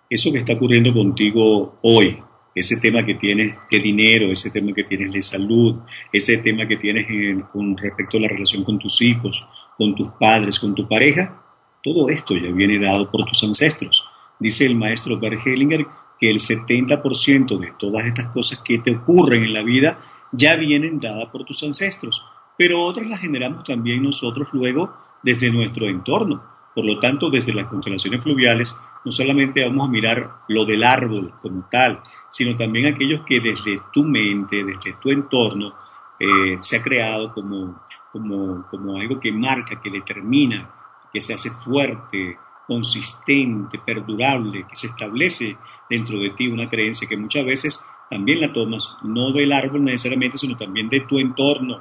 Eso 0.08 0.32
que 0.32 0.38
está 0.38 0.54
ocurriendo 0.54 0.92
contigo 0.92 1.78
hoy, 1.82 2.22
ese 2.54 2.78
tema 2.78 3.04
que 3.04 3.14
tienes 3.14 3.56
de 3.70 3.80
dinero, 3.80 4.30
ese 4.30 4.50
tema 4.50 4.72
que 4.72 4.84
tienes 4.84 5.12
de 5.12 5.22
salud, 5.22 5.80
ese 6.12 6.38
tema 6.38 6.66
que 6.66 6.76
tienes 6.76 7.06
con 7.52 7.76
respecto 7.76 8.16
a 8.16 8.20
la 8.20 8.28
relación 8.28 8.64
con 8.64 8.78
tus 8.78 9.00
hijos, 9.02 9.46
con 9.76 9.94
tus 9.94 10.10
padres, 10.18 10.58
con 10.58 10.74
tu 10.74 10.88
pareja, 10.88 11.42
todo 11.82 12.08
esto 12.08 12.36
ya 12.36 12.50
viene 12.50 12.78
dado 12.78 13.10
por 13.10 13.24
tus 13.24 13.42
ancestros. 13.44 14.04
Dice 14.38 14.66
el 14.66 14.76
maestro 14.76 15.18
Bert 15.18 15.40
Hellinger 15.46 15.86
que 16.18 16.30
el 16.30 16.38
70% 16.38 17.58
de 17.58 17.72
todas 17.78 18.04
estas 18.04 18.26
cosas 18.26 18.60
que 18.64 18.78
te 18.78 18.96
ocurren 18.96 19.42
en 19.42 19.52
la 19.52 19.62
vida 19.62 20.00
ya 20.32 20.56
vienen 20.56 20.98
dadas 20.98 21.30
por 21.30 21.44
tus 21.44 21.62
ancestros, 21.62 22.22
pero 22.56 22.84
otras 22.84 23.06
las 23.06 23.20
generamos 23.20 23.64
también 23.64 24.02
nosotros 24.02 24.48
luego 24.52 24.94
desde 25.22 25.50
nuestro 25.50 25.86
entorno. 25.86 26.44
Por 26.80 26.88
lo 26.88 26.98
tanto, 26.98 27.28
desde 27.28 27.52
las 27.52 27.66
constelaciones 27.66 28.22
fluviales 28.22 28.80
no 29.04 29.12
solamente 29.12 29.62
vamos 29.66 29.86
a 29.86 29.90
mirar 29.90 30.36
lo 30.48 30.64
del 30.64 30.82
árbol 30.82 31.34
como 31.38 31.68
tal, 31.70 32.00
sino 32.30 32.56
también 32.56 32.86
aquellos 32.86 33.20
que 33.26 33.38
desde 33.38 33.82
tu 33.92 34.02
mente, 34.02 34.64
desde 34.64 34.94
tu 34.94 35.10
entorno, 35.10 35.74
eh, 36.18 36.56
se 36.60 36.78
ha 36.78 36.82
creado 36.82 37.34
como, 37.34 37.82
como, 38.10 38.66
como 38.70 38.98
algo 38.98 39.20
que 39.20 39.30
marca, 39.30 39.78
que 39.78 39.90
determina, 39.90 40.72
que 41.12 41.20
se 41.20 41.34
hace 41.34 41.50
fuerte, 41.50 42.38
consistente, 42.66 43.78
perdurable, 43.78 44.66
que 44.66 44.74
se 44.74 44.86
establece 44.86 45.58
dentro 45.90 46.18
de 46.18 46.30
ti 46.30 46.48
una 46.48 46.66
creencia 46.66 47.06
que 47.06 47.18
muchas 47.18 47.44
veces 47.44 47.86
también 48.08 48.40
la 48.40 48.54
tomas, 48.54 48.96
no 49.02 49.32
del 49.32 49.52
árbol 49.52 49.84
necesariamente, 49.84 50.38
sino 50.38 50.56
también 50.56 50.88
de 50.88 51.02
tu 51.02 51.18
entorno. 51.18 51.78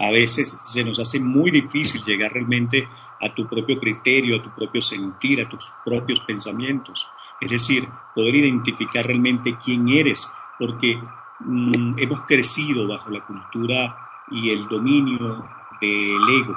A 0.00 0.10
veces 0.10 0.58
se 0.62 0.82
nos 0.82 0.98
hace 0.98 1.20
muy 1.20 1.50
difícil 1.50 2.02
llegar 2.02 2.32
realmente 2.32 2.88
a 3.20 3.34
tu 3.34 3.46
propio 3.46 3.78
criterio, 3.78 4.38
a 4.38 4.42
tu 4.42 4.50
propio 4.54 4.80
sentir, 4.80 5.42
a 5.42 5.48
tus 5.48 5.70
propios 5.84 6.20
pensamientos. 6.20 7.06
Es 7.38 7.50
decir, 7.50 7.86
poder 8.14 8.34
identificar 8.34 9.06
realmente 9.06 9.58
quién 9.62 9.86
eres, 9.90 10.32
porque 10.58 10.98
mm, 11.40 11.98
hemos 11.98 12.22
crecido 12.22 12.88
bajo 12.88 13.10
la 13.10 13.20
cultura 13.26 13.94
y 14.30 14.50
el 14.50 14.68
dominio 14.68 15.46
del 15.82 16.28
ego. 16.42 16.56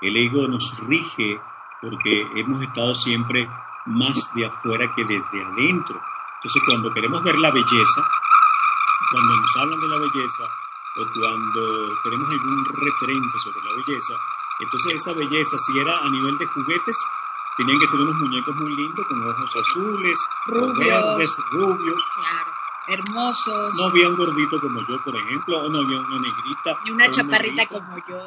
El 0.00 0.16
ego 0.16 0.46
nos 0.46 0.78
rige 0.86 1.40
porque 1.80 2.26
hemos 2.36 2.62
estado 2.62 2.94
siempre 2.94 3.48
más 3.86 4.30
de 4.36 4.46
afuera 4.46 4.92
que 4.94 5.04
desde 5.04 5.42
adentro. 5.42 6.00
Entonces, 6.36 6.62
cuando 6.68 6.92
queremos 6.92 7.24
ver 7.24 7.36
la 7.38 7.50
belleza, 7.50 8.02
cuando 9.10 9.34
nos 9.34 9.56
hablan 9.56 9.80
de 9.80 9.88
la 9.88 9.98
belleza 9.98 10.44
o 10.96 11.06
cuando 11.12 11.94
tenemos 12.02 12.28
algún 12.30 12.64
referente 12.64 13.38
sobre 13.38 13.60
la 13.64 13.72
belleza, 13.76 14.14
entonces 14.60 14.94
esa 14.94 15.12
belleza, 15.12 15.58
si 15.58 15.78
era 15.78 15.98
a 15.98 16.10
nivel 16.10 16.38
de 16.38 16.46
juguetes, 16.46 16.96
tenían 17.56 17.78
que 17.78 17.86
ser 17.86 18.00
unos 18.00 18.14
muñecos 18.14 18.54
muy 18.56 18.74
lindos, 18.76 19.06
con 19.06 19.28
ojos 19.28 19.56
azules, 19.56 20.18
rubios, 20.46 21.16
verdes, 21.16 21.36
rubios. 21.50 22.02
Claro, 22.14 22.52
hermosos. 22.88 23.74
No 23.76 23.84
había 23.84 24.08
un 24.08 24.16
gordito 24.16 24.60
como 24.60 24.80
yo, 24.88 25.02
por 25.04 25.16
ejemplo, 25.16 25.58
o 25.58 25.68
no 25.68 25.80
había 25.80 25.98
una 25.98 26.18
negrita. 26.20 26.78
Ni 26.84 26.90
una 26.92 27.10
chaparrita 27.10 27.66
como 27.66 27.96
yo. 28.08 28.20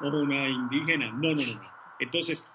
O 0.00 0.08
una 0.08 0.48
indígena. 0.48 1.12
No, 1.12 1.34
no, 1.34 1.42
no. 1.42 1.60
Entonces, 1.98 2.46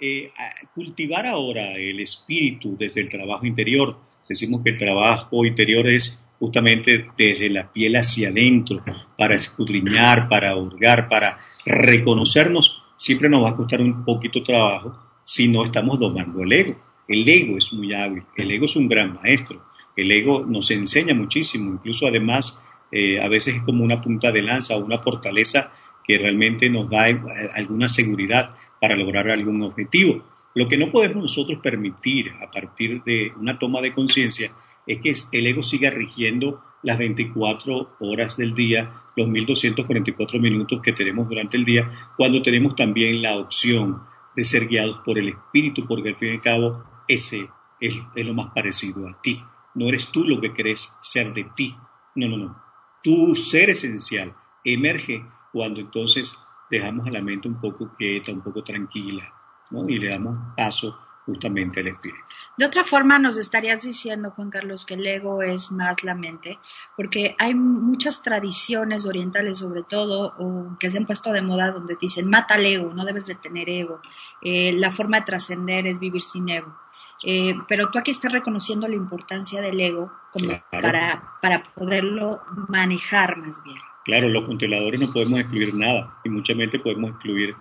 eh, 0.00 0.32
cultivar 0.74 1.26
ahora 1.26 1.72
el 1.72 2.00
espíritu 2.00 2.76
desde 2.78 3.00
el 3.00 3.08
trabajo 3.08 3.46
interior. 3.46 3.98
Decimos 4.28 4.62
que 4.62 4.70
el 4.70 4.78
trabajo 4.78 5.44
interior 5.44 5.86
es 5.86 6.25
justamente 6.38 7.08
desde 7.16 7.48
la 7.50 7.70
piel 7.70 7.96
hacia 7.96 8.28
adentro, 8.28 8.82
para 9.16 9.34
escudriñar, 9.34 10.28
para 10.28 10.56
hurgar, 10.56 11.08
para 11.08 11.38
reconocernos, 11.64 12.82
siempre 12.96 13.28
nos 13.28 13.44
va 13.44 13.50
a 13.50 13.56
costar 13.56 13.80
un 13.80 14.04
poquito 14.04 14.42
trabajo 14.42 14.98
si 15.22 15.48
no 15.48 15.64
estamos 15.64 15.98
domando 15.98 16.42
el 16.42 16.52
ego. 16.52 16.76
El 17.08 17.28
ego 17.28 17.56
es 17.56 17.72
muy 17.72 17.92
hábil, 17.94 18.24
el 18.36 18.50
ego 18.50 18.66
es 18.66 18.76
un 18.76 18.88
gran 18.88 19.14
maestro, 19.14 19.64
el 19.96 20.10
ego 20.10 20.44
nos 20.44 20.70
enseña 20.70 21.14
muchísimo, 21.14 21.72
incluso 21.72 22.06
además 22.06 22.62
eh, 22.90 23.20
a 23.20 23.28
veces 23.28 23.56
es 23.56 23.62
como 23.62 23.84
una 23.84 24.00
punta 24.00 24.32
de 24.32 24.42
lanza, 24.42 24.76
una 24.76 24.98
fortaleza 24.98 25.70
que 26.04 26.18
realmente 26.18 26.68
nos 26.70 26.88
da 26.88 27.08
eh, 27.08 27.20
alguna 27.54 27.88
seguridad 27.88 28.54
para 28.80 28.96
lograr 28.96 29.30
algún 29.30 29.62
objetivo. 29.62 30.22
Lo 30.54 30.68
que 30.68 30.76
no 30.76 30.90
podemos 30.90 31.16
nosotros 31.16 31.60
permitir 31.62 32.30
a 32.40 32.50
partir 32.50 33.02
de 33.02 33.30
una 33.38 33.58
toma 33.58 33.80
de 33.80 33.92
conciencia 33.92 34.50
es 34.86 34.98
que 35.30 35.38
el 35.38 35.46
ego 35.46 35.62
siga 35.62 35.90
rigiendo 35.90 36.62
las 36.82 36.98
24 36.98 37.96
horas 38.00 38.36
del 38.36 38.54
día, 38.54 38.92
los 39.16 39.28
1244 39.28 40.38
minutos 40.38 40.80
que 40.82 40.92
tenemos 40.92 41.28
durante 41.28 41.56
el 41.56 41.64
día, 41.64 41.90
cuando 42.16 42.42
tenemos 42.42 42.76
también 42.76 43.22
la 43.22 43.36
opción 43.36 44.02
de 44.36 44.44
ser 44.44 44.68
guiados 44.68 45.00
por 45.04 45.18
el 45.18 45.30
espíritu, 45.30 45.86
porque 45.86 46.10
al 46.10 46.16
fin 46.16 46.28
y 46.28 46.32
al 46.32 46.42
cabo 46.42 46.84
ese 47.08 47.48
es, 47.80 47.94
es 48.14 48.26
lo 48.26 48.34
más 48.34 48.52
parecido 48.54 49.08
a 49.08 49.20
ti. 49.20 49.42
No 49.74 49.88
eres 49.88 50.08
tú 50.12 50.24
lo 50.24 50.40
que 50.40 50.52
crees 50.52 50.96
ser 51.02 51.32
de 51.34 51.44
ti. 51.56 51.76
No, 52.14 52.28
no, 52.28 52.36
no. 52.36 52.62
Tu 53.02 53.34
ser 53.34 53.70
esencial 53.70 54.34
emerge 54.64 55.24
cuando 55.52 55.80
entonces 55.80 56.38
dejamos 56.70 57.06
a 57.06 57.10
la 57.10 57.22
mente 57.22 57.48
un 57.48 57.60
poco 57.60 57.94
quieta, 57.96 58.32
un 58.32 58.42
poco 58.42 58.62
tranquila, 58.62 59.22
¿no? 59.70 59.88
y 59.88 59.96
le 59.98 60.08
damos 60.08 60.36
paso 60.56 60.98
justamente 61.26 61.80
el 61.80 61.88
espíritu. 61.88 62.22
De 62.56 62.64
otra 62.64 62.84
forma, 62.84 63.18
nos 63.18 63.36
estarías 63.36 63.82
diciendo, 63.82 64.30
Juan 64.30 64.48
Carlos, 64.48 64.86
que 64.86 64.94
el 64.94 65.06
ego 65.06 65.42
es 65.42 65.72
más 65.72 66.02
la 66.04 66.14
mente, 66.14 66.58
porque 66.96 67.34
hay 67.38 67.54
muchas 67.54 68.22
tradiciones 68.22 69.04
orientales, 69.04 69.58
sobre 69.58 69.82
todo, 69.82 70.34
o 70.38 70.78
que 70.78 70.90
se 70.90 70.98
han 70.98 71.04
puesto 71.04 71.32
de 71.32 71.42
moda, 71.42 71.72
donde 71.72 71.96
dicen, 72.00 72.30
mata 72.30 72.54
el 72.54 72.66
ego, 72.66 72.94
no 72.94 73.04
debes 73.04 73.26
de 73.26 73.34
tener 73.34 73.68
ego. 73.68 74.00
Eh, 74.40 74.72
la 74.72 74.90
forma 74.92 75.18
de 75.18 75.26
trascender 75.26 75.86
es 75.86 75.98
vivir 75.98 76.22
sin 76.22 76.48
ego. 76.48 76.78
Eh, 77.24 77.54
pero 77.66 77.90
tú 77.90 77.98
aquí 77.98 78.10
estás 78.10 78.32
reconociendo 78.32 78.86
la 78.88 78.94
importancia 78.94 79.60
del 79.60 79.80
ego 79.80 80.12
como 80.32 80.48
para, 80.70 81.32
para 81.40 81.62
poderlo 81.74 82.42
manejar 82.68 83.38
más 83.38 83.62
bien. 83.64 83.76
Claro, 84.04 84.28
los 84.28 84.44
consteladores 84.44 85.00
no 85.00 85.12
podemos 85.12 85.40
excluir 85.40 85.74
nada 85.74 86.12
y 86.22 86.28
mucha 86.28 86.54
mente 86.54 86.78
podemos 86.78 87.10
excluir 87.10 87.56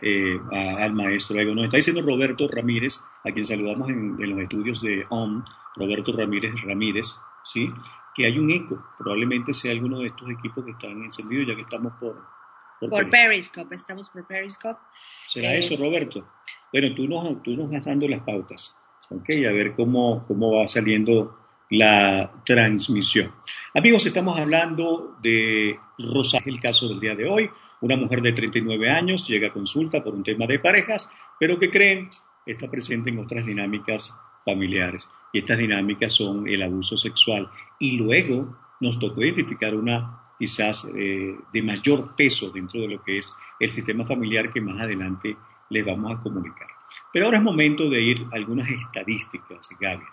eh, 0.00 0.38
al 0.52 0.94
maestro 0.94 1.38
Ego. 1.38 1.54
Nos 1.54 1.64
está 1.64 1.76
diciendo 1.76 2.02
Roberto 2.02 2.48
Ramírez, 2.48 2.98
a 3.24 3.30
quien 3.30 3.44
saludamos 3.44 3.90
en, 3.90 4.16
los 4.18 4.40
estudios 4.40 4.80
de 4.82 5.04
OM, 5.10 5.44
Roberto 5.76 6.12
Ramírez 6.12 6.52
Ramírez, 6.62 7.06
¿sí? 7.44 7.68
que 8.14 8.26
hay 8.26 8.38
un 8.38 8.50
eco. 8.50 8.78
Probablemente 8.98 9.52
sea 9.52 9.72
alguno 9.72 10.00
de 10.00 10.06
estos 10.08 10.28
equipos 10.30 10.64
que 10.64 10.72
están 10.72 11.02
encendidos 11.02 11.48
ya 11.48 11.54
que 11.54 11.62
estamos 11.62 11.92
por... 12.00 12.32
Por, 12.80 13.08
Periscope. 13.08 13.76
estamos 13.76 14.10
por 14.10 14.26
Periscope. 14.26 14.80
¿Será 15.28 15.54
eso, 15.54 15.76
Roberto? 15.76 16.26
Bueno, 16.72 16.92
tú 16.96 17.06
nos, 17.06 17.40
tú 17.42 17.56
nos 17.56 17.70
vas 17.70 17.84
dando 17.84 18.08
las 18.08 18.20
pautas, 18.20 18.82
¿ok? 19.08 19.28
A 19.48 19.52
ver 19.52 19.72
cómo, 19.72 20.24
cómo 20.26 20.56
va 20.56 20.66
saliendo 20.66 21.41
la 21.72 22.30
transmisión. 22.44 23.32
Amigos, 23.74 24.04
estamos 24.04 24.38
hablando 24.38 25.16
de 25.22 25.74
Rosa, 25.98 26.38
el 26.44 26.60
caso 26.60 26.86
del 26.86 27.00
día 27.00 27.14
de 27.14 27.26
hoy. 27.26 27.48
Una 27.80 27.96
mujer 27.96 28.20
de 28.20 28.34
39 28.34 28.90
años 28.90 29.26
llega 29.26 29.48
a 29.48 29.52
consulta 29.52 30.04
por 30.04 30.14
un 30.14 30.22
tema 30.22 30.46
de 30.46 30.58
parejas, 30.58 31.08
pero 31.40 31.56
que 31.56 31.70
creen 31.70 32.10
está 32.44 32.70
presente 32.70 33.08
en 33.08 33.20
otras 33.20 33.46
dinámicas 33.46 34.14
familiares. 34.44 35.08
Y 35.32 35.38
estas 35.38 35.56
dinámicas 35.56 36.12
son 36.12 36.46
el 36.46 36.62
abuso 36.62 36.98
sexual. 36.98 37.48
Y 37.78 37.96
luego 37.96 38.54
nos 38.80 38.98
tocó 38.98 39.22
identificar 39.22 39.74
una 39.74 40.20
quizás 40.38 40.90
eh, 40.94 41.34
de 41.50 41.62
mayor 41.62 42.14
peso 42.14 42.50
dentro 42.50 42.82
de 42.82 42.88
lo 42.88 43.02
que 43.02 43.16
es 43.16 43.32
el 43.58 43.70
sistema 43.70 44.04
familiar 44.04 44.50
que 44.50 44.60
más 44.60 44.78
adelante 44.78 45.38
les 45.70 45.86
vamos 45.86 46.12
a 46.12 46.22
comunicar. 46.22 46.68
Pero 47.10 47.26
ahora 47.26 47.38
es 47.38 47.44
momento 47.44 47.88
de 47.88 48.02
ir 48.02 48.26
a 48.30 48.36
algunas 48.36 48.68
estadísticas, 48.68 49.70
Gaby. 49.80 50.04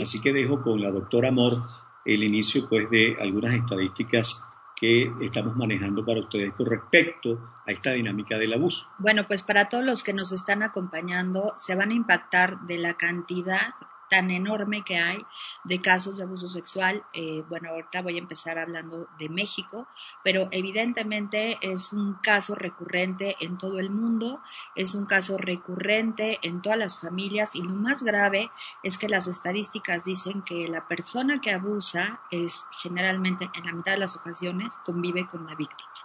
Así 0.00 0.20
que 0.20 0.32
dejo 0.32 0.60
con 0.62 0.80
la 0.80 0.90
doctora 0.90 1.28
Amor 1.28 1.62
el 2.04 2.22
inicio 2.22 2.68
pues 2.68 2.88
de 2.90 3.16
algunas 3.20 3.52
estadísticas 3.52 4.42
que 4.76 5.12
estamos 5.20 5.56
manejando 5.56 6.04
para 6.04 6.20
ustedes 6.20 6.52
con 6.54 6.66
respecto 6.66 7.44
a 7.66 7.72
esta 7.72 7.90
dinámica 7.90 8.38
del 8.38 8.52
abuso. 8.52 8.88
Bueno, 8.98 9.26
pues 9.26 9.42
para 9.42 9.66
todos 9.66 9.84
los 9.84 10.04
que 10.04 10.12
nos 10.12 10.30
están 10.32 10.62
acompañando, 10.62 11.52
se 11.56 11.74
van 11.74 11.90
a 11.90 11.94
impactar 11.94 12.60
de 12.60 12.78
la 12.78 12.94
cantidad 12.94 13.74
tan 14.08 14.30
enorme 14.30 14.82
que 14.84 14.96
hay 14.98 15.24
de 15.64 15.80
casos 15.80 16.16
de 16.16 16.24
abuso 16.24 16.48
sexual. 16.48 17.04
Eh, 17.12 17.42
bueno, 17.48 17.70
ahorita 17.70 18.02
voy 18.02 18.16
a 18.16 18.18
empezar 18.18 18.58
hablando 18.58 19.08
de 19.18 19.28
México, 19.28 19.86
pero 20.24 20.48
evidentemente 20.50 21.58
es 21.60 21.92
un 21.92 22.14
caso 22.14 22.54
recurrente 22.54 23.36
en 23.40 23.58
todo 23.58 23.78
el 23.78 23.90
mundo, 23.90 24.40
es 24.74 24.94
un 24.94 25.06
caso 25.06 25.36
recurrente 25.36 26.38
en 26.42 26.62
todas 26.62 26.78
las 26.78 27.00
familias 27.00 27.54
y 27.54 27.62
lo 27.62 27.74
más 27.74 28.02
grave 28.02 28.50
es 28.82 28.98
que 28.98 29.08
las 29.08 29.26
estadísticas 29.26 30.04
dicen 30.04 30.42
que 30.42 30.68
la 30.68 30.86
persona 30.88 31.40
que 31.40 31.52
abusa 31.52 32.20
es 32.30 32.66
generalmente 32.82 33.50
en 33.54 33.66
la 33.66 33.72
mitad 33.72 33.92
de 33.92 33.98
las 33.98 34.16
ocasiones 34.16 34.80
convive 34.84 35.26
con 35.26 35.46
la 35.46 35.54
víctima 35.54 35.97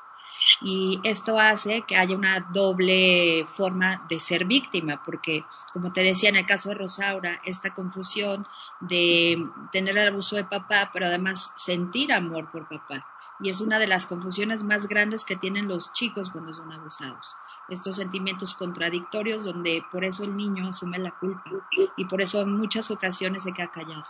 y 0.61 0.99
esto 1.03 1.39
hace 1.39 1.83
que 1.83 1.95
haya 1.95 2.15
una 2.15 2.39
doble 2.51 3.45
forma 3.47 4.05
de 4.09 4.19
ser 4.19 4.45
víctima, 4.45 5.01
porque 5.03 5.45
como 5.73 5.91
te 5.91 6.01
decía 6.01 6.29
en 6.29 6.37
el 6.37 6.45
caso 6.45 6.69
de 6.69 6.75
Rosaura, 6.75 7.41
esta 7.43 7.73
confusión 7.73 8.47
de 8.79 9.43
tener 9.71 9.97
el 9.97 10.07
abuso 10.07 10.35
de 10.35 10.45
papá, 10.45 10.89
pero 10.93 11.07
además 11.07 11.51
sentir 11.55 12.13
amor 12.13 12.49
por 12.51 12.67
papá. 12.67 13.05
Y 13.39 13.49
es 13.49 13.61
una 13.61 13.79
de 13.79 13.87
las 13.87 14.05
confusiones 14.05 14.63
más 14.63 14.87
grandes 14.87 15.25
que 15.25 15.35
tienen 15.35 15.67
los 15.67 15.91
chicos 15.91 16.29
cuando 16.29 16.53
son 16.53 16.71
abusados. 16.71 17.35
Estos 17.67 17.97
sentimientos 17.97 18.53
contradictorios 18.53 19.43
donde 19.43 19.83
por 19.91 20.05
eso 20.05 20.23
el 20.23 20.37
niño 20.37 20.67
asume 20.69 20.99
la 20.99 21.11
culpa 21.11 21.49
y 21.97 22.05
por 22.05 22.21
eso 22.21 22.41
en 22.41 22.55
muchas 22.55 22.91
ocasiones 22.91 23.43
se 23.43 23.53
queda 23.53 23.71
callado. 23.71 24.03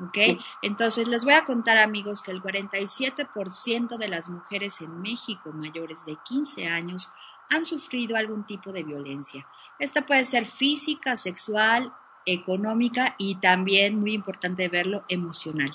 ¿Ok? 0.00 0.40
Entonces, 0.62 1.08
les 1.08 1.24
voy 1.24 1.34
a 1.34 1.44
contar, 1.44 1.78
amigos, 1.78 2.22
que 2.22 2.30
el 2.30 2.42
47% 2.42 3.96
de 3.96 4.08
las 4.08 4.28
mujeres 4.28 4.80
en 4.80 5.00
México 5.00 5.52
mayores 5.52 6.04
de 6.04 6.16
15 6.24 6.68
años 6.68 7.10
han 7.50 7.66
sufrido 7.66 8.16
algún 8.16 8.44
tipo 8.44 8.72
de 8.72 8.82
violencia. 8.82 9.46
Esta 9.78 10.06
puede 10.06 10.24
ser 10.24 10.46
física, 10.46 11.16
sexual, 11.16 11.92
económica 12.24 13.14
y 13.18 13.36
también, 13.36 13.98
muy 13.98 14.12
importante 14.12 14.68
verlo, 14.68 15.04
emocional. 15.08 15.72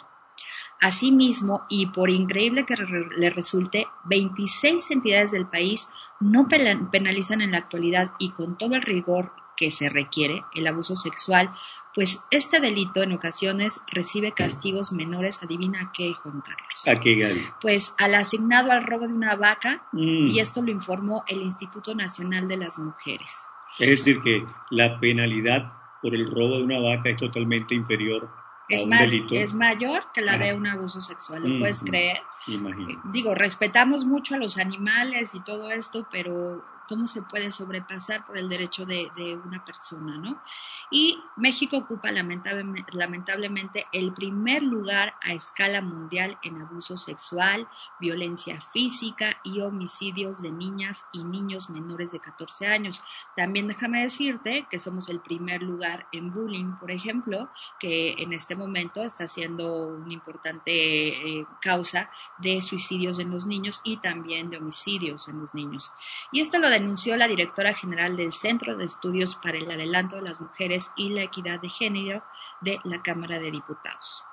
Asimismo, 0.80 1.66
y 1.70 1.88
por 1.88 2.10
increíble 2.10 2.66
que 2.66 2.76
le 2.76 3.30
resulte, 3.30 3.88
26 4.06 4.92
entidades 4.92 5.32
del 5.32 5.48
país 5.48 5.90
no 6.20 6.48
penalizan 6.48 7.42
en 7.42 7.52
la 7.52 7.58
actualidad 7.60 8.12
y 8.20 8.32
con 8.32 8.58
todo 8.58 8.76
el 8.76 8.82
rigor 8.82 9.32
que 9.56 9.72
se 9.72 9.90
requiere 9.90 10.44
el 10.54 10.68
abuso 10.68 10.96
sexual 10.96 11.52
pues 11.98 12.28
este 12.30 12.60
delito 12.60 13.02
en 13.02 13.12
ocasiones 13.12 13.82
recibe 13.88 14.32
castigos 14.32 14.92
menores, 14.92 15.42
adivina 15.42 15.82
a 15.82 15.92
qué, 15.92 16.14
Juan 16.14 16.42
Carlos. 16.42 16.88
¿A 16.88 17.00
qué, 17.00 17.16
Gaby? 17.16 17.48
Pues 17.60 17.96
al 17.98 18.14
asignado 18.14 18.72
al 18.72 18.86
robo 18.86 19.08
de 19.08 19.16
una 19.16 19.36
vaca, 19.36 19.88
mm. 19.94 20.28
y 20.28 20.40
esto 20.40 20.62
lo 20.62 20.70
informó 20.70 21.24
el 21.26 21.42
Instituto 21.42 21.96
Nacional 21.96 22.48
de 22.48 22.58
las 22.58 22.78
Mujeres. 22.78 23.48
Es 23.80 23.90
decir, 23.90 24.22
que 24.22 24.46
la 24.70 25.00
penalidad 25.00 25.74
por 26.04 26.14
el 26.14 26.30
robo 26.30 26.58
de 26.58 26.66
una 26.66 26.80
vaca 26.80 27.10
es 27.10 27.18
totalmente 27.18 27.74
inferior 27.74 28.30
es, 28.70 28.82
a 28.82 28.84
un 28.84 28.92
delito. 28.92 29.34
es 29.34 29.56
mayor 29.56 30.04
que 30.14 30.22
la 30.22 30.38
de 30.38 30.54
un 30.54 30.68
abuso 30.68 31.02
sexual, 31.02 31.42
¿lo 31.42 31.58
puedes 31.58 31.84
creer? 31.84 32.22
Imagino. 32.46 33.02
Digo, 33.06 33.34
respetamos 33.34 34.06
mucho 34.06 34.36
a 34.36 34.38
los 34.38 34.60
animales 34.60 35.34
y 35.34 35.40
todo 35.40 35.72
esto, 35.72 36.08
pero 36.12 36.64
¿cómo 36.88 37.08
se 37.08 37.22
puede 37.22 37.52
sobrepasar 37.52 38.26
por 38.26 38.38
el 38.38 38.50
derecho 38.50 38.86
de, 38.86 39.12
de 39.16 39.36
una 39.36 39.64
persona, 39.64 40.18
no? 40.18 40.42
y 40.90 41.20
México 41.36 41.78
ocupa 41.78 42.12
lamentablemente 42.12 43.88
el 43.92 44.14
primer 44.14 44.64
lugar 44.64 45.16
a 45.22 45.34
escala 45.34 45.82
mundial 45.82 46.38
en 46.44 46.62
abuso 46.62 46.96
sexual, 46.96 47.68
violencia 48.00 48.62
física 48.62 49.40
y 49.44 49.60
homicidios 49.60 50.42
de 50.42 50.52
niñas 50.52 51.06
y 51.12 51.24
niños 51.24 51.70
menores 51.70 52.12
de 52.12 52.20
14 52.20 52.68
años. 52.68 53.04
También 53.36 53.68
déjame 53.68 54.02
decirte 54.02 54.66
que 54.70 54.80
somos 54.80 55.10
el 55.10 55.20
primer 55.20 55.62
lugar 55.62 56.08
en 56.14 56.32
bullying, 56.32 56.78
por 56.80 56.92
ejemplo, 56.92 57.50
que 57.80 58.14
en 58.18 58.32
este 58.32 58.56
momento 58.56 59.04
está 59.04 59.28
siendo 59.28 59.88
una 59.88 60.14
importante 60.14 60.72
eh, 60.72 61.46
causa 61.62 62.10
de 62.38 62.62
suicidios 62.62 63.20
en 63.20 63.32
los 63.32 63.46
niños 63.46 63.82
y 63.84 63.98
también 63.98 64.50
de 64.50 64.58
homicidios 64.58 65.28
en 65.28 65.40
los 65.40 65.54
niños. 65.54 65.92
Y 66.32 66.40
esto 66.40 66.60
lo 66.60 66.70
denunció 66.80 67.18
la 67.18 67.28
directora 67.28 67.74
general 67.74 68.16
del 68.16 68.34
Centro 68.34 68.76
de 68.76 68.86
Estudios 68.86 69.36
para 69.36 69.58
el 69.58 69.70
Adelanto 69.72 70.16
de 70.18 70.22
las 70.22 70.40
Mujeres 70.40 70.92
y 70.96 71.10
la 71.10 71.24
Equidad 71.24 71.60
de 71.60 71.70
Género 71.70 72.24
de 72.62 72.80
la 72.84 73.02
Cámara 73.02 73.40
de 73.40 73.50
Diputados. 73.50 74.24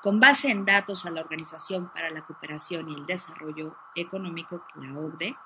Con 0.00 0.20
base 0.20 0.50
en 0.50 0.64
datos 0.64 1.04
a 1.04 1.10
la 1.10 1.20
Organización 1.20 1.90
para 1.92 2.10
la 2.10 2.24
Cooperación 2.24 2.88
y 2.88 2.94
el 2.94 3.06
Desarrollo 3.06 3.74
Económico, 3.96 4.64
la 4.76 4.98
OCDE, 4.98 5.36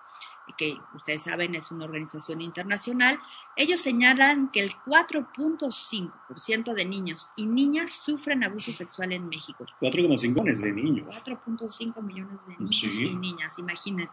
que 0.57 0.79
ustedes 0.95 1.23
saben 1.23 1.55
es 1.55 1.71
una 1.71 1.85
organización 1.85 2.41
internacional, 2.41 3.19
ellos 3.57 3.81
señalan 3.81 4.51
que 4.51 4.61
el 4.61 4.73
4.5% 4.87 6.75
de 6.75 6.85
niños 6.85 7.29
y 7.37 7.47
niñas 7.47 7.91
sufren 7.93 8.45
abuso 8.45 8.71
sexual 8.73 9.13
en 9.13 9.29
México. 9.29 9.67
4,5 9.81 10.29
millones 10.29 10.61
de 10.61 10.73
niños. 10.73 11.15
4.5 11.25 12.03
millones 12.03 12.47
de 12.47 12.57
niños 12.57 12.83
y 12.83 13.15
niñas, 13.15 13.59
imagínate. 13.59 14.13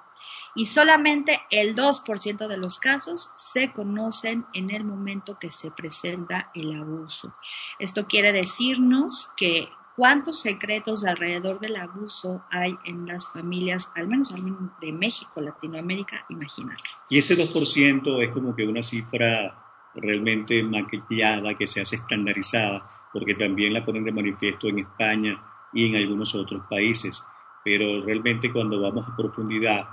Y 0.55 0.65
solamente 0.67 1.41
el 1.49 1.75
2% 1.75 2.47
de 2.47 2.57
los 2.57 2.79
casos 2.79 3.31
se 3.35 3.71
conocen 3.73 4.45
en 4.53 4.69
el 4.71 4.83
momento 4.83 5.37
que 5.39 5.51
se 5.51 5.71
presenta 5.71 6.51
el 6.53 6.73
abuso. 6.73 7.35
Esto 7.79 8.07
quiere 8.07 8.31
decirnos 8.31 9.31
que 9.35 9.69
cuántos 9.95 10.41
secretos 10.41 11.05
alrededor 11.05 11.59
del 11.59 11.75
abuso 11.75 12.43
hay 12.49 12.77
en 12.85 13.05
las 13.05 13.31
familias, 13.31 13.89
al 13.95 14.07
menos 14.07 14.33
de 14.81 14.91
México, 14.91 15.41
Latinoamérica, 15.41 16.25
imagínate. 16.29 16.81
Y 17.09 17.17
ese 17.17 17.35
2% 17.35 18.23
es 18.23 18.29
como 18.29 18.55
que 18.55 18.67
una 18.67 18.81
cifra 18.81 19.57
realmente 19.95 20.63
maquillada, 20.63 21.55
que 21.57 21.67
se 21.67 21.81
hace 21.81 21.97
estandarizada, 21.97 22.89
porque 23.11 23.35
también 23.35 23.73
la 23.73 23.85
ponen 23.85 24.05
de 24.05 24.11
manifiesto 24.11 24.67
en 24.67 24.79
España 24.79 25.41
y 25.73 25.89
en 25.89 25.95
algunos 25.97 26.33
otros 26.35 26.63
países. 26.69 27.25
Pero 27.63 28.01
realmente 28.03 28.51
cuando 28.51 28.81
vamos 28.81 29.07
a 29.07 29.15
profundidad, 29.15 29.87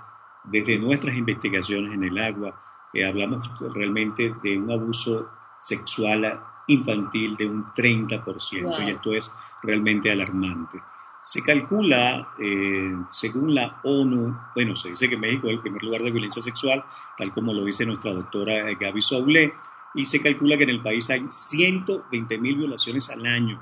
desde 0.45 0.79
nuestras 0.79 1.17
investigaciones 1.17 1.93
en 1.93 2.05
el 2.05 2.19
agua, 2.19 2.59
eh, 2.95 3.05
hablamos 3.05 3.47
realmente 3.75 4.33
de 4.43 4.59
un 4.59 4.71
abuso 4.71 5.29
sexual 5.59 6.41
infantil 6.69 7.37
de 7.37 7.47
un 7.47 7.67
30%, 7.67 8.87
y 8.87 8.91
esto 8.91 9.13
es 9.13 9.33
realmente 9.63 10.11
alarmante. 10.11 10.81
Se 11.23 11.43
calcula, 11.43 12.29
eh, 12.39 12.89
según 13.11 13.55
la 13.55 13.81
ONU, 13.85 14.35
bueno, 14.55 14.75
se 14.75 14.89
dice 14.91 15.11
que 15.11 15.17
México 15.19 15.49
es 15.49 15.55
el 15.55 15.61
primer 15.61 15.83
lugar 15.83 16.03
de 16.03 16.11
violencia 16.11 16.41
sexual, 16.41 16.85
tal 17.19 17.33
como 17.33 17.53
lo 17.53 17.65
dice 17.65 17.85
nuestra 17.85 18.15
doctora 18.15 18.73
Gaby 18.73 19.03
Soule, 19.03 19.53
y 19.95 20.07
se 20.07 20.23
calcula 20.23 20.57
que 20.57 20.65
en 20.65 20.71
el 20.71 20.81
país 20.81 21.11
hay 21.11 21.27
120 21.29 22.39
mil 22.39 22.57
violaciones 22.57 23.11
al 23.11 23.27
año. 23.27 23.61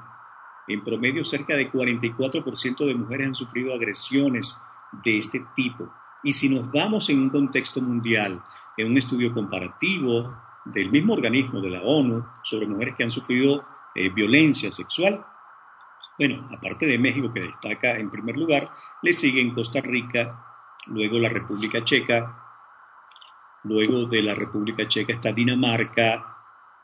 En 0.69 0.83
promedio, 0.83 1.25
cerca 1.25 1.55
de 1.55 1.71
44% 1.71 2.87
de 2.87 2.95
mujeres 2.95 3.27
han 3.29 3.35
sufrido 3.35 3.75
agresiones 3.75 4.61
de 5.05 5.19
este 5.19 5.45
tipo. 5.55 5.93
Y 6.23 6.33
si 6.33 6.49
nos 6.49 6.71
vamos 6.71 7.09
en 7.09 7.21
un 7.21 7.31
contexto 7.31 7.81
mundial, 7.81 8.43
en 8.77 8.91
un 8.91 8.97
estudio 8.97 9.33
comparativo 9.33 10.35
del 10.67 10.91
mismo 10.91 11.15
organismo 11.15 11.61
de 11.61 11.71
la 11.71 11.83
ONU 11.83 12.25
sobre 12.43 12.67
mujeres 12.67 12.95
que 12.97 13.05
han 13.05 13.11
sufrido 13.11 13.65
eh, 13.95 14.11
violencia 14.11 14.71
sexual. 14.71 15.25
Bueno, 16.19 16.49
aparte 16.53 16.87
de 16.87 16.99
México, 16.99 17.31
que 17.33 17.41
destaca 17.41 17.97
en 17.99 18.11
primer 18.11 18.37
lugar, 18.37 18.71
le 19.03 19.13
siguen 19.13 19.55
Costa 19.55 19.81
Rica, 19.81 20.45
luego 20.87 21.19
la 21.19 21.29
República 21.29 21.85
Checa, 21.85 22.47
Luego 23.67 24.07
de 24.07 24.23
la 24.23 24.35
República 24.35 24.87
Checa 24.87 25.13
está 25.13 25.33
Dinamarca 25.33 26.25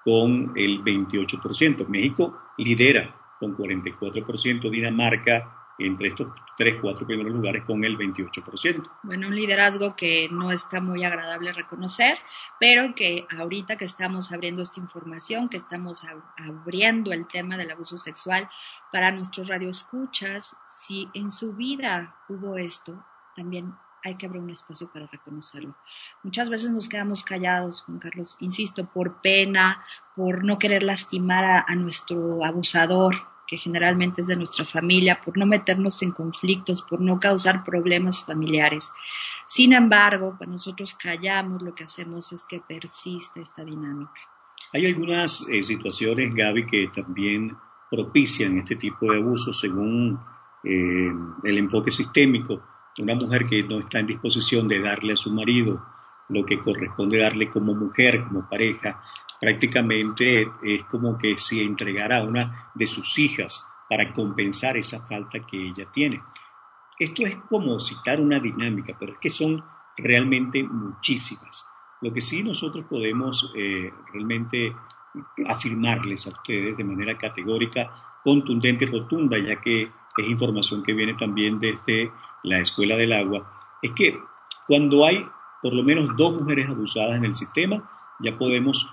con 0.03 0.53
el 0.57 0.83
28%. 0.83 1.87
México 1.87 2.37
lidera 2.59 3.15
con 3.39 3.57
44%, 3.57 4.69
Dinamarca 4.69 5.62
entre 5.79 6.09
estos 6.09 6.29
tres, 6.57 6.77
cuatro 6.81 7.07
primeros 7.07 7.33
lugares 7.33 7.65
con 7.65 7.85
el 7.85 7.97
28%. 7.97 8.91
Bueno, 9.03 9.29
un 9.29 9.35
liderazgo 9.35 9.97
que 9.97 10.29
no 10.31 10.53
está 10.53 10.81
muy 10.81 11.05
agradable 11.05 11.53
reconocer, 11.53 12.19
pero 12.61 12.95
que 12.95 13.27
ahorita 13.37 13.77
que 13.77 13.85
estamos 13.85 14.33
abriendo 14.33 14.63
esta 14.63 14.81
información, 14.81 15.49
que 15.49 15.57
estamos 15.57 16.03
abriendo 16.37 17.13
el 17.13 17.27
tema 17.27 17.57
del 17.57 17.71
abuso 17.71 17.99
sexual 17.99 18.49
para 18.93 19.13
nuestros 19.13 19.49
radioescuchas, 19.49 20.57
si 20.69 21.09
en 21.15 21.31
su 21.31 21.55
vida 21.55 22.17
hubo 22.29 22.57
esto, 22.57 23.05
también 23.35 23.75
hay 24.05 24.17
que 24.17 24.27
abrir 24.27 24.43
un 24.43 24.51
espacio 24.51 24.91
para 24.93 25.07
reconocerlo. 25.07 25.77
Muchas 26.23 26.51
veces 26.51 26.71
nos 26.71 26.89
quedamos 26.89 27.23
callados, 27.23 27.83
Juan 27.83 27.99
Carlos, 27.99 28.37
insisto, 28.41 28.87
por 28.87 29.21
pena, 29.21 29.85
por 30.17 30.45
no 30.45 30.59
querer 30.59 30.83
lastimar 30.83 31.45
a, 31.45 31.65
a 31.67 31.75
nuestro 31.77 32.45
abusador, 32.45 33.32
que 33.47 33.57
generalmente 33.57 34.21
es 34.21 34.27
de 34.27 34.37
nuestra 34.37 34.65
familia, 34.65 35.21
por 35.25 35.37
no 35.37 35.47
meternos 35.47 36.03
en 36.03 36.13
conflictos, 36.13 36.83
por 36.83 37.01
no 37.01 37.21
causar 37.21 37.65
problemas 37.65 38.25
familiares. 38.25 38.93
Sin 39.47 39.73
embargo, 39.73 40.35
cuando 40.39 40.55
nosotros 40.55 40.95
callamos, 40.95 41.63
lo 41.63 41.75
que 41.75 41.85
hacemos 41.85 42.33
es 42.33 42.45
que 42.45 42.61
persiste 42.61 43.41
esta 43.41 43.65
dinámica. 43.65 44.21
Hay 44.73 44.87
algunas 44.87 45.47
eh, 45.49 45.63
situaciones, 45.63 46.35
Gaby, 46.35 46.67
que 46.67 46.89
también 46.95 47.57
propician 47.91 48.59
este 48.59 48.77
tipo 48.77 49.13
de 49.13 49.19
abusos 49.19 49.61
según 49.61 50.19
eh, 50.65 51.13
el 51.45 51.59
enfoque 51.59 51.91
sistémico. 51.91 52.63
Una 52.99 53.15
mujer 53.15 53.47
que 53.47 53.63
no 53.65 53.81
está 53.81 54.01
en 54.01 54.07
disposición 54.07 54.69
de 54.69 54.81
darle 54.81 55.13
a 55.13 55.17
su 55.17 55.31
marido 55.33 55.83
lo 56.29 56.45
que 56.45 56.59
corresponde 56.59 57.19
darle 57.19 57.51
como 57.51 57.75
mujer, 57.75 58.25
como 58.25 58.49
pareja, 58.49 59.03
prácticamente 59.43 60.49
es 60.63 60.85
como 60.85 61.19
que 61.19 61.37
si 61.37 61.63
entregara 61.63 62.19
a 62.19 62.23
una 62.23 62.71
de 62.77 62.87
sus 62.87 63.19
hijas 63.19 63.67
para 63.91 64.13
compensar 64.15 64.77
esa 64.77 65.05
falta 65.09 65.45
que 65.45 65.67
ella 65.67 65.91
tiene. 65.93 66.21
Esto 66.97 67.27
es 67.27 67.35
como 67.49 67.81
citar 67.81 68.21
una 68.21 68.39
dinámica, 68.39 68.97
pero 68.97 69.15
es 69.15 69.19
que 69.19 69.31
son 69.31 69.61
realmente 69.97 70.63
muchísimas. 70.63 71.67
Lo 72.03 72.13
que 72.13 72.21
sí 72.21 72.45
nosotros 72.45 72.87
podemos 72.89 73.51
eh, 73.57 73.93
realmente 74.13 74.77
afirmarles 75.49 76.29
a 76.29 76.31
ustedes 76.31 76.77
de 76.77 76.85
manera 76.85 77.19
categórica, 77.19 77.93
contundente 78.23 78.85
y 78.85 78.91
rotunda, 78.93 79.39
ya 79.39 79.61
que 79.61 79.91
es 80.19 80.29
información 80.29 80.85
que 80.85 80.95
viene 80.95 81.15
también 81.15 81.59
desde 81.59 82.13
la 82.45 82.61
Escuela 82.61 82.95
del 82.97 83.13
Agua, 83.13 83.53
es 83.83 83.91
que 83.91 84.17
cuando 84.69 85.05
hay 85.05 85.27
por 85.61 85.75
lo 85.75 85.83
menos 85.83 86.17
dos 86.17 86.41
mujeres 86.41 86.69
abusadas 86.69 87.17
en 87.17 87.25
el 87.25 87.35
sistema, 87.35 87.91
ya 88.21 88.39
podemos 88.39 88.89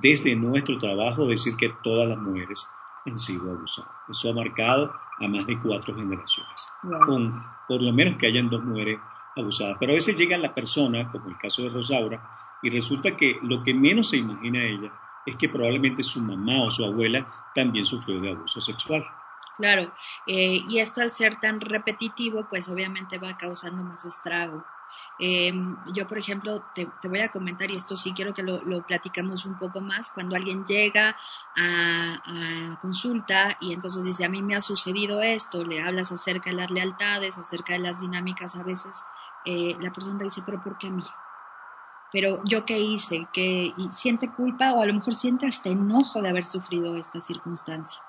desde 0.00 0.36
nuestro 0.36 0.78
trabajo 0.78 1.26
decir 1.26 1.56
que 1.56 1.74
todas 1.82 2.08
las 2.08 2.18
mujeres 2.18 2.66
han 3.06 3.18
sido 3.18 3.50
abusadas. 3.52 3.94
Eso 4.08 4.30
ha 4.30 4.34
marcado 4.34 4.92
a 5.18 5.28
más 5.28 5.46
de 5.46 5.58
cuatro 5.58 5.94
generaciones, 5.94 6.68
con 7.06 7.44
por 7.68 7.82
lo 7.82 7.92
menos 7.92 8.16
que 8.18 8.26
hayan 8.26 8.48
dos 8.48 8.62
mujeres 8.64 8.98
abusadas. 9.36 9.76
Pero 9.78 9.92
a 9.92 9.94
veces 9.94 10.16
llega 10.16 10.38
la 10.38 10.54
persona, 10.54 11.10
como 11.10 11.28
el 11.28 11.36
caso 11.36 11.62
de 11.62 11.70
Rosaura, 11.70 12.22
y 12.62 12.70
resulta 12.70 13.16
que 13.16 13.38
lo 13.42 13.62
que 13.62 13.74
menos 13.74 14.10
se 14.10 14.18
imagina 14.18 14.62
ella 14.62 14.92
es 15.26 15.36
que 15.36 15.48
probablemente 15.48 16.02
su 16.02 16.20
mamá 16.20 16.62
o 16.62 16.70
su 16.70 16.84
abuela 16.84 17.50
también 17.54 17.84
sufrió 17.84 18.20
de 18.20 18.30
abuso 18.30 18.60
sexual. 18.60 19.04
Claro, 19.56 19.92
eh, 20.26 20.62
y 20.68 20.78
esto 20.78 21.02
al 21.02 21.10
ser 21.10 21.38
tan 21.38 21.60
repetitivo, 21.60 22.46
pues 22.48 22.68
obviamente 22.68 23.18
va 23.18 23.36
causando 23.36 23.82
más 23.82 24.04
estrago. 24.04 24.64
Em, 25.18 25.76
yo, 25.92 26.06
por 26.06 26.18
ejemplo, 26.18 26.64
te, 26.74 26.88
voy 27.08 27.20
a 27.20 27.30
comentar, 27.30 27.70
y 27.70 27.76
esto 27.76 27.96
sí 27.96 28.12
quiero 28.12 28.34
que 28.34 28.42
lo, 28.42 28.60
platicamos 28.86 29.44
un 29.44 29.58
poco 29.58 29.80
más, 29.80 30.10
cuando 30.10 30.36
alguien 30.36 30.64
llega 30.64 31.16
a, 31.56 32.78
consulta 32.80 33.56
y 33.60 33.72
entonces 33.72 34.04
dice, 34.04 34.24
a 34.24 34.28
mí 34.28 34.42
me 34.42 34.56
ha 34.56 34.60
sucedido 34.60 35.22
esto, 35.22 35.64
le 35.64 35.82
hablas 35.82 36.12
acerca 36.12 36.50
de 36.50 36.56
las 36.56 36.70
lealtades, 36.70 37.38
acerca 37.38 37.74
de 37.74 37.80
las 37.80 38.00
dinámicas, 38.00 38.56
a 38.56 38.62
veces 38.62 39.04
eh, 39.44 39.76
la 39.80 39.92
persona 39.92 40.22
dice, 40.22 40.42
pero 40.44 40.62
¿por 40.62 40.78
qué 40.78 40.88
a 40.88 40.90
mí? 40.90 41.04
Pero 42.12 42.42
yo 42.44 42.64
qué 42.64 42.78
hice, 42.78 43.26
que 43.32 43.72
siente 43.90 44.30
culpa 44.30 44.72
o 44.72 44.82
a 44.82 44.86
lo 44.86 44.94
mejor 44.94 45.14
siente 45.14 45.46
hasta 45.46 45.68
enojo 45.68 46.22
de 46.22 46.28
haber 46.28 46.44
sufrido 46.44 46.96
esta 46.96 47.20
circunstancia. 47.20 48.02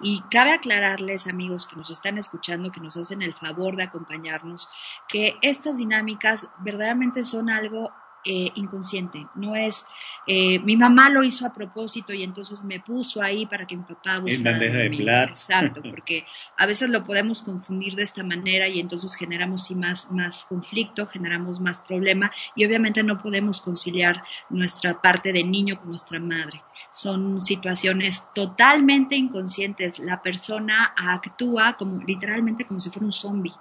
Y 0.00 0.22
cabe 0.30 0.52
aclararles, 0.52 1.26
amigos 1.26 1.66
que 1.66 1.76
nos 1.76 1.90
están 1.90 2.18
escuchando, 2.18 2.70
que 2.70 2.80
nos 2.80 2.96
hacen 2.96 3.22
el 3.22 3.34
favor 3.34 3.76
de 3.76 3.84
acompañarnos, 3.84 4.68
que 5.08 5.36
estas 5.42 5.76
dinámicas 5.76 6.48
verdaderamente 6.58 7.22
son 7.22 7.50
algo 7.50 7.92
eh, 8.28 8.52
inconsciente, 8.56 9.26
no 9.34 9.56
es 9.56 9.86
eh, 10.26 10.58
mi 10.58 10.76
mamá 10.76 11.08
lo 11.08 11.24
hizo 11.24 11.46
a 11.46 11.52
propósito 11.54 12.12
y 12.12 12.22
entonces 12.22 12.62
me 12.62 12.80
puso 12.80 13.22
ahí 13.22 13.46
para 13.46 13.66
que 13.66 13.74
mi 13.74 13.84
papá 13.84 14.18
buscara 14.18 14.58
de, 14.58 14.90
plata. 14.90 15.30
Exacto, 15.30 15.80
porque 15.90 16.26
a 16.58 16.66
veces 16.66 16.90
lo 16.90 17.04
podemos 17.04 17.42
confundir 17.42 17.94
de 17.94 18.02
esta 18.02 18.22
manera 18.22 18.68
y 18.68 18.78
entonces 18.78 19.14
generamos 19.14 19.70
más, 19.70 20.12
más 20.12 20.44
conflicto, 20.44 21.06
generamos 21.06 21.60
más 21.60 21.80
problema 21.80 22.30
y 22.54 22.66
obviamente 22.66 23.02
no 23.02 23.22
podemos 23.22 23.62
conciliar 23.62 24.22
nuestra 24.50 25.00
parte 25.00 25.32
de 25.32 25.44
niño 25.44 25.78
con 25.78 25.88
nuestra 25.88 26.20
madre. 26.20 26.62
Son 26.92 27.40
situaciones 27.40 28.26
totalmente 28.34 29.16
inconscientes. 29.16 29.98
La 29.98 30.20
persona 30.20 30.92
actúa 30.94 31.76
como 31.78 32.02
literalmente 32.04 32.66
como 32.66 32.80
si 32.80 32.90
fuera 32.90 33.06
un 33.06 33.12
zombie 33.12 33.54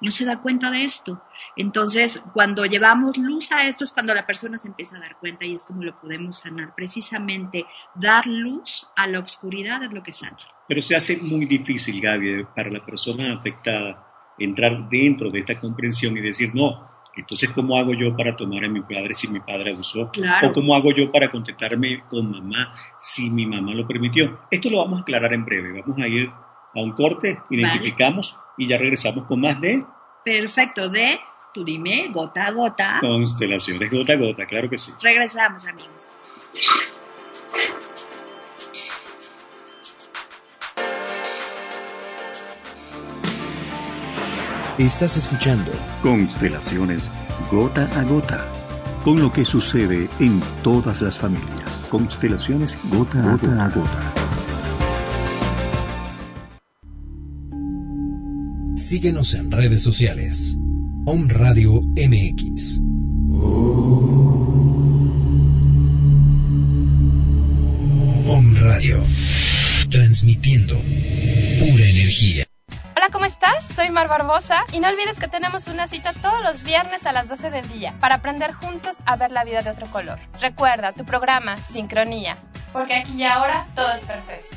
no 0.00 0.10
se 0.10 0.24
da 0.24 0.40
cuenta 0.40 0.70
de 0.70 0.84
esto. 0.84 1.22
Entonces, 1.56 2.24
cuando 2.32 2.64
llevamos 2.66 3.16
luz 3.18 3.52
a 3.52 3.66
esto 3.66 3.84
es 3.84 3.92
cuando 3.92 4.14
la 4.14 4.26
persona 4.26 4.58
se 4.58 4.68
empieza 4.68 4.96
a 4.96 5.00
dar 5.00 5.18
cuenta 5.18 5.44
y 5.44 5.54
es 5.54 5.64
como 5.64 5.82
lo 5.82 6.00
podemos 6.00 6.38
sanar. 6.38 6.74
Precisamente 6.74 7.66
dar 7.94 8.26
luz 8.26 8.88
a 8.96 9.06
la 9.06 9.20
oscuridad 9.20 9.82
es 9.82 9.92
lo 9.92 10.02
que 10.02 10.12
sana. 10.12 10.38
Pero 10.68 10.82
se 10.82 10.96
hace 10.96 11.18
muy 11.18 11.46
difícil, 11.46 12.00
Gaby, 12.00 12.46
para 12.54 12.70
la 12.70 12.84
persona 12.84 13.34
afectada 13.34 14.08
entrar 14.38 14.88
dentro 14.88 15.30
de 15.30 15.40
esta 15.40 15.58
comprensión 15.60 16.16
y 16.16 16.20
decir, 16.20 16.52
no, 16.54 16.80
entonces, 17.14 17.50
¿cómo 17.50 17.76
hago 17.76 17.92
yo 17.92 18.16
para 18.16 18.34
tomar 18.36 18.64
a 18.64 18.68
mi 18.68 18.80
padre 18.80 19.12
si 19.12 19.28
mi 19.28 19.40
padre 19.40 19.72
abusó? 19.72 20.10
¿O 20.42 20.52
cómo 20.52 20.74
hago 20.74 20.92
yo 20.92 21.12
para 21.12 21.30
contactarme 21.30 22.04
con 22.08 22.30
mamá 22.30 22.74
si 22.96 23.30
mi 23.30 23.46
mamá 23.46 23.74
lo 23.74 23.86
permitió? 23.86 24.40
Esto 24.50 24.70
lo 24.70 24.78
vamos 24.78 25.00
a 25.00 25.02
aclarar 25.02 25.34
en 25.34 25.44
breve. 25.44 25.82
Vamos 25.82 25.98
a 26.00 26.08
ir 26.08 26.30
a 26.30 26.80
un 26.80 26.92
corte, 26.92 27.38
identificamos 27.50 28.36
y 28.56 28.68
ya 28.68 28.78
regresamos 28.78 29.26
con 29.26 29.40
más 29.40 29.60
de... 29.60 29.84
Perfecto, 30.24 30.88
de, 30.88 31.18
tú 31.52 31.64
dime, 31.64 32.08
gota 32.12 32.46
a 32.46 32.50
gota. 32.52 32.98
Constelaciones 33.00 33.90
gota 33.90 34.12
a 34.12 34.16
gota, 34.16 34.46
claro 34.46 34.70
que 34.70 34.78
sí. 34.78 34.92
Regresamos, 35.02 35.66
amigos. 35.66 36.08
Estás 44.78 45.16
escuchando 45.16 45.70
Constelaciones 46.02 47.10
gota 47.50 47.84
a 47.98 48.02
gota, 48.04 48.48
con 49.04 49.20
lo 49.20 49.32
que 49.32 49.44
sucede 49.44 50.08
en 50.18 50.40
todas 50.62 51.02
las 51.02 51.18
familias. 51.18 51.86
Constelaciones 51.90 52.78
gota, 52.90 53.20
a 53.20 53.68
gota. 53.68 54.21
Síguenos 58.74 59.34
en 59.34 59.52
redes 59.52 59.82
sociales. 59.82 60.56
Om 61.04 61.28
Radio 61.28 61.82
MX. 61.82 62.80
Om 68.28 68.56
Radio. 68.58 69.04
Transmitiendo 69.90 70.74
pura 70.74 71.84
energía. 71.84 72.46
Hola, 72.96 73.10
¿cómo 73.12 73.26
estás? 73.26 73.66
Soy 73.76 73.90
Mar 73.90 74.08
Barbosa 74.08 74.64
y 74.72 74.80
no 74.80 74.88
olvides 74.88 75.18
que 75.18 75.28
tenemos 75.28 75.66
una 75.66 75.86
cita 75.86 76.14
todos 76.14 76.42
los 76.42 76.62
viernes 76.62 77.04
a 77.04 77.12
las 77.12 77.28
12 77.28 77.50
del 77.50 77.68
día 77.68 77.94
para 78.00 78.14
aprender 78.16 78.52
juntos 78.52 78.96
a 79.04 79.16
ver 79.16 79.32
la 79.32 79.44
vida 79.44 79.60
de 79.60 79.68
otro 79.68 79.86
color. 79.90 80.18
Recuerda 80.40 80.94
tu 80.94 81.04
programa 81.04 81.58
Sincronía, 81.58 82.38
porque 82.72 82.94
aquí 82.94 83.18
y 83.18 83.24
ahora 83.24 83.66
todo 83.74 83.92
es 83.92 84.00
perfecto. 84.00 84.56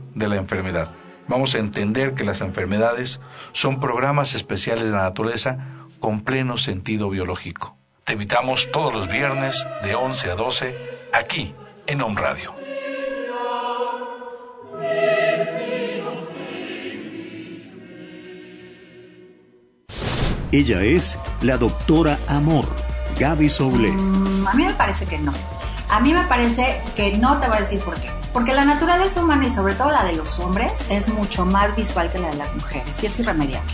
de 0.15 0.27
la 0.27 0.35
enfermedad. 0.35 0.93
Vamos 1.27 1.55
a 1.55 1.59
entender 1.59 2.13
que 2.13 2.23
las 2.23 2.41
enfermedades 2.41 3.19
son 3.53 3.79
programas 3.79 4.33
especiales 4.33 4.83
de 4.83 4.91
la 4.91 5.03
naturaleza 5.03 5.59
con 5.99 6.21
pleno 6.21 6.57
sentido 6.57 7.09
biológico. 7.09 7.77
Te 8.03 8.13
invitamos 8.13 8.69
todos 8.71 8.93
los 8.93 9.07
viernes 9.07 9.65
de 9.83 9.95
11 9.95 10.31
a 10.31 10.35
12 10.35 10.77
aquí 11.13 11.53
en 11.87 12.01
Home 12.01 12.19
Radio. 12.19 12.53
Ella 20.51 20.83
es 20.83 21.17
la 21.41 21.55
doctora 21.55 22.19
Amor, 22.27 22.65
Gaby 23.17 23.49
Soule. 23.49 23.91
Mm, 23.91 24.47
a 24.47 24.53
mí 24.53 24.65
me 24.65 24.73
parece 24.73 25.05
que 25.05 25.17
no. 25.17 25.31
A 25.89 26.01
mí 26.01 26.13
me 26.13 26.23
parece 26.25 26.81
que 26.93 27.17
no 27.17 27.39
te 27.39 27.47
voy 27.47 27.55
a 27.55 27.59
decir 27.59 27.79
por 27.79 27.95
qué. 27.95 28.20
Porque 28.33 28.53
la 28.53 28.63
naturaleza 28.63 29.23
humana 29.23 29.47
y 29.47 29.49
sobre 29.49 29.73
todo 29.73 29.91
la 29.91 30.03
de 30.05 30.13
los 30.13 30.39
hombres 30.39 30.85
es 30.89 31.09
mucho 31.09 31.45
más 31.45 31.75
visual 31.75 32.09
que 32.09 32.19
la 32.19 32.29
de 32.29 32.37
las 32.37 32.55
mujeres 32.55 33.03
y 33.03 33.07
es 33.07 33.19
irremediable. 33.19 33.73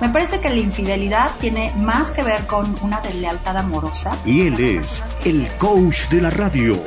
Me 0.00 0.08
parece 0.08 0.40
que 0.40 0.48
la 0.48 0.56
infidelidad 0.56 1.30
tiene 1.38 1.72
más 1.76 2.10
que 2.10 2.22
ver 2.22 2.46
con 2.46 2.74
una 2.82 3.00
deslealtad 3.00 3.58
amorosa. 3.58 4.16
Y 4.24 4.46
él 4.46 4.58
es 4.58 5.02
el 5.26 5.46
coach 5.58 6.08
de 6.08 6.22
la 6.22 6.30
radio, 6.30 6.78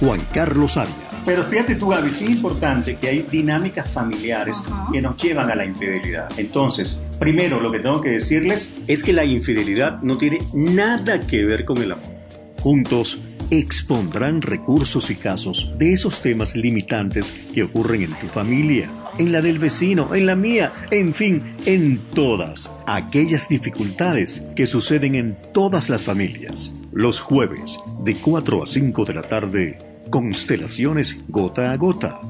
Juan 0.00 0.20
Carlos 0.34 0.76
Arias. 0.76 1.06
Pero 1.24 1.42
fíjate 1.42 1.74
tú, 1.74 1.88
Gaby, 1.88 2.10
sí 2.10 2.24
es 2.24 2.30
importante 2.30 2.96
que 2.98 3.08
hay 3.08 3.22
dinámicas 3.22 3.90
familiares 3.90 4.62
que 4.92 5.00
nos 5.00 5.16
llevan 5.16 5.50
a 5.50 5.56
la 5.56 5.64
infidelidad. 5.64 6.28
Entonces, 6.36 7.04
primero 7.18 7.58
lo 7.58 7.72
que 7.72 7.80
tengo 7.80 8.00
que 8.00 8.10
decirles 8.10 8.72
es 8.86 9.02
que 9.02 9.12
la 9.12 9.24
infidelidad 9.24 10.00
no 10.02 10.18
tiene 10.18 10.38
nada 10.52 11.18
que 11.18 11.44
ver 11.44 11.64
con 11.64 11.78
el 11.78 11.92
amor. 11.92 12.14
Juntos 12.62 13.18
expondrán 13.50 14.42
recursos 14.42 15.10
y 15.10 15.16
casos 15.16 15.74
de 15.78 15.92
esos 15.92 16.20
temas 16.22 16.56
limitantes 16.56 17.34
que 17.54 17.62
ocurren 17.62 18.02
en 18.02 18.14
tu 18.14 18.26
familia, 18.26 18.90
en 19.18 19.32
la 19.32 19.40
del 19.40 19.58
vecino, 19.58 20.14
en 20.14 20.26
la 20.26 20.34
mía, 20.34 20.72
en 20.90 21.14
fin, 21.14 21.54
en 21.64 21.98
todas 22.14 22.70
aquellas 22.86 23.48
dificultades 23.48 24.46
que 24.54 24.66
suceden 24.66 25.14
en 25.14 25.36
todas 25.52 25.88
las 25.88 26.02
familias. 26.02 26.72
Los 26.92 27.20
jueves, 27.20 27.78
de 28.04 28.16
4 28.16 28.62
a 28.62 28.66
5 28.66 29.04
de 29.04 29.14
la 29.14 29.22
tarde, 29.22 29.78
Constelaciones 30.10 31.24
Gota 31.28 31.72
a 31.72 31.76
Gota, 31.76 32.20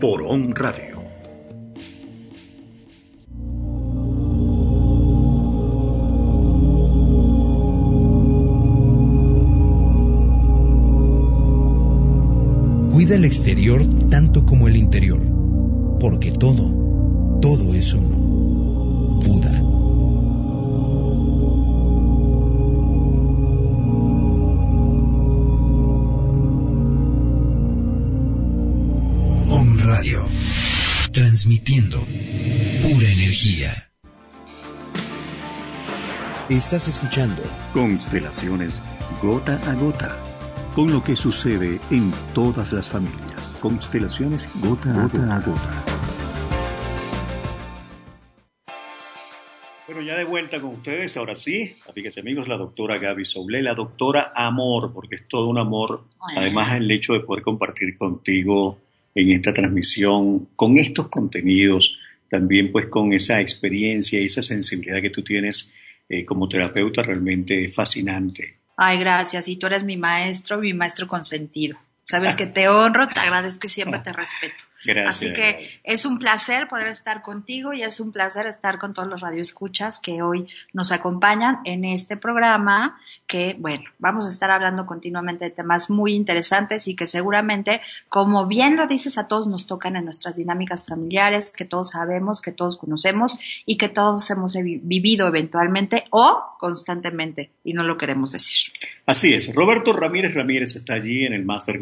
por 0.00 0.22
On 0.22 0.54
Radio. 0.54 0.93
Cuida 13.04 13.16
el 13.16 13.26
exterior 13.26 13.86
tanto 14.08 14.46
como 14.46 14.66
el 14.66 14.76
interior, 14.76 15.20
porque 16.00 16.32
todo, 16.32 17.38
todo 17.42 17.74
es 17.74 17.92
uno. 17.92 18.16
Buda. 19.20 19.60
Om 29.50 29.78
Radio, 29.80 30.24
transmitiendo 31.12 31.98
pura 32.80 33.06
energía. 33.06 33.70
Estás 36.48 36.88
escuchando 36.88 37.42
Constelaciones 37.74 38.80
Gota 39.20 39.60
a 39.66 39.74
Gota, 39.74 40.16
con 40.74 40.92
lo 40.92 41.04
que 41.04 41.14
sucede 41.14 41.78
en 41.92 42.12
todas 42.34 42.72
las 42.72 42.88
familias. 42.88 43.56
Constelaciones 43.60 44.48
Gota 44.60 44.90
a 44.90 45.06
Gota. 45.06 45.36
A 45.36 45.40
gota. 45.40 45.84
Bueno, 49.86 50.02
ya 50.02 50.16
de 50.16 50.24
vuelta 50.24 50.60
con 50.60 50.70
ustedes, 50.70 51.16
ahora 51.16 51.36
sí, 51.36 51.76
amigas 51.88 52.16
y 52.16 52.20
amigos, 52.20 52.48
la 52.48 52.56
doctora 52.56 52.98
Gaby 52.98 53.24
Soule, 53.24 53.62
la 53.62 53.74
doctora 53.74 54.32
Amor, 54.34 54.92
porque 54.92 55.16
es 55.16 55.28
todo 55.28 55.48
un 55.48 55.58
amor, 55.58 56.04
además 56.36 56.74
el 56.74 56.90
hecho 56.90 57.12
de 57.12 57.20
poder 57.20 57.44
compartir 57.44 57.96
contigo 57.96 58.78
en 59.14 59.30
esta 59.30 59.52
transmisión, 59.52 60.48
con 60.56 60.76
estos 60.78 61.06
contenidos, 61.06 61.96
también 62.28 62.72
pues 62.72 62.86
con 62.86 63.12
esa 63.12 63.40
experiencia 63.40 64.20
y 64.20 64.24
esa 64.24 64.42
sensibilidad 64.42 65.00
que 65.00 65.10
tú 65.10 65.22
tienes 65.22 65.72
eh, 66.08 66.24
como 66.24 66.48
terapeuta 66.48 67.02
realmente 67.02 67.70
fascinante. 67.70 68.63
Ay, 68.76 68.98
gracias. 68.98 69.48
Y 69.48 69.56
tú 69.56 69.66
eres 69.66 69.82
mi 69.82 69.96
maestro, 69.96 70.58
mi 70.58 70.72
maestro 70.74 71.08
consentido. 71.08 71.76
Sabes 72.04 72.36
que 72.36 72.46
te 72.46 72.68
honro, 72.68 73.08
te 73.08 73.18
agradezco 73.20 73.66
y 73.66 73.70
siempre 73.70 73.98
te 74.00 74.12
respeto. 74.12 74.62
Gracias. 74.84 75.16
Así 75.16 75.32
que 75.32 75.80
es 75.82 76.04
un 76.04 76.18
placer 76.18 76.68
poder 76.68 76.88
estar 76.88 77.22
contigo 77.22 77.72
y 77.72 77.82
es 77.82 78.00
un 78.00 78.12
placer 78.12 78.46
estar 78.46 78.78
con 78.78 78.92
todos 78.92 79.08
los 79.08 79.22
radioescuchas 79.22 79.98
que 80.00 80.20
hoy 80.20 80.46
nos 80.74 80.92
acompañan 80.92 81.60
en 81.64 81.86
este 81.86 82.18
programa 82.18 83.00
que, 83.26 83.56
bueno, 83.58 83.84
vamos 83.98 84.26
a 84.26 84.28
estar 84.30 84.50
hablando 84.50 84.84
continuamente 84.84 85.46
de 85.46 85.50
temas 85.52 85.88
muy 85.88 86.12
interesantes 86.12 86.86
y 86.86 86.94
que 86.94 87.06
seguramente, 87.06 87.80
como 88.10 88.46
bien 88.46 88.76
lo 88.76 88.86
dices, 88.86 89.16
a 89.16 89.26
todos 89.26 89.46
nos 89.46 89.66
tocan 89.66 89.96
en 89.96 90.04
nuestras 90.04 90.36
dinámicas 90.36 90.84
familiares, 90.84 91.50
que 91.50 91.64
todos 91.64 91.92
sabemos, 91.92 92.42
que 92.42 92.52
todos 92.52 92.76
conocemos 92.76 93.38
y 93.64 93.78
que 93.78 93.88
todos 93.88 94.30
hemos 94.30 94.52
vi- 94.52 94.80
vivido 94.82 95.26
eventualmente 95.26 96.04
o 96.10 96.56
constantemente 96.58 97.50
y 97.64 97.72
no 97.72 97.84
lo 97.84 97.96
queremos 97.96 98.32
decir. 98.32 98.70
Así 99.06 99.32
es, 99.32 99.54
Roberto 99.54 99.94
Ramírez 99.94 100.34
Ramírez 100.34 100.76
está 100.76 100.92
allí 100.94 101.24
en 101.24 101.32
el 101.34 101.44
Master 101.46 101.78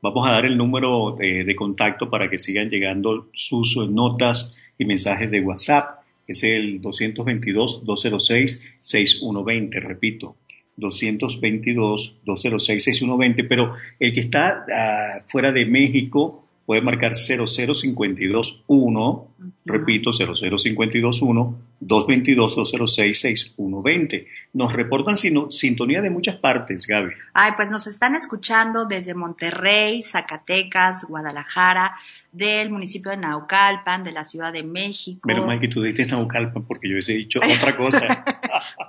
Vamos 0.00 0.28
a 0.28 0.32
dar 0.32 0.46
el 0.46 0.56
número 0.56 1.20
eh, 1.20 1.42
de 1.44 1.56
contacto 1.56 2.08
para 2.08 2.30
que 2.30 2.38
sigan 2.38 2.68
llegando 2.68 3.26
sus 3.32 3.76
notas 3.90 4.54
y 4.78 4.84
mensajes 4.84 5.28
de 5.30 5.40
WhatsApp. 5.40 6.00
Es 6.26 6.42
el 6.44 6.82
222-206-6120, 6.82 9.80
repito, 9.80 10.36
222-206-6120, 10.76 13.46
pero 13.48 13.72
el 13.98 14.12
que 14.12 14.20
está 14.20 14.66
ah, 14.72 15.22
fuera 15.26 15.50
de 15.52 15.64
México 15.66 16.47
puede 16.68 16.82
marcar 16.82 17.12
00521, 17.16 19.28
repito, 19.64 20.10
00521 20.12 21.56
222-206-6120. 21.80 24.26
Nos 24.52 24.72
reportan 24.74 25.16
sino- 25.16 25.50
sintonía 25.50 26.02
de 26.02 26.10
muchas 26.10 26.36
partes, 26.36 26.86
Gaby. 26.86 27.10
Ay, 27.32 27.52
pues 27.56 27.70
nos 27.70 27.86
están 27.86 28.14
escuchando 28.16 28.84
desde 28.84 29.14
Monterrey, 29.14 30.02
Zacatecas, 30.02 31.06
Guadalajara, 31.08 31.94
del 32.32 32.68
municipio 32.70 33.12
de 33.12 33.16
Naucalpan, 33.16 34.04
de 34.04 34.12
la 34.12 34.24
Ciudad 34.24 34.52
de 34.52 34.62
México. 34.62 35.26
Menos 35.26 35.46
mal 35.46 35.58
que 35.60 35.68
tú 35.68 35.80
dijiste 35.80 36.12
Naucalpan 36.12 36.66
porque 36.66 36.86
yo 36.88 36.92
hubiese 36.94 37.14
dicho 37.14 37.40
otra 37.58 37.74
cosa. 37.76 38.24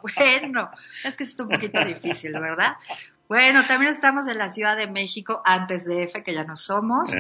Bueno, 0.02 0.70
es 1.06 1.16
que 1.16 1.24
es 1.24 1.34
un 1.40 1.48
poquito 1.48 1.82
difícil, 1.86 2.34
¿verdad? 2.34 2.74
Bueno, 3.30 3.68
también 3.68 3.92
estamos 3.92 4.28
en 4.28 4.40
la 4.40 4.50
Ciudad 4.50 4.76
de 4.76 4.88
México, 4.88 5.40
antes 5.46 5.86
de 5.86 6.02
F, 6.02 6.24
que 6.24 6.34
ya 6.34 6.46
no 6.46 6.56
somos. 6.56 7.12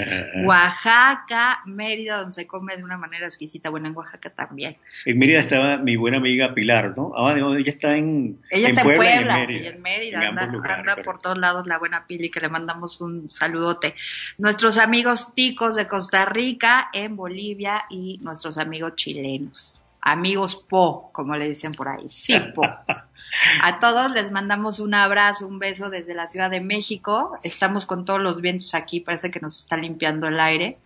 Oaxaca, 0.44 1.62
Mérida, 1.68 2.18
donde 2.18 2.32
se 2.32 2.48
come 2.48 2.76
de 2.76 2.84
una 2.84 2.98
manera 2.98 3.28
exquisita. 3.28 3.70
Bueno, 3.70 3.90
en 3.90 3.96
Oaxaca 3.96 4.32
también. 4.32 4.78
En 5.06 5.20
Mérida 5.20 5.42
estaba 5.42 5.78
mi 5.78 5.98
buena 5.98 6.18
amiga 6.18 6.56
Pilar, 6.56 6.96
¿no? 6.98 7.12
Ah, 7.16 7.36
ella 7.38 7.72
está 7.72 7.96
en, 7.96 8.40
Ella 8.50 8.70
está 8.70 8.82
en 8.82 8.88
Puebla, 8.88 9.06
Puebla 9.06 9.22
y 9.22 9.28
en 9.28 9.38
Mérida. 9.38 9.64
y 9.64 9.68
en 9.68 9.82
Mérida, 9.84 10.18
En 10.18 10.24
ambos 10.30 10.44
anda, 10.46 10.54
lugares, 10.58 10.78
anda 10.80 11.04
por 11.04 11.20
todos 11.20 11.38
lados 11.38 11.68
la 11.68 11.78
buena 11.78 12.08
Pili, 12.08 12.32
que 12.32 12.40
le 12.40 12.50
mandamos 12.50 13.02
un 13.02 13.30
saludote. 13.30 13.94
Nuestros 14.40 14.80
amigos 14.80 15.36
ticos 15.36 15.76
de 15.76 15.88
Costa 15.88 16.26
Rica, 16.26 16.90
en 16.92 17.16
Bolivia 17.16 17.86
y 17.88 18.18
nuestros 18.24 18.58
amigos 18.58 18.96
chilenos. 18.96 19.80
Amigos 20.02 20.56
Po, 20.56 21.12
como 21.14 21.36
le 21.36 21.50
dicen 21.50 21.70
por 21.70 21.88
ahí. 21.88 22.10
Sí, 22.10 22.34
Po. 22.56 22.64
A 23.64 23.80
todos 23.80 24.12
les 24.12 24.32
mandamos 24.32 24.80
un 24.80 24.94
abrazo, 24.94 25.48
un 25.48 25.60
beso 25.60 25.90
desde 25.90 26.14
la 26.14 26.28
Ciudad 26.28 26.50
de 26.50 26.62
México. 26.62 27.38
Estamos 27.44 27.86
con 27.86 28.06
todos 28.06 28.20
los 28.20 28.42
vientos 28.42 28.74
aquí, 28.76 29.00
parece 29.00 29.32
que 29.32 29.40
nos 29.40 29.58
está 29.58 29.78
limpiando 29.78 30.28
el 30.28 30.40
aire. 30.40 30.78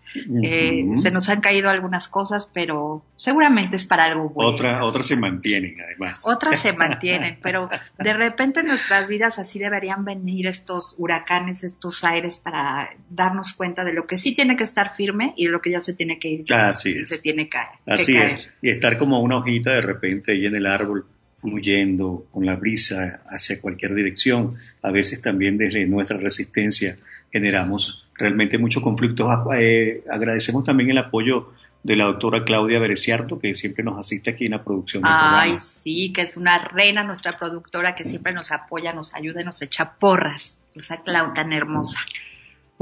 Eh, 0.44 0.86
se 1.02 1.12
nos 1.12 1.30
han 1.30 1.42
caído 1.42 1.70
algunas 1.70 2.08
cosas, 2.08 2.50
pero 2.54 3.04
seguramente 3.16 3.76
es 3.76 3.86
para 3.86 4.06
algo 4.06 4.30
bueno. 4.30 4.52
Otra, 4.52 4.84
otras 4.84 5.08
se 5.08 5.16
mantienen, 5.16 5.78
además. 5.82 6.24
Otras 6.26 6.60
se 6.60 6.74
mantienen, 6.78 7.40
pero 7.42 7.70
de 7.98 8.14
repente 8.14 8.60
en 8.60 8.68
nuestras 8.68 9.08
vidas 9.08 9.40
así 9.40 9.60
deberían 9.60 10.06
venir 10.06 10.48
estos 10.48 10.96
huracanes, 10.98 11.64
estos 11.64 12.04
aires 12.04 12.38
para 12.38 12.92
darnos 13.10 13.54
cuenta 13.54 13.84
de 13.84 13.94
lo 13.94 14.06
que 14.06 14.18
sí 14.18 14.36
tiene 14.36 14.56
que 14.56 14.64
estar 14.64 14.96
firme 14.96 15.34
y 15.38 15.46
de 15.46 15.52
lo 15.52 15.62
que 15.62 15.72
ya 15.72 15.80
se 15.80 15.94
tiene 15.94 16.20
que 16.20 16.28
ir. 16.28 16.54
Así 16.54 16.92
es. 16.92 17.10
se 17.10 17.20
tiene 17.20 17.50
que, 17.50 17.58
Así 17.86 18.14
caer. 18.14 18.26
es. 18.26 18.50
Y 18.62 18.70
estar 18.70 18.98
como 18.98 19.20
una 19.20 19.38
hojita 19.38 19.72
de 19.72 19.82
repente 19.82 20.34
ahí 20.34 20.46
en 20.46 20.56
el 20.56 20.66
árbol 20.66 21.06
fluyendo 21.44 22.26
con 22.32 22.46
la 22.46 22.56
brisa 22.56 23.22
hacia 23.28 23.60
cualquier 23.60 23.94
dirección. 23.94 24.56
A 24.82 24.92
veces 24.92 25.22
también 25.22 25.58
desde 25.58 25.86
nuestra 25.86 26.18
resistencia 26.18 26.96
generamos 27.32 28.06
realmente 28.16 28.58
muchos 28.58 28.82
conflictos. 28.82 29.28
Ah, 29.30 29.44
eh, 29.60 30.04
agradecemos 30.10 30.64
también 30.64 30.90
el 30.90 30.98
apoyo 30.98 31.52
de 31.84 31.98
la 31.98 32.06
doctora 32.06 32.46
Claudia 32.46 32.80
Bereciarto, 32.80 33.38
que 33.38 33.54
siempre 33.54 33.84
nos 33.84 34.00
asiste 34.00 34.30
aquí 34.30 34.46
en 34.46 34.52
la 34.52 34.64
producción 34.64 35.04
del 35.04 35.12
Ay, 35.14 35.58
sí, 35.58 36.14
que 36.14 36.22
es 36.22 36.38
una 36.38 36.58
reina, 36.70 37.04
nuestra 37.04 37.38
productora 37.38 37.94
que 37.94 38.06
siempre 38.06 38.32
nos 38.32 38.54
apoya, 38.54 38.94
nos 38.94 39.14
ayuda 39.14 39.42
y 39.42 39.44
nos 39.44 39.62
echa 39.62 39.96
porras. 39.96 40.60
Esa 40.74 41.02
Clau 41.02 41.34
tan 41.34 41.52
hermosa. 41.52 42.00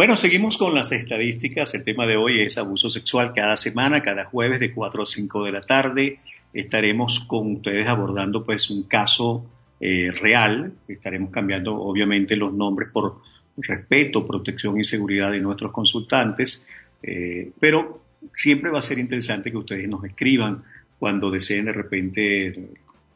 Bueno, 0.02 0.16
seguimos 0.16 0.58
con 0.58 0.74
las 0.74 0.91
estadísticas. 0.91 1.76
El 1.76 1.84
tema 1.84 2.08
de 2.08 2.18
hoy 2.18 2.41
es 2.41 2.58
abuso 2.58 2.89
sexual 2.89 3.34
cada 3.36 3.56
semana, 3.56 4.02
cada 4.02 4.26
jueves 4.26 4.60
de 4.60 4.74
4 4.74 5.04
a 5.04 5.06
5 5.06 5.45
de 5.45 5.52
la 5.52 5.62
tarde. 5.62 6.18
Estaremos 6.52 7.20
con 7.20 7.58
ustedes 7.58 7.86
abordando 7.86 8.43
pues 8.43 8.72
un 8.72 8.88
caso 8.88 9.45
eh, 9.80 10.10
real. 10.10 10.74
Estaremos 10.88 11.30
cambiando 11.30 11.80
obviamente 11.80 12.36
los 12.36 12.52
nombres 12.52 12.89
por 12.91 13.22
respeto, 13.58 14.26
protección 14.26 14.80
y 14.80 14.84
seguridad 14.84 15.32
de 15.32 15.39
nuestros 15.39 15.72
consultantes. 15.72 16.66
Eh, 17.04 17.52
pero 17.60 18.02
siempre 18.34 18.72
va 18.72 18.80
a 18.80 18.82
ser 18.82 18.97
interesante 18.97 19.52
que 19.52 19.58
ustedes 19.58 19.88
nos 19.88 20.04
escriban 20.04 20.64
cuando 20.97 21.30
deseen 21.30 21.66
de 21.66 21.74
repente 21.74 22.72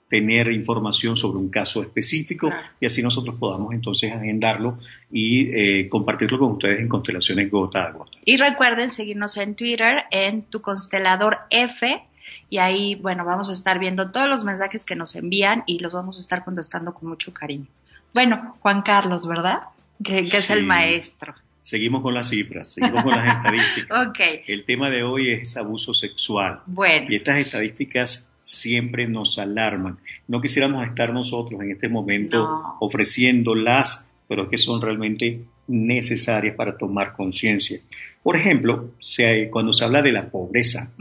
tener 0.08 0.52
información 0.52 1.18
sobre 1.18 1.40
un 1.40 1.50
caso 1.50 1.82
específico 1.82 2.48
Claro. 2.48 2.64
y 2.80 2.86
así 2.86 3.02
nosotros 3.02 3.36
podamos 3.40 3.74
entonces 3.74 4.12
agendarlo 4.14 4.78
y 5.12 5.50
eh, 5.52 5.90
compartirlo 5.90 6.38
con 6.40 6.52
ustedes 6.54 6.80
en 6.82 6.88
constelaciones 6.88 7.50
gota 7.50 7.86
a 7.88 7.92
gota. 7.92 8.12
Y 8.24 8.38
recuerden 8.38 8.90
seguirnos 8.90 9.36
en 9.38 9.56
Twitter, 9.56 10.04
en 10.12 10.44
tu 10.44 10.62
constelador 10.62 11.40
F. 11.50 12.04
Y 12.50 12.58
ahí, 12.58 12.96
bueno, 12.96 13.26
vamos 13.26 13.50
a 13.50 13.54
estar 13.54 13.78
viendo 13.80 14.12
todos 14.12 14.28
los 14.30 14.44
mensajes 14.44 14.86
que 14.86 14.96
nos 14.96 15.16
envían 15.16 15.64
y 15.66 15.80
los 15.80 15.94
vamos 15.94 16.18
a 16.18 16.22
estar 16.22 16.44
contestando 16.44 16.94
con 16.94 17.10
mucho 17.10 17.34
cariño. 17.34 17.68
Bueno, 18.14 18.56
Juan 18.62 18.82
Carlos, 18.84 19.28
¿verdad? 19.28 19.60
Que, 20.04 20.24
que 20.24 20.38
es 20.38 20.50
el 20.50 20.64
maestro. 20.66 21.34
Seguimos 21.62 22.02
con 22.04 22.14
las 22.14 22.30
cifras, 22.30 22.74
seguimos 22.74 23.04
con 23.04 23.12
las 23.16 23.26
estadísticas. 23.38 24.08
Ok, 24.08 24.20
El 24.48 24.64
tema 24.66 24.90
de 24.92 25.02
hoy 25.04 25.30
es 25.32 25.58
abuso 25.58 25.94
sexual 25.96 26.62
bueno. 26.68 27.08
y 27.10 27.16
estas 27.16 27.38
estadísticas 27.40 28.35
siempre 28.46 29.08
nos 29.08 29.40
alarman. 29.40 29.98
No 30.28 30.40
quisiéramos 30.40 30.86
estar 30.86 31.12
nosotros 31.12 31.60
en 31.64 31.72
este 31.72 31.90
momento 31.90 32.38
No. 32.38 32.78
ofreciéndolas, 32.80 34.08
pero 34.28 34.44
es 34.44 34.50
que 34.50 34.58
son 34.58 34.80
realmente 34.82 35.42
necesarias 35.68 36.56
para 36.56 36.78
tomar 36.78 37.12
conciencia. 37.12 37.80
Por 38.22 38.36
ejemplo, 38.36 38.92
se- 39.00 39.50
cuando 39.50 39.74
se 39.74 39.84
habla 39.84 40.04
de 40.04 40.12
la 40.12 40.30
pobreza, 40.30 40.92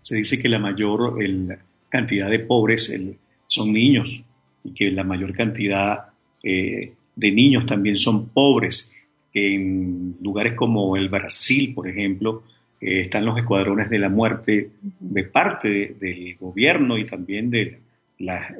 se 0.00 0.16
dice 0.16 0.38
que 0.40 0.48
la 0.48 0.58
mayor 0.58 1.22
el- 1.22 1.56
cantidad 1.88 2.28
de 2.28 2.40
pobres 2.40 2.88
el- 2.90 3.18
son 3.46 3.72
niños 3.72 4.24
y 4.64 4.72
que 4.72 4.90
la 4.90 5.04
mayor 5.04 5.32
cantidad 5.34 6.06
eh, 6.42 6.94
de 7.14 7.30
niños 7.30 7.66
también 7.66 7.96
son 7.96 8.30
pobres. 8.30 8.92
En 9.32 10.12
lugares 10.22 10.54
como 10.54 10.96
el 10.96 11.08
Brasil, 11.08 11.72
por 11.72 11.88
ejemplo, 11.88 12.42
eh, 12.82 13.00
están 13.02 13.24
los 13.24 13.38
escuadrones 13.38 13.88
de 13.88 13.98
la 13.98 14.08
muerte 14.10 14.70
de 15.00 15.24
parte 15.24 15.68
de- 15.70 15.94
del 15.98 16.36
gobierno 16.36 16.98
y 16.98 17.06
también 17.06 17.48
de 17.50 17.78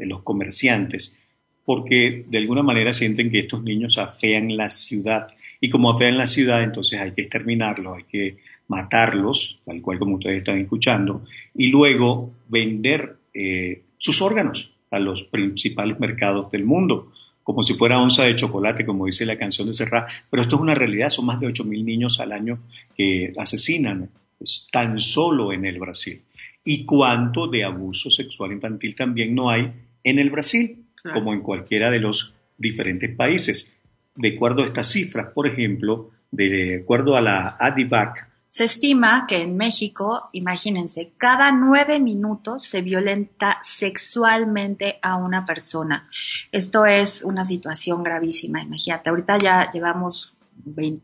los 0.01 0.23
comerciantes, 0.23 1.19
porque 1.65 2.25
de 2.29 2.39
alguna 2.39 2.63
manera 2.63 2.93
sienten 2.93 3.31
que 3.31 3.41
estos 3.41 3.63
niños 3.63 3.99
afean 3.99 4.57
la 4.57 4.69
ciudad. 4.69 5.29
Y 5.61 5.71
como 5.71 5.91
afean 5.93 6.17
la 6.19 6.27
ciudad, 6.27 6.63
entonces 6.65 6.99
hay 6.99 7.13
que 7.13 7.23
exterminarlos, 7.23 7.99
hay 7.99 8.05
que 8.05 8.37
matarlos, 8.67 9.61
tal 9.65 9.81
cual 9.81 9.99
como 9.99 10.17
ustedes 10.17 10.39
están 10.39 10.59
escuchando, 10.59 11.25
y 11.55 11.71
luego 11.71 12.33
vender 12.49 13.17
eh, 13.35 13.83
sus 13.99 14.21
órganos 14.23 14.73
a 14.91 14.99
los 14.99 15.23
principales 15.25 16.01
mercados 16.01 16.51
del 16.51 16.65
mundo, 16.65 17.13
como 17.43 17.63
si 17.63 17.75
fuera 17.75 18.01
onza 18.01 18.25
de 18.25 18.37
chocolate, 18.37 18.87
como 18.87 19.07
dice 19.07 19.27
la 19.27 19.39
canción 19.39 19.67
de 19.67 19.73
Serrat. 19.73 20.09
Pero 20.31 20.43
esto 20.43 20.57
es 20.57 20.63
una 20.63 20.75
realidad, 20.75 21.09
son 21.09 21.27
más 21.27 21.41
de 21.41 21.47
8 21.47 21.65
mil 21.65 21.85
niños 21.85 22.21
al 22.21 22.33
año 22.33 22.61
que 22.97 23.33
asesinan 23.37 24.09
pues, 24.39 24.69
tan 24.71 24.99
solo 24.99 25.53
en 25.53 25.65
el 25.65 25.79
Brasil. 25.79 26.23
¿Y 26.65 26.85
cuánto 26.85 27.49
de 27.49 27.65
abuso 27.65 28.11
sexual 28.11 28.53
infantil 28.53 28.95
también 28.95 29.35
no 29.35 29.51
hay 29.51 29.73
en 30.05 30.19
el 30.19 30.31
Brasil, 30.31 30.79
Claro. 31.03 31.19
como 31.19 31.33
en 31.33 31.41
cualquiera 31.41 31.91
de 31.91 31.99
los 32.01 32.33
diferentes 32.57 33.15
países? 33.15 33.77
De 34.15 34.35
acuerdo 34.37 34.63
a 34.63 34.67
estas 34.67 34.91
cifras, 34.93 35.33
por 35.33 35.47
ejemplo, 35.49 36.11
de 36.31 36.81
acuerdo 36.83 37.17
a 37.17 37.21
la 37.21 37.57
ADIVAC, 37.59 38.29
Se 38.53 38.65
estima 38.65 39.25
que 39.27 39.41
en 39.41 39.57
México, 39.57 40.29
imagínense, 40.33 41.15
cada 41.17 41.53
nueve 41.53 41.99
minutos 41.99 42.65
se 42.65 42.83
violenta 42.83 43.59
sexualmente 43.63 44.99
a 45.01 45.17
una 45.17 45.47
persona. 45.47 46.11
Esto 46.53 46.85
es 46.85 47.25
una 47.25 47.45
situación 47.45 48.03
gravísima, 48.03 48.61
imagínate. 48.61 49.09
Ahorita 49.09 49.39
ya 49.39 49.71
llevamos 49.71 50.35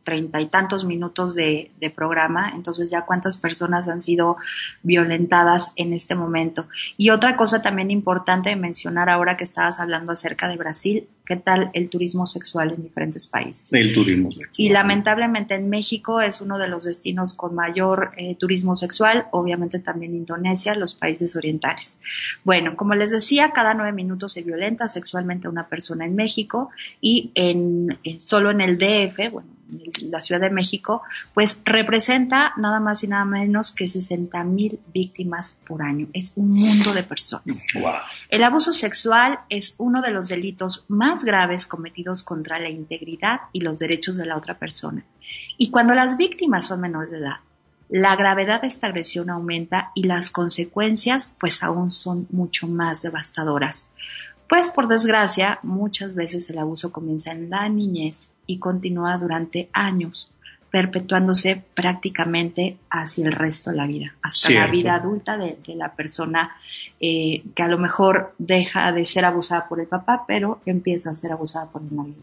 treinta 0.04 0.42
y 0.42 0.46
tantos 0.46 0.84
minutos 0.84 1.34
de, 1.34 1.72
de, 1.80 1.88
programa, 1.88 2.52
entonces 2.54 2.90
ya 2.90 3.06
cuántas 3.06 3.38
personas 3.38 3.88
han 3.88 4.02
sido 4.02 4.36
violentadas 4.82 5.72
en 5.76 5.94
este 5.94 6.14
momento. 6.14 6.66
Y 6.98 7.08
otra 7.08 7.34
cosa 7.38 7.62
también 7.62 7.90
importante 7.90 8.50
de 8.50 8.56
mencionar 8.56 9.08
ahora 9.08 9.38
que 9.38 9.44
estabas 9.44 9.80
hablando 9.80 10.12
acerca 10.12 10.48
de 10.48 10.58
Brasil, 10.58 11.08
¿qué 11.28 11.36
tal 11.36 11.70
el 11.74 11.90
turismo 11.90 12.24
sexual 12.24 12.72
en 12.72 12.82
diferentes 12.82 13.26
países? 13.26 13.70
El 13.74 13.92
turismo 13.92 14.32
sexual. 14.32 14.54
Y 14.56 14.70
lamentablemente 14.70 15.54
en 15.54 15.68
México 15.68 16.22
es 16.22 16.40
uno 16.40 16.58
de 16.58 16.68
los 16.68 16.84
destinos 16.84 17.34
con 17.34 17.54
mayor 17.54 18.12
eh, 18.16 18.34
turismo 18.36 18.74
sexual, 18.74 19.26
obviamente 19.30 19.78
también 19.78 20.14
Indonesia, 20.14 20.74
los 20.74 20.94
países 20.94 21.36
orientales. 21.36 21.98
Bueno, 22.44 22.76
como 22.76 22.94
les 22.94 23.10
decía, 23.10 23.50
cada 23.50 23.74
nueve 23.74 23.92
minutos 23.92 24.32
se 24.32 24.42
violenta 24.42 24.88
sexualmente 24.88 25.48
a 25.48 25.50
una 25.50 25.68
persona 25.68 26.06
en 26.06 26.14
México 26.14 26.70
y 27.02 27.30
en, 27.34 27.98
en 28.04 28.20
solo 28.20 28.50
en 28.50 28.62
el 28.62 28.78
DF, 28.78 29.30
bueno, 29.30 29.50
en 29.50 29.57
la 30.00 30.20
Ciudad 30.20 30.40
de 30.40 30.50
México, 30.50 31.02
pues 31.34 31.60
representa 31.64 32.52
nada 32.56 32.80
más 32.80 33.04
y 33.04 33.08
nada 33.08 33.24
menos 33.24 33.72
que 33.72 33.86
60 33.86 34.42
mil 34.44 34.80
víctimas 34.92 35.58
por 35.66 35.82
año. 35.82 36.08
Es 36.12 36.32
un 36.36 36.50
mundo 36.50 36.94
de 36.94 37.02
personas. 37.02 37.64
Wow. 37.74 37.92
El 38.28 38.44
abuso 38.44 38.72
sexual 38.72 39.40
es 39.48 39.74
uno 39.78 40.02
de 40.02 40.10
los 40.10 40.28
delitos 40.28 40.84
más 40.88 41.24
graves 41.24 41.66
cometidos 41.66 42.22
contra 42.22 42.58
la 42.58 42.68
integridad 42.68 43.42
y 43.52 43.60
los 43.60 43.78
derechos 43.78 44.16
de 44.16 44.26
la 44.26 44.36
otra 44.36 44.58
persona. 44.58 45.04
Y 45.56 45.70
cuando 45.70 45.94
las 45.94 46.16
víctimas 46.16 46.66
son 46.66 46.80
menores 46.80 47.10
de 47.10 47.18
edad, 47.18 47.36
la 47.88 48.16
gravedad 48.16 48.60
de 48.60 48.66
esta 48.66 48.88
agresión 48.88 49.30
aumenta 49.30 49.92
y 49.94 50.02
las 50.04 50.30
consecuencias 50.30 51.34
pues 51.40 51.62
aún 51.62 51.90
son 51.90 52.26
mucho 52.30 52.68
más 52.68 53.00
devastadoras. 53.02 53.88
Pues 54.48 54.70
por 54.70 54.88
desgracia, 54.88 55.58
muchas 55.62 56.14
veces 56.14 56.48
el 56.48 56.58
abuso 56.58 56.90
comienza 56.90 57.32
en 57.32 57.50
la 57.50 57.68
niñez 57.68 58.30
y 58.46 58.58
continúa 58.58 59.18
durante 59.18 59.68
años, 59.74 60.32
perpetuándose 60.70 61.62
prácticamente 61.74 62.78
hacia 62.90 63.26
el 63.26 63.32
resto 63.32 63.70
de 63.70 63.76
la 63.76 63.86
vida, 63.86 64.14
hasta 64.22 64.48
Cierto. 64.48 64.66
la 64.66 64.72
vida 64.72 64.94
adulta 64.94 65.36
de, 65.36 65.58
de 65.66 65.74
la 65.74 65.94
persona 65.94 66.56
eh, 66.98 67.42
que 67.54 67.62
a 67.62 67.68
lo 67.68 67.78
mejor 67.78 68.34
deja 68.38 68.90
de 68.92 69.04
ser 69.04 69.26
abusada 69.26 69.68
por 69.68 69.80
el 69.80 69.86
papá, 69.86 70.24
pero 70.26 70.60
empieza 70.64 71.10
a 71.10 71.14
ser 71.14 71.32
abusada 71.32 71.66
por 71.66 71.82
el 71.82 71.90
marido. 71.92 72.22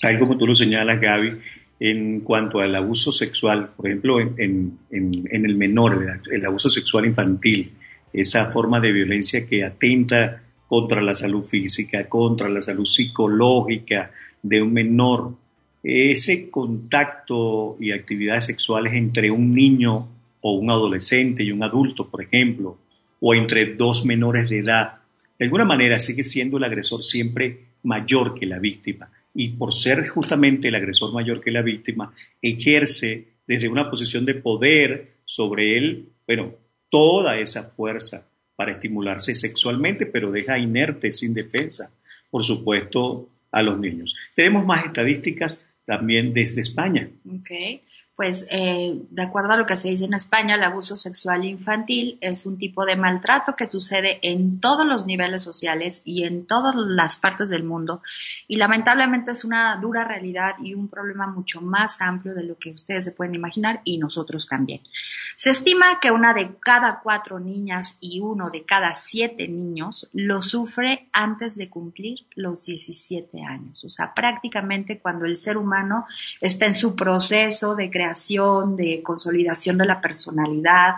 Tal 0.00 0.18
como 0.18 0.36
tú 0.36 0.46
lo 0.46 0.54
señalas, 0.54 1.00
Gaby, 1.00 1.38
en 1.78 2.20
cuanto 2.20 2.60
al 2.60 2.74
abuso 2.74 3.12
sexual, 3.12 3.70
por 3.76 3.86
ejemplo, 3.86 4.18
en, 4.20 4.34
en, 4.38 4.78
en, 4.90 5.44
el 5.44 5.56
menor, 5.56 6.04
el 6.30 6.46
abuso 6.46 6.68
sexual 6.70 7.06
infantil, 7.06 7.72
esa 8.12 8.50
forma 8.50 8.80
de 8.80 8.92
violencia 8.92 9.46
que 9.46 9.64
atenta 9.64 10.42
contra 10.70 11.02
la 11.02 11.16
salud 11.16 11.44
física, 11.44 12.08
contra 12.08 12.48
la 12.48 12.60
salud 12.60 12.84
psicológica 12.84 14.12
de 14.40 14.62
un 14.62 14.72
menor. 14.72 15.34
Ese 15.82 16.48
contacto 16.48 17.76
y 17.80 17.90
actividades 17.90 18.44
sexuales 18.44 18.92
entre 18.94 19.32
un 19.32 19.52
niño 19.52 20.06
o 20.40 20.52
un 20.52 20.70
adolescente 20.70 21.42
y 21.42 21.50
un 21.50 21.64
adulto, 21.64 22.08
por 22.08 22.22
ejemplo, 22.22 22.78
o 23.18 23.34
entre 23.34 23.74
dos 23.74 24.04
menores 24.04 24.48
de 24.48 24.60
edad, 24.60 24.98
de 25.36 25.44
alguna 25.44 25.64
manera 25.64 25.98
sigue 25.98 26.22
siendo 26.22 26.56
el 26.56 26.62
agresor 26.62 27.02
siempre 27.02 27.64
mayor 27.82 28.38
que 28.38 28.46
la 28.46 28.60
víctima. 28.60 29.10
Y 29.34 29.48
por 29.48 29.74
ser 29.74 30.06
justamente 30.06 30.68
el 30.68 30.76
agresor 30.76 31.12
mayor 31.12 31.40
que 31.40 31.50
la 31.50 31.62
víctima, 31.62 32.12
ejerce 32.40 33.24
desde 33.44 33.68
una 33.68 33.90
posición 33.90 34.24
de 34.24 34.34
poder 34.34 35.14
sobre 35.24 35.76
él, 35.76 36.10
bueno, 36.28 36.54
toda 36.90 37.40
esa 37.40 37.70
fuerza 37.70 38.29
para 38.60 38.72
estimularse 38.72 39.34
sexualmente, 39.34 40.04
pero 40.04 40.30
deja 40.30 40.58
inerte, 40.58 41.14
sin 41.14 41.32
defensa, 41.32 41.94
por 42.30 42.44
supuesto, 42.44 43.26
a 43.50 43.62
los 43.62 43.80
niños. 43.80 44.14
Tenemos 44.34 44.66
más 44.66 44.84
estadísticas 44.84 45.78
también 45.86 46.34
desde 46.34 46.60
España. 46.60 47.08
Okay 47.40 47.80
pues 48.20 48.46
eh, 48.50 49.00
de 49.08 49.22
acuerdo 49.22 49.54
a 49.54 49.56
lo 49.56 49.64
que 49.64 49.76
se 49.76 49.88
dice 49.88 50.04
en 50.04 50.12
España, 50.12 50.56
el 50.56 50.62
abuso 50.62 50.94
sexual 50.94 51.46
infantil 51.46 52.18
es 52.20 52.44
un 52.44 52.58
tipo 52.58 52.84
de 52.84 52.94
maltrato 52.94 53.56
que 53.56 53.64
sucede 53.64 54.18
en 54.20 54.60
todos 54.60 54.86
los 54.86 55.06
niveles 55.06 55.42
sociales 55.42 56.02
y 56.04 56.24
en 56.24 56.44
todas 56.44 56.74
las 56.76 57.16
partes 57.16 57.48
del 57.48 57.64
mundo. 57.64 58.02
Y 58.46 58.56
lamentablemente 58.56 59.30
es 59.30 59.42
una 59.42 59.74
dura 59.76 60.04
realidad 60.04 60.56
y 60.62 60.74
un 60.74 60.88
problema 60.88 61.28
mucho 61.28 61.62
más 61.62 62.02
amplio 62.02 62.34
de 62.34 62.44
lo 62.44 62.58
que 62.58 62.72
ustedes 62.72 63.04
se 63.04 63.12
pueden 63.12 63.34
imaginar 63.34 63.80
y 63.84 63.96
nosotros 63.96 64.46
también. 64.46 64.82
Se 65.34 65.48
estima 65.48 65.98
que 65.98 66.10
una 66.10 66.34
de 66.34 66.58
cada 66.60 67.00
cuatro 67.00 67.40
niñas 67.40 67.96
y 68.02 68.20
uno 68.20 68.50
de 68.50 68.66
cada 68.66 68.92
siete 68.92 69.48
niños 69.48 70.10
lo 70.12 70.42
sufre 70.42 71.08
antes 71.14 71.56
de 71.56 71.70
cumplir 71.70 72.26
los 72.34 72.66
17 72.66 73.42
años. 73.44 73.82
O 73.82 73.88
sea, 73.88 74.12
prácticamente 74.12 74.98
cuando 74.98 75.24
el 75.24 75.36
ser 75.36 75.56
humano 75.56 76.04
está 76.42 76.66
en 76.66 76.74
su 76.74 76.94
proceso 76.94 77.74
de 77.76 77.88
creación 77.88 78.09
de 78.76 79.02
consolidación 79.02 79.78
de 79.78 79.86
la 79.86 80.00
personalidad. 80.00 80.94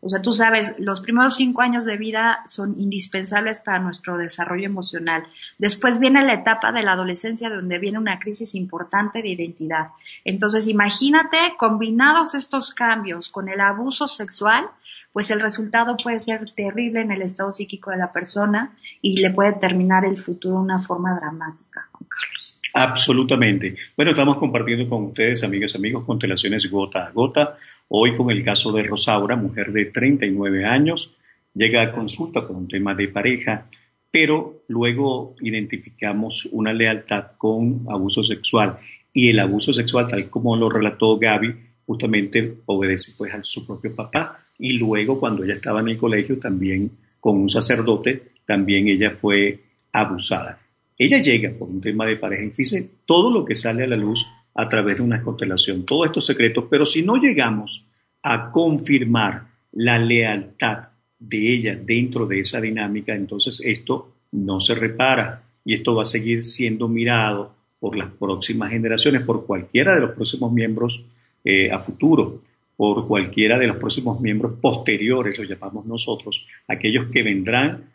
O 0.00 0.08
sea, 0.10 0.20
tú 0.20 0.34
sabes, 0.34 0.74
los 0.78 1.00
primeros 1.00 1.34
cinco 1.34 1.62
años 1.62 1.86
de 1.86 1.96
vida 1.96 2.42
son 2.46 2.78
indispensables 2.78 3.60
para 3.60 3.78
nuestro 3.78 4.18
desarrollo 4.18 4.66
emocional. 4.66 5.26
Después 5.56 5.98
viene 5.98 6.22
la 6.22 6.34
etapa 6.34 6.72
de 6.72 6.82
la 6.82 6.92
adolescencia 6.92 7.48
donde 7.48 7.78
viene 7.78 7.98
una 7.98 8.18
crisis 8.18 8.54
importante 8.54 9.22
de 9.22 9.30
identidad. 9.30 9.92
Entonces, 10.26 10.68
imagínate, 10.68 11.38
combinados 11.56 12.34
estos 12.34 12.74
cambios 12.74 13.30
con 13.30 13.48
el 13.48 13.62
abuso 13.62 14.06
sexual, 14.06 14.68
pues 15.14 15.30
el 15.30 15.40
resultado 15.40 15.96
puede 15.96 16.18
ser 16.18 16.50
terrible 16.50 17.00
en 17.00 17.10
el 17.10 17.22
estado 17.22 17.50
psíquico 17.50 17.90
de 17.90 17.96
la 17.96 18.12
persona 18.12 18.76
y 19.00 19.22
le 19.22 19.30
puede 19.30 19.54
terminar 19.54 20.04
el 20.04 20.18
futuro 20.18 20.56
de 20.56 20.64
una 20.64 20.78
forma 20.80 21.14
dramática, 21.14 21.88
Carlos. 22.14 22.60
Absolutamente. 22.76 23.76
Bueno, 23.96 24.10
estamos 24.10 24.36
compartiendo 24.38 24.88
con 24.88 25.04
ustedes, 25.04 25.44
amigas 25.44 25.74
y 25.74 25.78
amigos, 25.78 26.04
constelaciones 26.04 26.68
gota 26.70 27.06
a 27.06 27.12
gota. 27.12 27.54
Hoy 27.88 28.16
con 28.16 28.30
el 28.30 28.42
caso 28.42 28.72
de 28.72 28.82
Rosaura, 28.82 29.36
mujer 29.36 29.72
de 29.72 29.86
39 29.86 30.64
años, 30.64 31.14
llega 31.54 31.82
a 31.82 31.92
consulta 31.92 32.44
con 32.44 32.56
un 32.56 32.68
tema 32.68 32.94
de 32.94 33.08
pareja, 33.08 33.68
pero 34.10 34.64
luego 34.68 35.36
identificamos 35.40 36.48
una 36.50 36.72
lealtad 36.72 37.32
con 37.36 37.86
abuso 37.88 38.24
sexual. 38.24 38.76
Y 39.12 39.30
el 39.30 39.38
abuso 39.38 39.72
sexual, 39.72 40.08
tal 40.08 40.28
como 40.28 40.56
lo 40.56 40.68
relató 40.68 41.16
Gaby, 41.16 41.54
justamente 41.86 42.58
obedece 42.66 43.12
pues 43.16 43.32
a 43.34 43.42
su 43.44 43.64
propio 43.64 43.94
papá. 43.94 44.36
Y 44.58 44.78
luego, 44.78 45.20
cuando 45.20 45.44
ella 45.44 45.54
estaba 45.54 45.80
en 45.80 45.90
el 45.90 45.96
colegio, 45.96 46.40
también 46.40 46.90
con 47.20 47.38
un 47.38 47.48
sacerdote, 47.48 48.32
también 48.44 48.88
ella 48.88 49.12
fue 49.12 49.62
abusada. 49.92 50.58
Ella 50.96 51.18
llega 51.18 51.50
por 51.50 51.68
un 51.68 51.80
tema 51.80 52.06
de 52.06 52.16
pareja. 52.16 52.42
Fíjense 52.54 52.90
todo 53.04 53.30
lo 53.30 53.44
que 53.44 53.54
sale 53.54 53.84
a 53.84 53.88
la 53.88 53.96
luz 53.96 54.30
a 54.54 54.68
través 54.68 54.98
de 54.98 55.02
una 55.02 55.20
constelación, 55.20 55.84
todos 55.84 56.06
estos 56.06 56.26
secretos, 56.26 56.66
pero 56.70 56.84
si 56.84 57.02
no 57.02 57.16
llegamos 57.16 57.90
a 58.22 58.50
confirmar 58.50 59.48
la 59.72 59.98
lealtad 59.98 60.90
de 61.18 61.54
ella 61.54 61.76
dentro 61.76 62.26
de 62.26 62.40
esa 62.40 62.60
dinámica, 62.60 63.14
entonces 63.14 63.60
esto 63.64 64.12
no 64.30 64.60
se 64.60 64.74
repara 64.74 65.42
y 65.64 65.74
esto 65.74 65.94
va 65.94 66.02
a 66.02 66.06
seguir 66.06 66.42
siendo 66.42 66.88
mirado 66.88 67.54
por 67.80 67.96
las 67.96 68.08
próximas 68.08 68.70
generaciones, 68.70 69.22
por 69.22 69.46
cualquiera 69.46 69.94
de 69.94 70.00
los 70.02 70.12
próximos 70.12 70.52
miembros 70.52 71.06
eh, 71.44 71.70
a 71.70 71.80
futuro, 71.80 72.42
por 72.76 73.06
cualquiera 73.06 73.58
de 73.58 73.66
los 73.66 73.76
próximos 73.76 74.20
miembros 74.20 74.54
posteriores, 74.60 75.38
lo 75.38 75.44
llamamos 75.44 75.84
nosotros, 75.86 76.46
aquellos 76.68 77.06
que 77.06 77.22
vendrán 77.22 77.93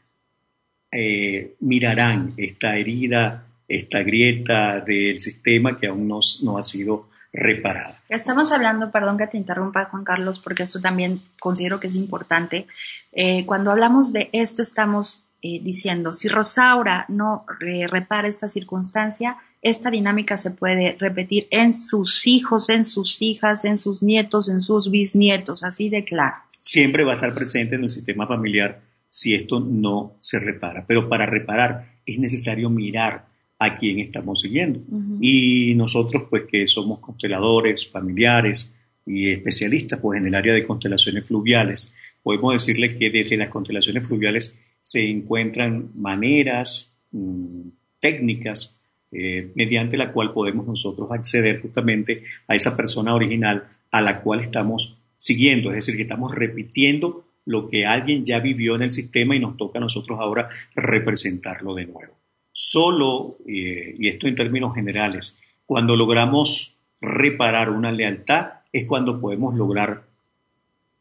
eh, 0.91 1.55
mirarán 1.59 2.33
esta 2.37 2.75
herida, 2.77 3.45
esta 3.67 4.03
grieta 4.03 4.81
del 4.81 5.19
sistema 5.19 5.79
que 5.79 5.87
aún 5.87 6.07
no, 6.07 6.19
no 6.43 6.57
ha 6.57 6.63
sido 6.63 7.07
reparada. 7.31 8.01
Estamos 8.09 8.51
hablando, 8.51 8.91
perdón 8.91 9.17
que 9.17 9.27
te 9.27 9.37
interrumpa 9.37 9.85
Juan 9.85 10.03
Carlos, 10.03 10.39
porque 10.39 10.63
esto 10.63 10.81
también 10.81 11.21
considero 11.39 11.79
que 11.79 11.87
es 11.87 11.95
importante. 11.95 12.67
Eh, 13.11 13.45
cuando 13.45 13.71
hablamos 13.71 14.11
de 14.13 14.29
esto 14.33 14.61
estamos 14.61 15.23
eh, 15.41 15.59
diciendo, 15.61 16.13
si 16.13 16.27
Rosaura 16.27 17.05
no 17.07 17.45
repara 17.59 18.27
esta 18.27 18.47
circunstancia, 18.47 19.37
esta 19.61 19.91
dinámica 19.91 20.37
se 20.37 20.51
puede 20.51 20.95
repetir 20.99 21.47
en 21.51 21.71
sus 21.71 22.25
hijos, 22.27 22.69
en 22.69 22.83
sus 22.83 23.21
hijas, 23.21 23.63
en 23.65 23.77
sus 23.77 24.01
nietos, 24.01 24.49
en 24.49 24.59
sus 24.59 24.89
bisnietos, 24.89 25.63
así 25.63 25.89
de 25.89 26.03
claro. 26.03 26.35
Siempre 26.59 27.03
va 27.03 27.13
a 27.13 27.15
estar 27.15 27.33
presente 27.33 27.75
en 27.75 27.83
el 27.83 27.89
sistema 27.89 28.27
familiar 28.27 28.81
si 29.10 29.36
esto 29.36 29.60
no 29.60 30.18
se 30.20 30.39
repara. 30.39 30.86
Pero 30.88 31.10
para 31.10 31.26
reparar 31.26 31.86
es 32.05 32.20
necesario 32.20 32.70
mirar 32.70 33.28
a 33.57 33.76
quién 33.76 33.99
estamos 33.99 34.39
siguiendo. 34.41 34.82
Y 35.20 35.74
nosotros, 35.76 36.24
pues 36.30 36.43
que 36.49 36.66
somos 36.66 36.99
consteladores, 36.99 37.89
familiares 37.89 38.80
y 39.05 39.30
especialistas 39.30 39.99
pues, 39.99 40.20
en 40.20 40.28
el 40.28 40.36
área 40.36 40.53
de 40.53 40.66
constelaciones 40.66 41.28
fluviales, 41.28 41.93
podemos 42.24 42.53
decirle 42.53 42.97
que 42.97 43.10
desde 43.10 43.36
las 43.36 43.49
constelaciones 43.49 44.07
fluviales 44.07 44.62
se 44.82 45.10
encuentran 45.10 45.91
maneras, 45.95 47.01
mm, 47.12 47.68
técnicas, 47.99 48.80
eh, 49.12 49.51
mediante 49.55 49.97
la 49.97 50.14
cual 50.14 50.32
podemos 50.32 50.66
nosotros 50.66 51.10
acceder 51.12 51.62
justamente 51.62 52.24
a 52.47 52.55
esa 52.55 52.78
persona 52.78 53.14
original 53.14 53.68
a 53.91 54.01
la 54.01 54.22
cual 54.22 54.39
estamos 54.39 54.97
siguiendo, 55.18 55.70
es 55.70 55.78
decir, 55.78 55.95
que 55.95 56.03
estamos 56.03 56.34
repitiendo 56.34 57.26
lo 57.49 57.67
que 57.67 57.83
alguien 57.83 58.23
ya 58.23 58.39
vivió 58.39 58.75
en 58.75 58.83
el 58.83 58.91
sistema 58.91 59.35
y 59.35 59.39
nos 59.39 59.57
toca 59.57 59.79
a 59.79 59.81
nosotros 59.81 60.19
ahora 60.21 60.49
representarlo 60.75 61.73
de 61.73 61.87
nuevo. 61.87 62.13
Solo, 62.51 63.37
eh, 63.47 63.95
y 63.97 64.07
esto 64.07 64.27
en 64.27 64.35
términos 64.35 64.75
generales, 64.75 65.39
cuando 65.65 65.95
logramos 65.95 66.77
reparar 67.01 67.71
una 67.71 67.91
lealtad 67.91 68.59
es 68.71 68.85
cuando 68.85 69.19
podemos 69.19 69.55
lograr 69.55 70.03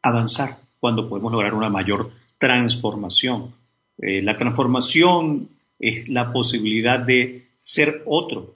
avanzar, 0.00 0.60
cuando 0.80 1.06
podemos 1.06 1.32
lograr 1.32 1.52
una 1.52 1.68
mayor 1.68 2.12
transformación. 2.38 3.52
Eh, 3.98 4.22
la 4.22 4.38
transformación 4.38 5.50
es 5.78 6.08
la 6.08 6.32
posibilidad 6.32 6.98
de 6.98 7.48
ser 7.60 8.02
otro, 8.06 8.54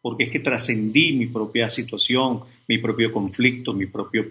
porque 0.00 0.24
es 0.24 0.30
que 0.30 0.38
trascendí 0.38 1.12
mi 1.14 1.26
propia 1.26 1.68
situación, 1.68 2.42
mi 2.68 2.78
propio 2.78 3.12
conflicto, 3.12 3.74
mi 3.74 3.86
propio 3.86 4.30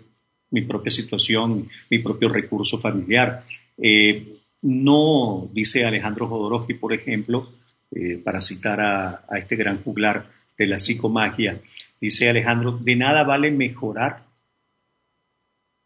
mi 0.52 0.62
propia 0.62 0.92
situación, 0.92 1.68
mi 1.90 2.00
propio 2.00 2.30
recurso 2.30 2.80
familiar. 2.80 3.44
Eh, 3.78 4.38
no, 4.62 5.50
dice 5.52 5.86
Alejandro 5.86 6.28
Jodorowsky, 6.28 6.76
por 6.76 6.94
ejemplo, 6.94 7.50
eh, 7.94 8.22
para 8.24 8.42
citar 8.42 8.80
a, 8.80 9.26
este 9.38 9.56
gran 9.56 9.84
juglar 9.84 10.30
de 10.58 10.68
la 10.68 10.78
psicomagia, 10.78 11.62
dice 12.00 12.30
Alejandro, 12.30 12.80
de 12.82 12.96
nada 12.96 13.24
vale 13.24 13.50
mejorar, 13.52 14.26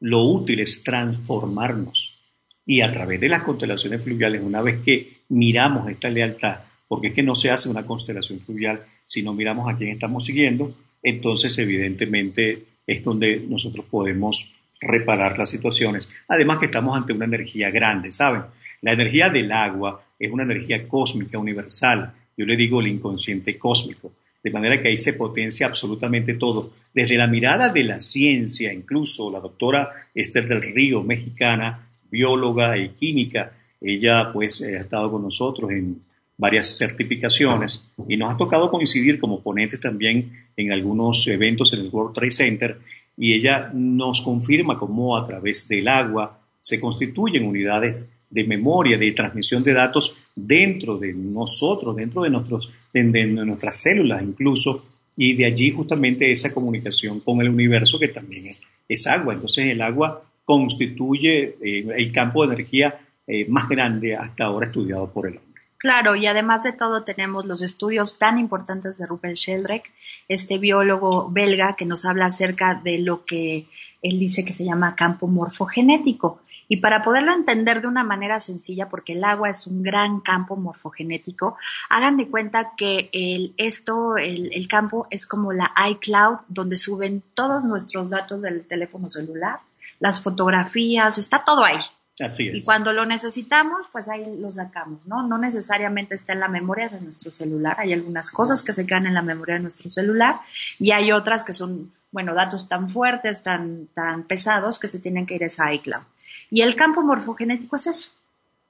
lo 0.01 0.23
útil 0.23 0.59
es 0.59 0.83
transformarnos. 0.83 2.19
Y 2.65 2.81
a 2.81 2.91
través 2.91 3.19
de 3.19 3.29
las 3.29 3.43
constelaciones 3.43 4.03
fluviales, 4.03 4.41
una 4.43 4.61
vez 4.61 4.79
que 4.83 5.21
miramos 5.29 5.89
esta 5.89 6.09
lealtad, 6.09 6.59
porque 6.87 7.07
es 7.07 7.13
que 7.13 7.23
no 7.23 7.35
se 7.35 7.51
hace 7.51 7.69
una 7.69 7.85
constelación 7.85 8.39
fluvial 8.39 8.85
si 9.05 9.23
no 9.23 9.33
miramos 9.33 9.71
a 9.71 9.77
quién 9.77 9.91
estamos 9.91 10.25
siguiendo, 10.25 10.75
entonces 11.01 11.57
evidentemente 11.59 12.63
es 12.85 13.03
donde 13.03 13.39
nosotros 13.39 13.85
podemos 13.89 14.54
reparar 14.85 15.37
las 15.37 15.49
situaciones. 15.49 16.09
Además 16.27 16.57
que 16.57 16.65
estamos 16.65 16.95
ante 16.95 17.13
una 17.13 17.25
energía 17.25 17.71
grande, 17.71 18.11
¿saben? 18.11 18.43
La 18.81 18.93
energía 18.93 19.29
del 19.29 19.51
agua 19.51 20.03
es 20.19 20.31
una 20.31 20.43
energía 20.43 20.87
cósmica, 20.87 21.37
universal. 21.37 22.13
Yo 22.37 22.45
le 22.45 22.55
digo 22.55 22.81
el 22.81 22.87
inconsciente 22.87 23.57
cósmico. 23.57 24.11
De 24.43 24.51
manera 24.51 24.79
que 24.79 24.89
ahí 24.89 24.97
se 24.97 25.13
potencia 25.13 25.65
absolutamente 25.65 26.35
todo. 26.35 26.71
Desde 26.93 27.17
la 27.17 27.27
mirada 27.27 27.69
de 27.69 27.83
la 27.83 27.99
ciencia, 27.99 28.71
incluso 28.71 29.31
la 29.31 29.39
doctora 29.39 29.89
Esther 30.13 30.47
del 30.47 30.61
Río, 30.61 31.03
mexicana, 31.03 31.89
bióloga 32.11 32.77
y 32.77 32.89
química, 32.89 33.53
ella 33.81 34.31
pues 34.31 34.61
ha 34.61 34.81
estado 34.81 35.11
con 35.11 35.23
nosotros 35.23 35.71
en 35.71 36.01
varias 36.37 36.77
certificaciones 36.77 37.91
y 38.07 38.17
nos 38.17 38.33
ha 38.33 38.37
tocado 38.37 38.69
coincidir 38.69 39.19
como 39.19 39.41
ponentes 39.41 39.79
también 39.79 40.31
en 40.55 40.71
algunos 40.71 41.27
eventos 41.27 41.73
en 41.73 41.79
el 41.79 41.89
World 41.89 42.13
Trade 42.13 42.31
Center 42.31 42.79
y 43.17 43.33
ella 43.33 43.71
nos 43.73 44.21
confirma 44.21 44.77
cómo 44.77 45.17
a 45.17 45.25
través 45.25 45.67
del 45.67 45.87
agua 45.87 46.37
se 46.59 46.79
constituyen 46.79 47.45
unidades 47.45 48.07
de 48.29 48.43
memoria, 48.43 48.97
de 48.97 49.11
transmisión 49.11 49.63
de 49.63 49.73
datos 49.73 50.17
dentro 50.35 50.97
de 50.97 51.13
nosotros, 51.13 51.95
dentro 51.95 52.23
de, 52.23 52.29
nuestros, 52.29 52.71
de, 52.91 53.25
nuestras 53.27 53.77
células 53.77 54.21
incluso, 54.23 54.85
y 55.15 55.33
de 55.35 55.45
allí 55.45 55.71
justamente 55.71 56.29
esa 56.29 56.53
comunicación 56.53 57.21
con 57.21 57.39
el 57.39 57.49
universo 57.49 57.97
que 57.97 58.09
también 58.09 58.47
es, 58.47 58.63
es 58.89 59.07
agua. 59.07 59.33
Entonces 59.33 59.65
el 59.65 59.81
agua 59.81 60.23
constituye 60.43 61.55
eh, 61.61 61.87
el 61.95 62.11
campo 62.11 62.45
de 62.45 62.53
energía 62.53 62.99
eh, 63.25 63.45
más 63.47 63.69
grande 63.69 64.15
hasta 64.15 64.45
ahora 64.45 64.67
estudiado 64.67 65.11
por 65.11 65.27
el 65.27 65.37
hombre. 65.37 65.44
Claro, 65.77 66.15
y 66.15 66.25
además 66.25 66.63
de 66.63 66.71
todo 66.71 67.03
tenemos 67.03 67.45
los 67.45 67.61
estudios 67.61 68.17
tan 68.17 68.39
importantes 68.39 68.97
de 68.97 69.05
Rupert 69.05 69.35
Sheldrake, 69.35 69.91
este 70.29 70.57
biólogo 70.57 71.29
belga 71.29 71.75
que 71.75 71.85
nos 71.85 72.05
habla 72.05 72.27
acerca 72.27 72.75
de 72.75 72.97
lo 72.97 73.25
que 73.25 73.67
él 74.01 74.17
dice 74.17 74.45
que 74.45 74.53
se 74.53 74.63
llama 74.63 74.95
campo 74.95 75.27
morfogenético. 75.27 76.39
Y 76.69 76.77
para 76.77 77.01
poderlo 77.01 77.33
entender 77.33 77.81
de 77.81 77.87
una 77.87 78.05
manera 78.05 78.39
sencilla, 78.39 78.87
porque 78.87 79.13
el 79.13 79.23
agua 79.23 79.49
es 79.49 79.67
un 79.67 79.83
gran 79.83 80.21
campo 80.21 80.55
morfogenético, 80.55 81.57
hagan 81.89 82.15
de 82.15 82.29
cuenta 82.29 82.71
que 82.77 83.09
el, 83.11 83.53
esto, 83.57 84.15
el, 84.15 84.53
el 84.53 84.67
campo 84.69 85.07
es 85.09 85.27
como 85.27 85.51
la 85.51 85.73
iCloud, 85.89 86.37
donde 86.47 86.77
suben 86.77 87.21
todos 87.33 87.65
nuestros 87.65 88.09
datos 88.09 88.41
del 88.41 88.65
teléfono 88.65 89.09
celular, 89.09 89.59
las 89.99 90.21
fotografías, 90.21 91.17
está 91.17 91.39
todo 91.39 91.65
ahí. 91.65 91.79
Así 92.19 92.47
es. 92.47 92.57
Y 92.59 92.63
cuando 92.63 92.93
lo 92.93 93.05
necesitamos, 93.05 93.89
pues 93.91 94.07
ahí 94.07 94.37
lo 94.39 94.49
sacamos, 94.49 95.05
¿no? 95.05 95.27
No 95.27 95.37
necesariamente 95.37 96.15
está 96.15 96.33
en 96.33 96.39
la 96.39 96.47
memoria 96.47 96.87
de 96.87 97.01
nuestro 97.01 97.31
celular. 97.31 97.75
Hay 97.79 97.91
algunas 97.91 98.31
cosas 98.31 98.63
que 98.63 98.73
se 98.73 98.85
quedan 98.85 99.05
en 99.05 99.13
la 99.13 99.21
memoria 99.21 99.55
de 99.55 99.61
nuestro 99.61 99.89
celular 99.89 100.39
y 100.79 100.91
hay 100.91 101.11
otras 101.11 101.43
que 101.43 101.51
son, 101.51 101.91
bueno, 102.11 102.33
datos 102.33 102.67
tan 102.69 102.89
fuertes, 102.89 103.43
tan, 103.43 103.87
tan 103.87 104.23
pesados 104.23 104.79
que 104.79 104.87
se 104.87 104.99
tienen 104.99 105.25
que 105.25 105.35
ir 105.35 105.43
a 105.43 105.47
esa 105.47 105.73
iCloud. 105.73 106.03
Y 106.49 106.61
el 106.61 106.75
campo 106.75 107.01
morfogenético 107.01 107.75
es 107.75 107.87
eso. 107.87 108.11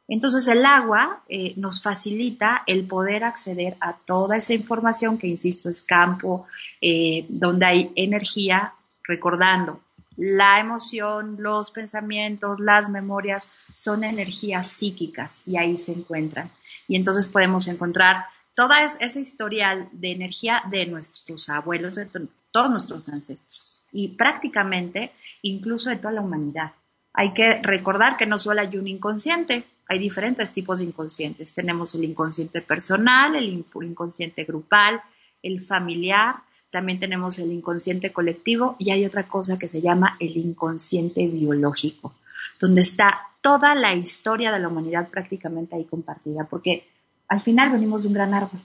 Entonces 0.08 0.48
el 0.48 0.66
agua 0.66 1.24
eh, 1.30 1.54
nos 1.56 1.82
facilita 1.82 2.64
el 2.68 2.86
poder 2.86 3.24
acceder 3.24 3.76
a 3.80 3.94
toda 3.94 4.38
esa 4.38 4.54
información 4.54 5.18
que, 5.18 5.28
insisto, 5.28 5.70
es 5.70 5.82
campo 5.82 6.46
eh, 6.82 7.26
donde 7.30 7.66
hay 7.66 7.92
energía, 7.96 8.74
recordando, 9.04 9.82
la 10.18 10.60
emoción, 10.60 11.38
los 11.40 11.72
pensamientos, 11.72 12.60
las 12.60 12.90
memorias 12.90 13.50
son 13.74 14.04
energías 14.04 14.68
psíquicas 14.68 15.42
y 15.46 15.58
ahí 15.58 15.78
se 15.78 15.92
encuentran. 15.92 16.52
Y 16.88 16.96
entonces 16.96 17.28
podemos 17.28 17.68
encontrar 17.68 18.26
toda 18.54 18.84
ese 18.84 19.20
historial 19.20 19.90
de 19.92 20.12
energía 20.12 20.64
de 20.70 20.86
nuestros 20.86 21.50
abuelos, 21.50 21.96
de 21.96 22.08
todos 22.52 22.72
nuestros 22.72 23.10
ancestros 23.10 23.82
y 23.92 24.10
prácticamente 24.10 25.12
incluso 25.42 25.90
de 25.90 25.98
toda 25.98 26.14
la 26.14 26.22
humanidad. 26.22 26.72
Hay 27.14 27.34
que 27.34 27.62
recordar 27.62 28.18
que 28.18 28.26
no 28.26 28.38
solo 28.38 28.62
hay 28.62 28.76
un 28.78 28.88
inconsciente, 28.88 29.66
hay 29.88 30.00
diferentes 30.00 30.52
tipos 30.52 30.80
de 30.80 30.86
inconscientes. 30.86 31.54
Tenemos 31.54 31.94
el 31.96 32.04
inconsciente 32.04 32.62
personal, 32.62 33.36
el 33.36 33.66
inconsciente 33.82 34.44
grupal, 34.44 35.02
el 35.44 35.62
familiar, 35.62 36.36
también 36.70 37.00
tenemos 37.00 37.40
el 37.40 37.52
inconsciente 37.52 38.12
colectivo 38.12 38.76
y 38.80 38.92
hay 38.92 39.06
otra 39.06 39.28
cosa 39.28 39.58
que 39.58 39.68
se 39.68 39.82
llama 39.82 40.18
el 40.20 40.36
inconsciente 40.38 41.26
biológico, 41.28 42.14
donde 42.60 42.82
está 42.82 43.30
toda 43.42 43.76
la 43.76 43.94
historia 43.94 44.52
de 44.52 44.60
la 44.60 44.68
humanidad 44.68 45.10
prácticamente 45.10 45.76
ahí 45.76 45.86
compartida, 45.86 46.46
porque 46.50 46.86
al 47.28 47.40
final 47.40 47.72
venimos 47.72 48.04
de 48.04 48.08
un 48.10 48.14
gran 48.14 48.34
árbol. 48.34 48.60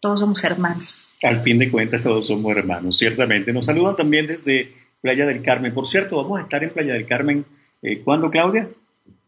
Todos 0.00 0.20
somos 0.20 0.42
hermanos. 0.44 1.12
Al 1.22 1.42
fin 1.42 1.58
de 1.58 1.70
cuentas, 1.70 2.02
todos 2.02 2.26
somos 2.26 2.56
hermanos, 2.56 2.96
ciertamente. 2.96 3.52
Nos 3.52 3.66
saludan 3.66 3.94
también 3.94 4.26
desde 4.26 4.72
Playa 5.00 5.26
del 5.26 5.42
Carmen. 5.42 5.72
Por 5.72 5.86
cierto, 5.86 6.16
vamos 6.16 6.38
a 6.40 6.42
estar 6.42 6.62
en 6.64 6.70
Playa 6.70 6.94
del 6.94 7.06
Carmen. 7.06 7.44
Eh, 7.82 8.00
¿Cuándo, 8.02 8.30
Claudia? 8.30 8.68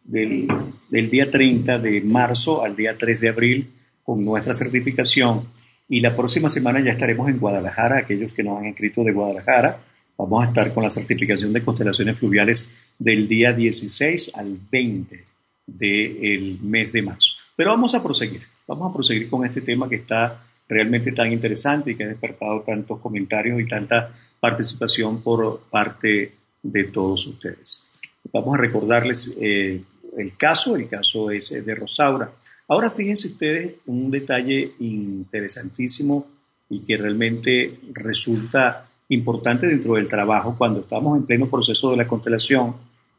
Del, 0.03 0.49
del 0.89 1.11
día 1.11 1.31
30 1.31 1.79
de 1.79 2.01
marzo 2.03 2.65
al 2.65 2.77
día 2.77 2.97
3 2.99 3.21
de 3.21 3.29
abril 3.29 3.71
con 4.03 4.25
nuestra 4.25 4.53
certificación 4.53 5.49
y 5.89 6.01
la 6.01 6.17
próxima 6.17 6.49
semana 6.49 6.81
ya 6.81 6.93
estaremos 6.93 7.29
en 7.29 7.39
Guadalajara, 7.39 7.99
aquellos 7.99 8.33
que 8.33 8.43
nos 8.43 8.59
han 8.59 8.67
escrito 8.67 9.05
de 9.05 9.13
Guadalajara. 9.13 9.81
Vamos 10.17 10.45
a 10.45 10.49
estar 10.49 10.73
con 10.73 10.83
la 10.83 10.89
certificación 10.89 11.53
de 11.53 11.63
constelaciones 11.63 12.19
fluviales 12.19 12.71
del 12.99 13.29
día 13.29 13.53
16 13.53 14.33
al 14.35 14.59
20 14.71 15.25
del 15.67 16.59
mes 16.61 16.93
de 16.93 17.03
marzo. 17.03 17.35
Pero 17.57 17.71
vamos 17.71 17.95
a 17.95 18.03
proseguir, 18.03 18.43
vamos 18.67 18.91
a 18.91 18.95
proseguir 18.95 19.29
con 19.29 19.45
este 19.45 19.61
tema 19.61 19.89
que 19.89 19.97
está 19.97 20.45
realmente 20.69 21.13
tan 21.13 21.33
interesante 21.33 21.91
y 21.91 21.95
que 21.97 22.05
ha 22.05 22.09
despertado 22.09 22.63
tantos 22.63 23.01
comentarios 23.01 23.61
y 23.61 23.67
tanta 23.67 24.13
participación 24.41 25.23
por 25.23 25.63
parte 25.71 26.33
de 26.63 26.85
todos 26.85 27.27
ustedes. 27.27 27.89
Vamos 28.33 28.55
a 28.55 28.63
recordarles 28.63 29.35
eh, 29.39 29.81
el 30.17 30.37
caso, 30.37 30.77
el 30.77 30.89
caso 30.89 31.31
es 31.31 31.51
de 31.51 31.75
Rosaura. 31.75 32.33
Ahora 32.69 32.91
fíjense 32.91 33.29
ustedes 33.29 33.75
un 33.87 34.11
detalle 34.11 34.73
interesantísimo 34.81 36.27
y 36.71 36.81
que 36.81 36.97
realmente 36.97 37.75
resulta 37.93 38.89
importante 39.09 39.67
dentro 39.67 39.95
del 39.95 40.09
trabajo. 40.09 40.57
Cuando 40.57 40.81
estamos 40.81 41.19
en 41.19 41.27
pleno 41.27 41.51
proceso 41.51 41.91
de 41.91 41.99
la 41.99 42.07
constelación, 42.07 42.75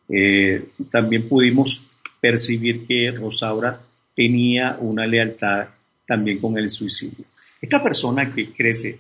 eh, 0.09 0.69
también 0.91 1.27
pudimos 1.27 1.83
percibir 2.19 2.87
que 2.87 3.11
Rosaura 3.11 3.79
tenía 4.15 4.77
una 4.79 5.05
lealtad 5.05 5.67
también 6.07 6.39
con 6.39 6.57
el 6.57 6.69
suicidio. 6.69 7.25
Esta 7.61 7.83
persona 7.83 8.33
que 8.33 8.51
crece 8.51 8.99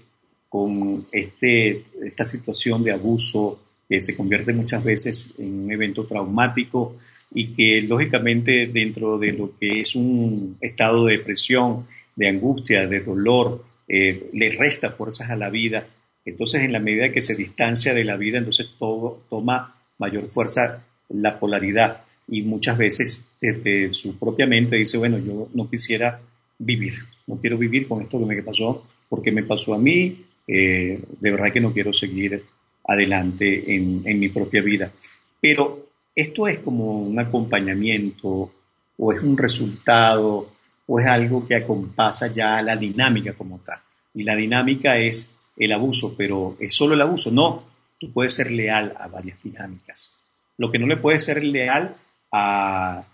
con 0.49 1.07
este, 1.11 1.85
esta 2.03 2.23
situación 2.23 2.83
de 2.83 2.91
abuso, 2.91 3.59
que 3.87 3.99
se 3.99 4.15
convierte 4.15 4.53
muchas 4.53 4.83
veces 4.83 5.33
en 5.37 5.65
un 5.65 5.71
evento 5.71 6.05
traumático, 6.05 6.95
y 7.35 7.53
que 7.53 7.81
lógicamente 7.81 8.67
dentro 8.67 9.17
de 9.19 9.33
lo 9.33 9.53
que 9.59 9.81
es 9.81 9.93
un 9.93 10.57
estado 10.61 11.05
de 11.05 11.17
depresión, 11.17 11.85
de 12.15 12.29
angustia, 12.29 12.87
de 12.87 13.01
dolor, 13.01 13.61
eh, 13.89 14.29
le 14.31 14.55
resta 14.55 14.91
fuerzas 14.91 15.29
a 15.29 15.35
la 15.35 15.49
vida. 15.49 15.85
Entonces, 16.23 16.61
en 16.61 16.71
la 16.71 16.79
medida 16.79 17.11
que 17.11 17.19
se 17.19 17.35
distancia 17.35 17.93
de 17.93 18.05
la 18.05 18.15
vida, 18.15 18.37
entonces 18.37 18.69
todo 18.79 19.21
toma 19.29 19.75
mayor 19.97 20.29
fuerza 20.29 20.85
la 21.09 21.37
polaridad 21.37 22.05
y 22.27 22.41
muchas 22.41 22.77
veces 22.77 23.29
desde 23.41 23.91
su 23.91 24.17
propia 24.17 24.47
mente 24.47 24.77
dice, 24.77 24.97
bueno, 24.97 25.19
yo 25.19 25.49
no 25.53 25.69
quisiera 25.69 26.21
vivir, 26.57 26.93
no 27.27 27.35
quiero 27.35 27.57
vivir 27.57 27.85
con 27.85 28.01
esto 28.01 28.17
que 28.17 28.25
me 28.25 28.41
pasó, 28.43 28.87
porque 29.09 29.33
me 29.33 29.43
pasó 29.43 29.73
a 29.73 29.77
mí, 29.77 30.23
eh, 30.47 30.99
de 31.19 31.31
verdad 31.31 31.51
que 31.51 31.59
no 31.59 31.73
quiero 31.73 31.91
seguir 31.91 32.43
adelante 32.87 33.75
en, 33.75 34.03
en 34.05 34.19
mi 34.19 34.29
propia 34.29 34.61
vida. 34.61 34.93
Pero 35.41 35.85
esto 36.15 36.47
es 36.47 36.59
como 36.59 36.99
un 36.99 37.19
acompañamiento 37.19 38.51
o 38.97 39.13
es 39.13 39.21
un 39.21 39.37
resultado 39.37 40.49
o 40.87 40.99
es 40.99 41.07
algo 41.07 41.45
que 41.45 41.55
acompasa 41.55 42.31
ya 42.31 42.61
la 42.61 42.77
dinámica 42.77 43.33
como 43.33 43.59
tal. 43.59 43.79
Y 44.13 44.23
la 44.23 44.35
dinámica 44.35 44.97
es 44.97 45.35
el 45.57 45.73
abuso, 45.73 46.15
pero 46.17 46.55
es 46.59 46.73
solo 46.73 46.93
el 46.93 47.01
abuso. 47.01 47.31
No, 47.31 47.63
tú 47.99 48.11
puedes 48.11 48.33
ser 48.33 48.51
leal 48.51 48.95
a 48.97 49.07
varias 49.07 49.41
dinámicas. 49.43 50.13
Lo 50.57 50.71
que 50.71 50.79
no 50.79 50.87
le 50.87 50.97
puede 50.97 51.19
ser 51.19 51.43
leal 51.43 51.95
a, 52.31 53.05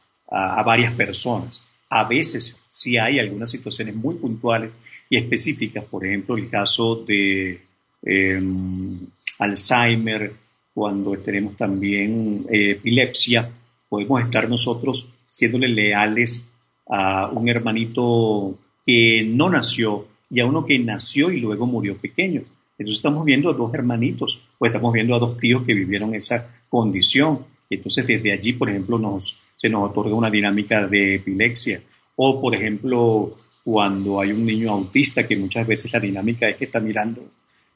varias 0.66 0.94
personas. 0.94 1.64
A 1.90 2.06
veces 2.06 2.62
sí 2.68 2.98
hay 2.98 3.20
algunas 3.20 3.50
situaciones 3.50 3.96
muy 3.96 4.16
puntuales 4.16 4.78
y 5.10 5.18
específicas, 5.18 5.84
por 5.84 6.06
ejemplo, 6.06 6.38
el 6.38 6.50
caso 6.50 6.96
de 6.96 7.62
em, 8.04 9.08
Alzheimer, 9.40 10.34
cuando 10.74 11.12
tenemos 11.18 11.56
también 11.56 12.46
eh, 12.50 12.72
epilepsia, 12.72 13.52
podemos 13.90 14.22
estar 14.24 14.50
nosotros 14.50 15.10
siéndole 15.28 15.68
leales 15.68 16.50
a 16.88 17.30
un 17.30 17.48
hermanito 17.50 18.58
que 18.86 19.24
no 19.28 19.50
nació 19.50 20.08
y 20.30 20.40
a 20.40 20.46
uno 20.46 20.66
que 20.66 20.80
nació 20.80 21.32
y 21.32 21.40
luego 21.40 21.66
murió 21.66 21.98
pequeño. 21.98 22.42
Entonces 22.78 22.98
estamos 22.98 23.26
viendo 23.26 23.50
a 23.50 23.54
dos 23.54 23.74
hermanitos 23.74 24.42
o 24.58 24.66
estamos 24.66 24.94
viendo 24.94 25.16
a 25.16 25.20
dos 25.20 25.38
tíos 25.38 25.64
que 25.64 25.74
vivieron 25.74 26.16
esa 26.16 26.50
condición. 26.70 27.46
Entonces 27.70 28.08
desde 28.08 28.32
allí, 28.32 28.54
por 28.54 28.70
ejemplo, 28.70 28.98
nos, 28.98 29.40
se 29.54 29.70
nos 29.70 29.90
otorga 29.90 30.16
una 30.16 30.32
dinámica 30.32 30.88
de 30.88 31.16
epilepsia. 31.16 31.82
O, 32.16 32.42
por 32.42 32.56
ejemplo, 32.56 33.38
cuando 33.64 34.20
hay 34.20 34.32
un 34.32 34.46
niño 34.46 34.72
autista, 34.72 35.28
que 35.28 35.38
muchas 35.38 35.68
veces 35.68 35.94
la 35.94 36.00
dinámica 36.00 36.50
es 36.50 36.58
que 36.58 36.66
está 36.66 36.80
mirando 36.80 37.22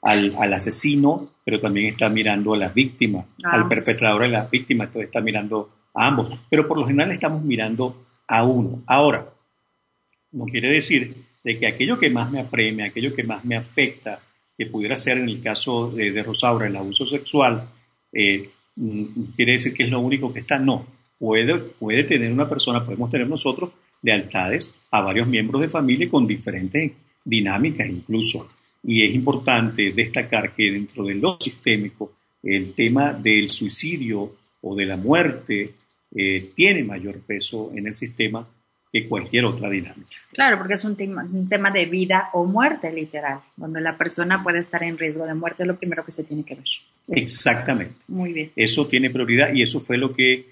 al, 0.05 0.35
al, 0.37 0.53
asesino, 0.53 1.29
pero 1.43 1.59
también 1.59 1.87
está 1.87 2.09
mirando 2.09 2.53
a 2.53 2.57
la 2.57 2.69
víctima, 2.69 3.25
al 3.43 3.67
perpetrador 3.67 4.21
de 4.21 4.29
la 4.29 4.45
víctima, 4.45 4.83
entonces 4.83 5.07
está 5.07 5.19
mirando 5.19 5.69
a 5.95 6.05
ambos. 6.05 6.29
Pero 6.47 6.67
por 6.67 6.77
lo 6.77 6.85
general 6.85 7.11
estamos 7.11 7.43
mirando 7.43 8.05
a 8.27 8.43
uno. 8.43 8.83
Ahora, 8.85 9.27
no 10.31 10.45
quiere 10.45 10.69
decir 10.69 11.15
de 11.43 11.57
que 11.57 11.67
aquello 11.67 11.97
que 11.97 12.11
más 12.11 12.29
me 12.29 12.39
apremia, 12.39 12.85
aquello 12.85 13.13
que 13.13 13.23
más 13.23 13.43
me 13.45 13.55
afecta, 13.55 14.19
que 14.55 14.67
pudiera 14.67 14.95
ser 14.95 15.17
en 15.17 15.27
el 15.27 15.41
caso 15.41 15.89
de, 15.89 16.11
de 16.11 16.23
Rosaura 16.23 16.67
el 16.67 16.75
abuso 16.75 17.07
sexual, 17.07 17.67
eh, 18.13 18.51
mm, 18.75 19.33
quiere 19.35 19.53
decir 19.53 19.73
que 19.73 19.83
es 19.83 19.89
lo 19.89 20.01
único 20.01 20.31
que 20.31 20.39
está. 20.39 20.59
No, 20.59 20.85
puede, 21.17 21.57
puede 21.57 22.03
tener 22.03 22.31
una 22.31 22.47
persona, 22.47 22.85
podemos 22.85 23.09
tener 23.09 23.27
nosotros 23.27 23.71
lealtades 24.03 24.75
a 24.91 25.01
varios 25.01 25.27
miembros 25.27 25.61
de 25.61 25.69
familia 25.69 26.07
con 26.09 26.27
diferentes 26.27 26.91
dinámicas 27.23 27.87
incluso. 27.89 28.49
Y 28.85 29.05
es 29.05 29.15
importante 29.15 29.91
destacar 29.91 30.53
que 30.53 30.71
dentro 30.71 31.03
de 31.03 31.15
lo 31.15 31.37
sistémico, 31.39 32.13
el 32.43 32.73
tema 32.73 33.13
del 33.13 33.49
suicidio 33.49 34.35
o 34.61 34.75
de 34.75 34.85
la 34.85 34.97
muerte 34.97 35.73
eh, 36.15 36.51
tiene 36.53 36.83
mayor 36.83 37.19
peso 37.21 37.71
en 37.75 37.87
el 37.87 37.95
sistema 37.95 38.47
que 38.91 39.07
cualquier 39.09 39.45
otra 39.45 39.69
dinámica. 39.69 40.15
Claro, 40.31 40.57
porque 40.57 40.75
es 40.75 40.85
un 40.85 40.95
tema, 40.95 41.27
un 41.29 41.49
tema 41.49 41.71
de 41.71 41.85
vida 41.85 42.29
o 42.33 42.45
muerte, 42.45 42.93
literal, 42.93 43.39
donde 43.57 43.81
la 43.81 43.97
persona 43.97 44.41
puede 44.41 44.59
estar 44.59 44.83
en 44.83 44.97
riesgo 44.97 45.25
de 45.25 45.33
muerte, 45.33 45.63
es 45.63 45.67
lo 45.67 45.77
primero 45.77 46.05
que 46.05 46.11
se 46.11 46.23
tiene 46.23 46.43
que 46.43 46.55
ver. 46.55 46.65
Exactamente. 47.09 47.95
Muy 48.07 48.31
bien. 48.31 48.51
Eso 48.55 48.87
tiene 48.87 49.09
prioridad 49.09 49.53
y 49.53 49.63
eso 49.63 49.81
fue 49.81 49.97
lo 49.97 50.13
que 50.13 50.49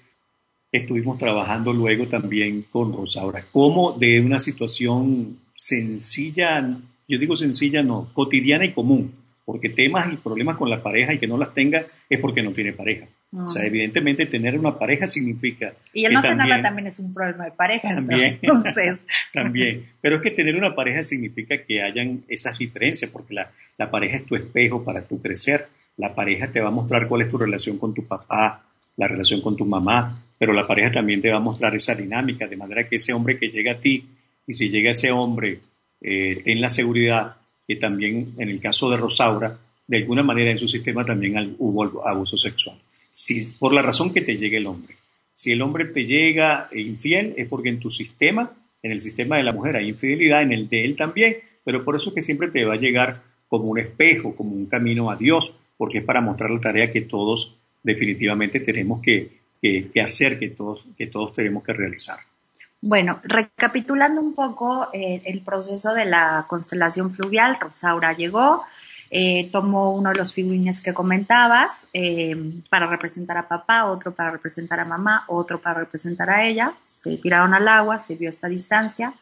estuvimos 0.70 1.18
trabajando 1.18 1.72
luego 1.72 2.06
también 2.08 2.66
con 2.70 2.92
Rosaura. 2.92 3.46
Cómo 3.50 3.92
de 3.92 4.20
una 4.20 4.38
situación 4.38 5.38
sencilla, 5.56 6.78
yo 7.08 7.18
digo 7.18 7.36
sencilla, 7.36 7.82
no, 7.82 8.10
cotidiana 8.12 8.64
y 8.64 8.72
común, 8.72 9.14
porque 9.44 9.68
temas 9.68 10.12
y 10.12 10.16
problemas 10.16 10.56
con 10.56 10.70
la 10.70 10.82
pareja 10.82 11.14
y 11.14 11.18
que 11.18 11.26
no 11.26 11.36
las 11.36 11.52
tenga 11.52 11.86
es 12.08 12.18
porque 12.18 12.42
no 12.42 12.52
tiene 12.52 12.72
pareja. 12.72 13.06
O 13.36 13.48
sea, 13.48 13.66
evidentemente 13.66 14.26
tener 14.26 14.56
una 14.56 14.78
pareja 14.78 15.08
significa... 15.08 15.74
Y 15.92 16.04
el 16.04 16.12
no 16.12 16.20
tenerla 16.20 16.62
también 16.62 16.86
es 16.86 17.00
un 17.00 17.12
problema 17.12 17.46
de 17.46 17.50
pareja. 17.50 17.96
También. 17.96 18.38
Entonces. 18.42 19.04
también. 19.32 19.86
Pero 20.00 20.16
es 20.16 20.22
que 20.22 20.30
tener 20.30 20.54
una 20.54 20.76
pareja 20.76 21.02
significa 21.02 21.58
que 21.58 21.82
hayan 21.82 22.22
esas 22.28 22.58
diferencias, 22.58 23.10
porque 23.10 23.34
la, 23.34 23.50
la 23.76 23.90
pareja 23.90 24.16
es 24.16 24.24
tu 24.24 24.36
espejo 24.36 24.84
para 24.84 25.02
tu 25.02 25.20
crecer. 25.20 25.66
La 25.96 26.14
pareja 26.14 26.46
te 26.52 26.60
va 26.60 26.68
a 26.68 26.72
mostrar 26.72 27.08
cuál 27.08 27.22
es 27.22 27.28
tu 27.28 27.36
relación 27.36 27.76
con 27.76 27.92
tu 27.92 28.06
papá, 28.06 28.66
la 28.96 29.08
relación 29.08 29.40
con 29.40 29.56
tu 29.56 29.66
mamá, 29.66 30.22
pero 30.38 30.52
la 30.52 30.66
pareja 30.66 30.92
también 30.92 31.20
te 31.20 31.30
va 31.30 31.38
a 31.38 31.40
mostrar 31.40 31.74
esa 31.74 31.94
dinámica, 31.94 32.46
de 32.46 32.56
manera 32.56 32.88
que 32.88 32.96
ese 32.96 33.12
hombre 33.12 33.38
que 33.38 33.48
llega 33.48 33.72
a 33.72 33.80
ti, 33.80 34.08
y 34.46 34.52
si 34.52 34.68
llega 34.68 34.90
ese 34.90 35.10
hombre, 35.10 35.60
eh, 36.04 36.54
la 36.56 36.68
seguridad 36.68 37.36
que 37.66 37.76
también 37.76 38.34
en 38.38 38.50
el 38.50 38.60
caso 38.60 38.90
de 38.90 38.98
Rosaura, 38.98 39.58
de 39.86 39.96
alguna 39.96 40.22
manera 40.22 40.50
en 40.50 40.58
su 40.58 40.68
sistema 40.68 41.04
también 41.04 41.56
hubo 41.58 42.06
abuso 42.06 42.36
sexual 42.36 42.78
si, 43.14 43.54
por 43.58 43.72
la 43.72 43.80
razón 43.80 44.12
que 44.12 44.20
te 44.22 44.36
llegue 44.36 44.56
el 44.56 44.66
hombre. 44.66 44.96
Si 45.32 45.52
el 45.52 45.62
hombre 45.62 45.86
te 45.86 46.04
llega 46.04 46.68
infiel 46.72 47.34
es 47.36 47.48
porque 47.48 47.68
en 47.68 47.78
tu 47.78 47.88
sistema, 47.88 48.52
en 48.82 48.92
el 48.92 49.00
sistema 49.00 49.36
de 49.36 49.44
la 49.44 49.52
mujer 49.52 49.76
hay 49.76 49.88
infidelidad, 49.88 50.42
en 50.42 50.52
el 50.52 50.68
de 50.68 50.84
él 50.84 50.96
también, 50.96 51.36
pero 51.64 51.84
por 51.84 51.96
eso 51.96 52.10
es 52.10 52.14
que 52.16 52.22
siempre 52.22 52.48
te 52.48 52.64
va 52.64 52.74
a 52.74 52.78
llegar 52.78 53.22
como 53.48 53.64
un 53.66 53.78
espejo, 53.78 54.34
como 54.34 54.52
un 54.52 54.66
camino 54.66 55.10
a 55.10 55.16
Dios, 55.16 55.56
porque 55.76 55.98
es 55.98 56.04
para 56.04 56.20
mostrar 56.20 56.50
la 56.50 56.60
tarea 56.60 56.90
que 56.90 57.02
todos 57.02 57.56
definitivamente 57.82 58.60
tenemos 58.60 59.00
que, 59.00 59.30
hacer, 60.02 60.38
que 60.38 60.50
todos, 60.50 60.84
que 60.96 61.06
todos 61.06 61.32
tenemos 61.32 61.62
que 61.62 61.72
realizar. 61.72 62.18
Bueno, 62.86 63.20
recapitulando 63.24 64.20
un 64.20 64.34
poco 64.34 64.88
eh, 64.92 65.22
el 65.24 65.40
proceso 65.40 65.94
de 65.94 66.04
la 66.04 66.44
constelación 66.48 67.14
fluvial, 67.14 67.56
Rosaura 67.58 68.12
llegó, 68.12 68.62
eh, 69.10 69.48
tomó 69.50 69.94
uno 69.94 70.10
de 70.10 70.16
los 70.16 70.34
figurines 70.34 70.82
que 70.82 70.92
comentabas 70.92 71.88
eh, 71.94 72.36
para 72.68 72.86
representar 72.86 73.38
a 73.38 73.48
papá, 73.48 73.86
otro 73.86 74.14
para 74.14 74.32
representar 74.32 74.80
a 74.80 74.84
mamá, 74.84 75.24
otro 75.28 75.62
para 75.62 75.80
representar 75.80 76.28
a 76.28 76.46
ella. 76.46 76.74
Se 76.84 77.16
tiraron 77.16 77.54
al 77.54 77.68
agua, 77.68 77.98
se 77.98 78.16
vio 78.16 78.28
esta 78.28 78.48
distancia, 78.48 79.14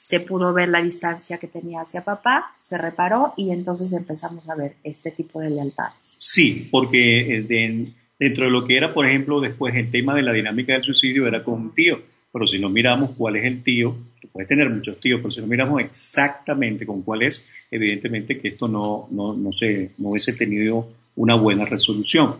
se 0.00 0.18
pudo 0.18 0.52
ver 0.52 0.68
la 0.68 0.82
distancia 0.82 1.38
que 1.38 1.46
tenía 1.46 1.82
hacia 1.82 2.02
papá, 2.02 2.52
se 2.56 2.76
reparó 2.78 3.32
y 3.36 3.52
entonces 3.52 3.92
empezamos 3.92 4.48
a 4.50 4.56
ver 4.56 4.74
este 4.82 5.12
tipo 5.12 5.38
de 5.38 5.50
lealtades. 5.50 6.14
Sí, 6.18 6.68
porque 6.70 7.36
eh, 7.36 7.92
dentro 8.18 8.44
de 8.44 8.50
lo 8.50 8.64
que 8.64 8.76
era, 8.76 8.94
por 8.94 9.06
ejemplo, 9.06 9.40
después 9.40 9.74
el 9.74 9.90
tema 9.90 10.14
de 10.14 10.22
la 10.22 10.32
dinámica 10.32 10.72
del 10.72 10.82
suicidio 10.82 11.26
era 11.26 11.42
con 11.42 11.54
un 11.54 11.74
tío, 11.74 12.02
pero 12.32 12.46
si 12.46 12.58
no 12.58 12.68
miramos 12.68 13.10
cuál 13.16 13.36
es 13.36 13.44
el 13.44 13.62
tío, 13.62 13.96
puede 14.32 14.46
tener 14.46 14.68
muchos 14.68 14.98
tíos, 14.98 15.18
pero 15.18 15.30
si 15.30 15.40
no 15.40 15.46
miramos 15.46 15.80
exactamente 15.80 16.84
con 16.84 17.02
cuál 17.02 17.22
es, 17.22 17.48
evidentemente 17.70 18.36
que 18.36 18.48
esto 18.48 18.66
no, 18.66 19.08
no, 19.10 19.34
no, 19.34 19.52
se, 19.52 19.92
no 19.98 20.10
hubiese 20.10 20.32
tenido 20.32 20.88
una 21.16 21.36
buena 21.36 21.64
resolución. 21.64 22.36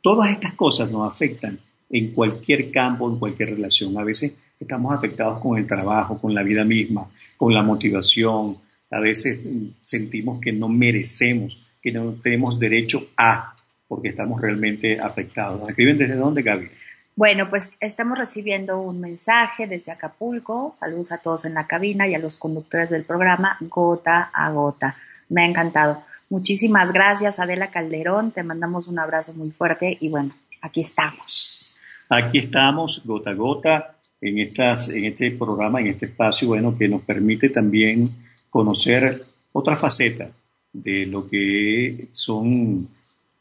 Todas 0.00 0.30
estas 0.30 0.54
cosas 0.54 0.90
nos 0.90 1.12
afectan 1.12 1.58
en 1.90 2.12
cualquier 2.12 2.70
campo, 2.70 3.10
en 3.10 3.18
cualquier 3.18 3.50
relación. 3.50 3.96
A 3.98 4.04
veces 4.04 4.34
estamos 4.58 4.94
afectados 4.94 5.38
con 5.38 5.58
el 5.58 5.66
trabajo, 5.66 6.18
con 6.18 6.34
la 6.34 6.42
vida 6.42 6.64
misma, 6.64 7.10
con 7.36 7.52
la 7.52 7.62
motivación. 7.62 8.58
A 8.90 9.00
veces 9.00 9.40
sentimos 9.80 10.40
que 10.40 10.52
no 10.52 10.68
merecemos, 10.68 11.60
que 11.82 11.92
no 11.92 12.14
tenemos 12.22 12.58
derecho 12.58 13.08
a, 13.16 13.53
porque 13.94 14.08
estamos 14.08 14.40
realmente 14.40 14.96
afectados. 15.00 15.68
¿Escriben 15.68 15.96
desde 15.96 16.16
dónde, 16.16 16.42
Gaby? 16.42 16.68
Bueno, 17.14 17.48
pues 17.48 17.76
estamos 17.78 18.18
recibiendo 18.18 18.80
un 18.80 19.00
mensaje 19.00 19.68
desde 19.68 19.92
Acapulco. 19.92 20.72
Saludos 20.74 21.12
a 21.12 21.18
todos 21.18 21.44
en 21.44 21.54
la 21.54 21.68
cabina 21.68 22.08
y 22.08 22.14
a 22.16 22.18
los 22.18 22.36
conductores 22.36 22.90
del 22.90 23.04
programa 23.04 23.56
Gota 23.60 24.30
a 24.32 24.50
Gota. 24.50 24.96
Me 25.28 25.42
ha 25.42 25.46
encantado. 25.46 26.02
Muchísimas 26.28 26.90
gracias, 26.92 27.38
Adela 27.38 27.70
Calderón. 27.70 28.32
Te 28.32 28.42
mandamos 28.42 28.88
un 28.88 28.98
abrazo 28.98 29.32
muy 29.34 29.52
fuerte 29.52 29.96
y 30.00 30.08
bueno, 30.08 30.34
aquí 30.60 30.80
estamos. 30.80 31.76
Aquí 32.08 32.38
estamos, 32.38 33.00
gota 33.04 33.30
a 33.30 33.34
gota, 33.34 33.96
en, 34.20 34.38
estas, 34.40 34.88
en 34.88 35.04
este 35.04 35.30
programa, 35.30 35.80
en 35.80 35.86
este 35.86 36.06
espacio, 36.06 36.48
bueno, 36.48 36.76
que 36.76 36.88
nos 36.88 37.02
permite 37.02 37.48
también 37.48 38.10
conocer 38.50 39.24
otra 39.52 39.76
faceta 39.76 40.30
de 40.72 41.06
lo 41.06 41.28
que 41.28 42.08
son, 42.10 42.88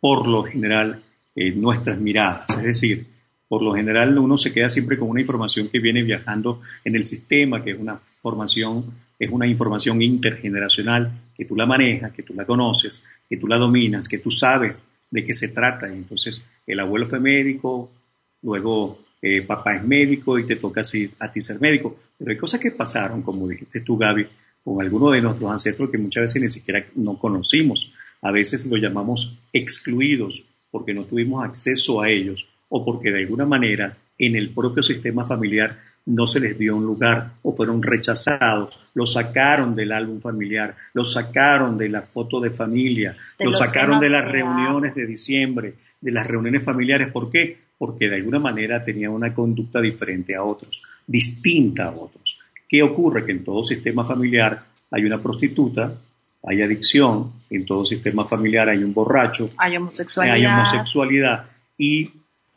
por 0.04 0.28
lo 0.28 0.44
general, 0.44 1.02
eh, 1.34 1.52
nuestras 1.52 1.98
miradas. 1.98 2.50
Es 2.58 2.64
decir, 2.64 3.08
por 3.48 3.62
lo 3.62 3.74
general 3.74 4.18
uno 4.18 4.38
se 4.38 4.52
queda 4.52 4.68
siempre 4.68 5.00
con 5.00 5.10
una 5.10 5.22
información 5.22 5.70
que 5.70 5.80
viene 5.80 6.04
viajando 6.04 6.60
en 6.84 6.98
el 6.98 7.06
sistema, 7.06 7.64
que 7.64 7.72
es 7.72 7.80
una 7.80 7.96
formación, 7.96 8.84
es 9.18 9.30
una 9.30 9.48
información 9.48 10.02
intergeneracional, 10.02 11.10
que 11.34 11.46
tú 11.46 11.56
la 11.56 11.66
manejas, 11.66 12.12
que 12.12 12.22
tú 12.22 12.34
la 12.34 12.44
conoces, 12.44 13.02
que 13.30 13.38
tú 13.38 13.48
la 13.48 13.58
dominas, 13.58 14.10
que 14.10 14.18
tú 14.18 14.30
sabes 14.30 14.84
de 15.10 15.26
qué 15.26 15.34
se 15.34 15.48
trata. 15.48 15.88
Entonces 15.88 16.50
el 16.68 16.82
abuelo 16.82 17.08
fue 17.08 17.22
médico, 17.22 17.90
luego 18.42 19.06
eh, 19.22 19.44
papá 19.44 19.78
es 19.78 19.86
médico 19.86 20.38
y 20.38 20.46
te 20.46 20.58
toca 20.58 20.82
a 21.20 21.32
ti 21.32 21.40
ser 21.40 21.62
médico. 21.62 21.96
Pero 22.18 22.30
hay 22.30 22.36
cosas 22.36 22.60
que 22.60 22.72
pasaron, 22.72 23.22
como 23.22 23.48
dijiste 23.48 23.80
tú, 23.80 23.98
Gaby, 23.98 24.28
con 24.66 24.82
algunos 24.82 25.14
de 25.14 25.22
nuestros 25.22 25.50
ancestros 25.50 25.90
que 25.90 25.98
muchas 25.98 26.24
veces 26.24 26.42
ni 26.42 26.50
siquiera 26.50 26.84
no 26.96 27.18
conocimos. 27.18 27.94
A 28.24 28.32
veces 28.32 28.66
lo 28.66 28.78
llamamos 28.78 29.38
excluidos 29.52 30.46
porque 30.72 30.94
no 30.94 31.04
tuvimos 31.04 31.46
acceso 31.46 32.02
a 32.02 32.10
ellos 32.10 32.48
o 32.70 32.84
porque 32.84 33.12
de 33.12 33.20
alguna 33.20 33.46
manera 33.46 33.96
en 34.18 34.36
el 34.36 34.50
propio 34.50 34.82
sistema 34.82 35.26
familiar 35.26 35.78
no 36.06 36.28
se 36.28 36.40
les 36.40 36.58
dio 36.58 36.76
un 36.76 36.86
lugar 36.86 37.34
o 37.44 37.56
fueron 37.56 37.82
rechazados, 37.82 38.80
los 38.94 39.14
sacaron 39.14 39.76
del 39.76 39.92
álbum 39.92 40.20
familiar, 40.20 40.76
los 40.94 41.14
sacaron 41.14 41.78
de 41.78 41.90
la 41.90 42.02
foto 42.02 42.40
de 42.40 42.52
familia, 42.52 43.16
los 43.40 43.58
sacaron 43.58 44.00
de 44.00 44.10
las 44.10 44.26
reuniones 44.26 44.96
de 44.96 45.06
diciembre, 45.06 45.76
de 46.02 46.12
las 46.12 46.28
reuniones 46.28 46.64
familiares. 46.64 47.12
¿Por 47.12 47.30
qué? 47.30 47.58
Porque 47.78 48.10
de 48.10 48.16
alguna 48.16 48.40
manera 48.40 48.84
tenían 48.84 49.12
una 49.12 49.34
conducta 49.34 49.80
diferente 49.80 50.36
a 50.36 50.44
otros, 50.44 50.84
distinta 51.08 51.86
a 51.86 51.92
otros. 51.92 52.40
¿Qué 52.68 52.84
ocurre? 52.84 53.26
Que 53.26 53.32
en 53.32 53.44
todo 53.44 53.64
sistema 53.64 54.06
familiar 54.06 54.66
hay 54.92 55.06
una 55.06 55.22
prostituta, 55.22 55.96
hay 56.44 56.62
adicción, 56.62 57.32
en 57.50 57.66
todo 57.66 57.86
sistema 57.86 58.28
familiar 58.28 58.70
hay 58.70 58.84
un 58.84 58.94
borracho, 58.94 59.52
hay 59.58 59.78
homosexualidad, 59.78 60.36
hay 60.36 60.46
homosexualidad 60.46 61.46
y 61.78 62.12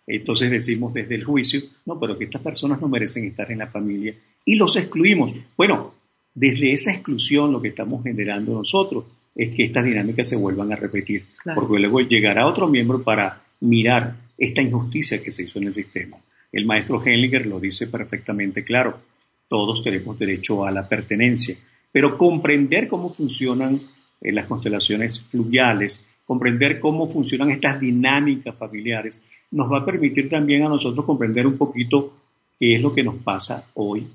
entonces 0.07 0.51
decimos 0.51 0.95
desde 0.95 1.15
el 1.15 1.25
juicio, 1.25 1.61
no, 1.85 1.99
pero 1.99 2.19
que 2.19 2.25
estas 2.25 2.43
personas 2.43 2.81
no 2.81 2.89
merecen 2.89 3.25
estar 3.25 3.51
en 3.51 3.59
la 3.59 3.67
familia 3.69 4.15
y 4.45 4.55
los 4.57 4.77
excluimos. 4.77 5.35
Bueno, 5.57 5.95
desde 6.35 6.73
esa 6.73 6.93
exclusión 6.93 7.53
lo 7.53 7.63
que 7.63 7.69
estamos 7.69 8.03
generando 8.03 8.55
nosotros 8.55 9.05
es 9.35 9.55
que 9.55 9.65
estas 9.65 9.85
dinámicas 9.85 10.29
se 10.29 10.37
vuelvan 10.37 10.73
a 10.73 10.77
repetir, 10.77 11.27
porque 11.55 11.79
luego 11.79 12.01
llegará 12.01 12.47
otro 12.47 12.69
miembro 12.69 13.03
para 13.03 13.43
mirar 13.61 14.17
esta 14.39 14.63
injusticia 14.63 15.23
que 15.23 15.31
se 15.31 15.45
hizo 15.45 15.59
en 15.59 15.67
el 15.67 15.73
sistema. 15.73 16.17
El 16.53 16.67
maestro 16.67 17.03
Hellinger 17.05 17.47
lo 17.47 17.61
dice 17.61 17.87
perfectamente 17.89 18.65
claro, 18.65 19.01
todos 19.49 19.83
tenemos 19.83 20.19
derecho 20.19 20.65
a 20.65 20.71
la 20.71 20.89
pertenencia, 20.89 21.57
pero 21.97 22.19
comprender 22.19 22.89
cómo 22.89 23.09
funcionan 23.09 23.81
eh, 24.21 24.31
las 24.31 24.45
constelaciones 24.45 25.19
fluviales, 25.31 26.07
comprender 26.27 26.79
cómo 26.79 27.07
funcionan 27.07 27.49
estas 27.49 27.81
dinámicas 27.81 28.55
familiares, 28.55 29.25
nos 29.53 29.73
va 29.73 29.79
a 29.79 29.87
permitir 29.87 30.29
también 30.29 30.63
a 30.63 30.69
nosotros 30.69 31.07
comprender 31.07 31.47
un 31.47 31.57
poquito 31.57 32.13
qué 32.59 32.75
es 32.75 32.83
lo 32.83 32.95
que 32.95 33.03
nos 33.03 33.17
pasa 33.17 33.71
hoy 33.73 34.07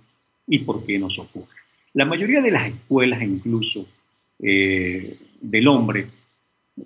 y 0.45 0.59
por 0.59 0.85
qué 0.85 0.99
nos 0.99 1.17
ocurre. 1.17 1.55
La 1.93 2.05
mayoría 2.05 2.39
de 2.39 2.51
las 2.51 2.67
escuelas, 2.67 3.23
incluso 3.23 3.87
eh, 4.37 5.17
del 5.41 5.67
hombre, 5.67 6.07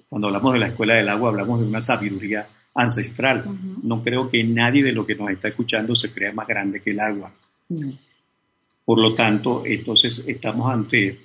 cuando 0.08 0.28
hablamos 0.28 0.54
de 0.54 0.60
la 0.60 0.68
escuela 0.68 0.94
del 0.94 1.10
agua, 1.10 1.32
hablamos 1.32 1.60
de 1.60 1.68
una 1.68 1.82
sabiduría 1.82 2.48
ancestral. 2.74 3.44
No 3.84 4.02
creo 4.02 4.30
que 4.30 4.46
nadie 4.46 4.82
de 4.82 4.94
lo 4.94 5.06
que 5.06 5.16
nos 5.16 5.30
está 5.30 5.50
escuchando 5.50 5.94
se 5.94 6.14
crea 6.14 6.32
más 6.32 6.48
grande 6.48 6.82
que 6.82 6.92
el 6.92 7.02
agua. 7.02 7.34
Por 8.86 9.00
lo 9.00 9.14
tanto, 9.14 9.64
entonces 9.66 10.24
estamos 10.28 10.72
ante 10.72 11.20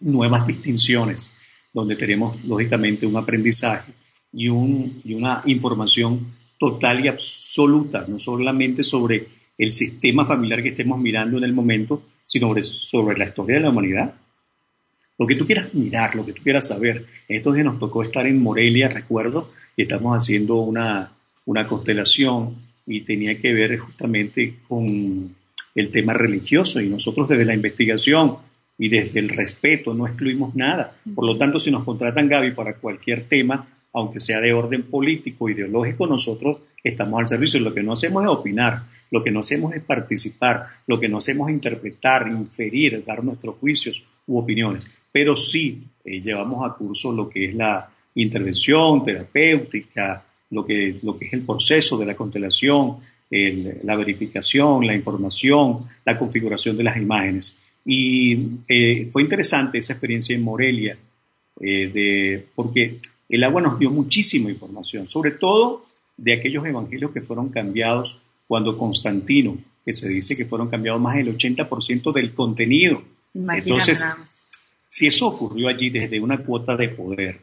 nuevas 0.00 0.46
distinciones, 0.46 1.34
donde 1.72 1.96
tenemos 1.96 2.42
lógicamente 2.44 3.06
un 3.06 3.16
aprendizaje 3.16 3.92
y, 4.32 4.48
un, 4.48 5.02
y 5.04 5.14
una 5.14 5.42
información 5.44 6.34
total 6.58 7.04
y 7.04 7.08
absoluta, 7.08 8.06
no 8.08 8.18
solamente 8.18 8.82
sobre 8.82 9.28
el 9.56 9.72
sistema 9.72 10.24
familiar 10.24 10.62
que 10.62 10.70
estemos 10.70 10.98
mirando 10.98 11.38
en 11.38 11.44
el 11.44 11.52
momento, 11.52 12.02
sino 12.24 12.54
sobre, 12.62 13.16
la 13.16 13.26
historia 13.26 13.56
de 13.56 13.62
la 13.62 13.70
humanidad. 13.70 14.14
Lo 15.18 15.26
que 15.26 15.34
tú 15.34 15.44
quieras 15.44 15.74
mirar, 15.74 16.14
lo 16.14 16.24
que 16.24 16.32
tú 16.32 16.42
quieras 16.42 16.68
saber. 16.68 17.06
Estos 17.26 17.54
días 17.54 17.66
nos 17.66 17.78
tocó 17.78 18.02
estar 18.02 18.26
en 18.26 18.40
Morelia, 18.40 18.88
recuerdo, 18.88 19.50
y 19.76 19.82
estamos 19.82 20.14
haciendo 20.14 20.56
una, 20.56 21.12
una 21.44 21.66
constelación 21.66 22.56
y 22.86 23.00
tenía 23.00 23.38
que 23.38 23.52
ver 23.52 23.78
justamente 23.78 24.58
con 24.68 25.34
el 25.80 25.90
tema 25.90 26.14
religioso 26.14 26.80
y 26.80 26.88
nosotros 26.88 27.28
desde 27.28 27.44
la 27.44 27.54
investigación 27.54 28.36
y 28.78 28.88
desde 28.88 29.20
el 29.20 29.28
respeto 29.28 29.92
no 29.92 30.06
excluimos 30.06 30.54
nada. 30.54 30.94
Por 31.14 31.24
lo 31.24 31.36
tanto, 31.36 31.58
si 31.58 31.70
nos 31.70 31.84
contratan 31.84 32.28
Gaby 32.28 32.52
para 32.52 32.76
cualquier 32.76 33.26
tema, 33.26 33.66
aunque 33.92 34.20
sea 34.20 34.40
de 34.40 34.52
orden 34.52 34.84
político, 34.84 35.48
ideológico, 35.48 36.06
nosotros 36.06 36.58
estamos 36.82 37.20
al 37.20 37.26
servicio. 37.26 37.60
Lo 37.60 37.74
que 37.74 37.82
no 37.82 37.92
hacemos 37.92 38.22
es 38.22 38.30
opinar, 38.30 38.84
lo 39.10 39.22
que 39.22 39.30
no 39.30 39.40
hacemos 39.40 39.74
es 39.74 39.82
participar, 39.82 40.66
lo 40.86 41.00
que 41.00 41.08
no 41.08 41.16
hacemos 41.16 41.48
es 41.48 41.54
interpretar, 41.54 42.28
inferir, 42.28 43.02
dar 43.04 43.24
nuestros 43.24 43.56
juicios 43.56 44.06
u 44.26 44.38
opiniones. 44.38 44.92
Pero 45.10 45.34
sí 45.34 45.82
eh, 46.04 46.20
llevamos 46.20 46.68
a 46.68 46.74
curso 46.74 47.12
lo 47.12 47.28
que 47.28 47.46
es 47.46 47.54
la 47.54 47.90
intervención 48.14 49.02
terapéutica, 49.02 50.24
lo 50.50 50.64
que, 50.64 50.98
lo 51.02 51.16
que 51.16 51.26
es 51.26 51.32
el 51.32 51.42
proceso 51.42 51.98
de 51.98 52.06
la 52.06 52.16
constelación, 52.16 52.98
la 53.30 53.96
verificación, 53.96 54.86
la 54.86 54.94
información, 54.94 55.84
la 56.04 56.18
configuración 56.18 56.76
de 56.76 56.84
las 56.84 56.96
imágenes. 56.96 57.58
Y 57.84 58.58
eh, 58.68 59.08
fue 59.12 59.22
interesante 59.22 59.78
esa 59.78 59.94
experiencia 59.94 60.34
en 60.34 60.42
Morelia, 60.42 60.96
eh, 61.60 61.88
de, 61.88 62.46
porque 62.54 63.00
el 63.28 63.44
agua 63.44 63.62
nos 63.62 63.78
dio 63.78 63.90
muchísima 63.90 64.50
información, 64.50 65.06
sobre 65.06 65.32
todo 65.32 65.86
de 66.16 66.32
aquellos 66.32 66.64
evangelios 66.66 67.12
que 67.12 67.20
fueron 67.20 67.48
cambiados 67.48 68.18
cuando 68.46 68.76
Constantino, 68.76 69.58
que 69.84 69.92
se 69.92 70.08
dice 70.08 70.36
que 70.36 70.46
fueron 70.46 70.68
cambiados 70.68 71.00
más 71.00 71.16
del 71.16 71.36
80% 71.36 72.12
del 72.12 72.34
contenido. 72.34 73.02
Entonces, 73.34 74.04
si 74.88 75.06
eso 75.06 75.26
ocurrió 75.28 75.68
allí 75.68 75.90
desde 75.90 76.18
una 76.20 76.38
cuota 76.38 76.76
de 76.76 76.88
poder, 76.88 77.40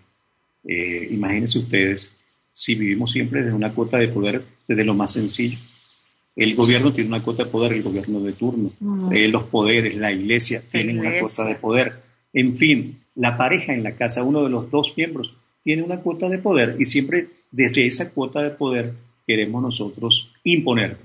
eh, 0.68 1.08
imagínense 1.12 1.60
ustedes 1.60 2.18
si 2.52 2.76
vivimos 2.76 3.12
siempre 3.12 3.42
desde 3.42 3.56
una 3.56 3.74
cuota 3.74 3.98
de 3.98 4.08
poder, 4.08 4.46
desde 4.68 4.84
lo 4.84 4.94
más 4.94 5.14
sencillo. 5.14 5.58
El 6.36 6.56
gobierno 6.56 6.92
tiene 6.92 7.10
una 7.10 7.24
cuota 7.24 7.46
de 7.46 7.50
poder, 7.50 7.74
el 7.74 7.84
gobierno 7.84 8.20
de 8.20 8.34
turno, 8.34 8.72
eh, 9.12 9.28
los 9.30 9.44
poderes, 9.44 9.96
la 9.96 10.12
iglesia 10.12 10.62
tienen 10.70 11.00
una 11.00 11.20
cuota 11.20 11.46
de 11.46 11.56
poder. 11.56 12.02
En 12.34 12.58
fin, 12.58 13.00
la 13.16 13.38
pareja 13.38 13.74
en 13.74 13.84
la 13.84 13.96
casa, 13.96 14.24
uno 14.24 14.44
de 14.44 14.50
los 14.50 14.70
dos 14.70 14.94
miembros, 14.98 15.34
tiene 15.64 15.82
una 15.82 16.02
cuota 16.02 16.28
de 16.30 16.38
poder 16.38 16.76
y 16.78 16.84
siempre 16.84 17.28
desde 17.52 17.88
esa 17.88 18.14
cuota 18.14 18.44
de 18.44 18.52
poder 18.52 18.94
queremos 19.26 19.62
nosotros 19.62 20.32
imponer 20.44 20.98